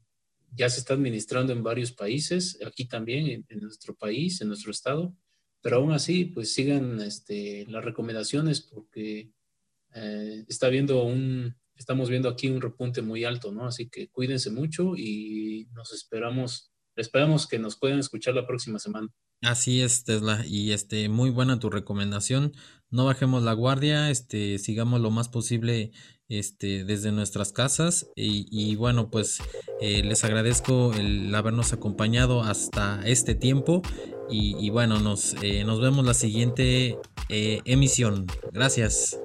[0.56, 5.16] ya se está administrando en varios países, aquí también en, nuestro país, en nuestro estado,
[5.62, 9.32] pero aún así, pues sigan este, las recomendaciones porque
[9.94, 13.68] eh, está habiendo un, estamos viendo aquí un repunte muy alto, ¿no?
[13.68, 19.10] Así que cuídense mucho y nos esperamos, esperamos que nos puedan escuchar la próxima semana.
[19.42, 22.54] Así es, Tesla, y este, muy buena tu recomendación.
[22.96, 25.92] No bajemos la guardia, este, sigamos lo más posible
[26.30, 28.08] este, desde nuestras casas.
[28.16, 29.40] Y, bueno, pues
[29.82, 33.82] eh, les agradezco el habernos acompañado hasta este tiempo.
[34.30, 38.28] Y, bueno, nos, eh, nos vemos la siguiente eh, emisión.
[38.54, 39.20] Gracias.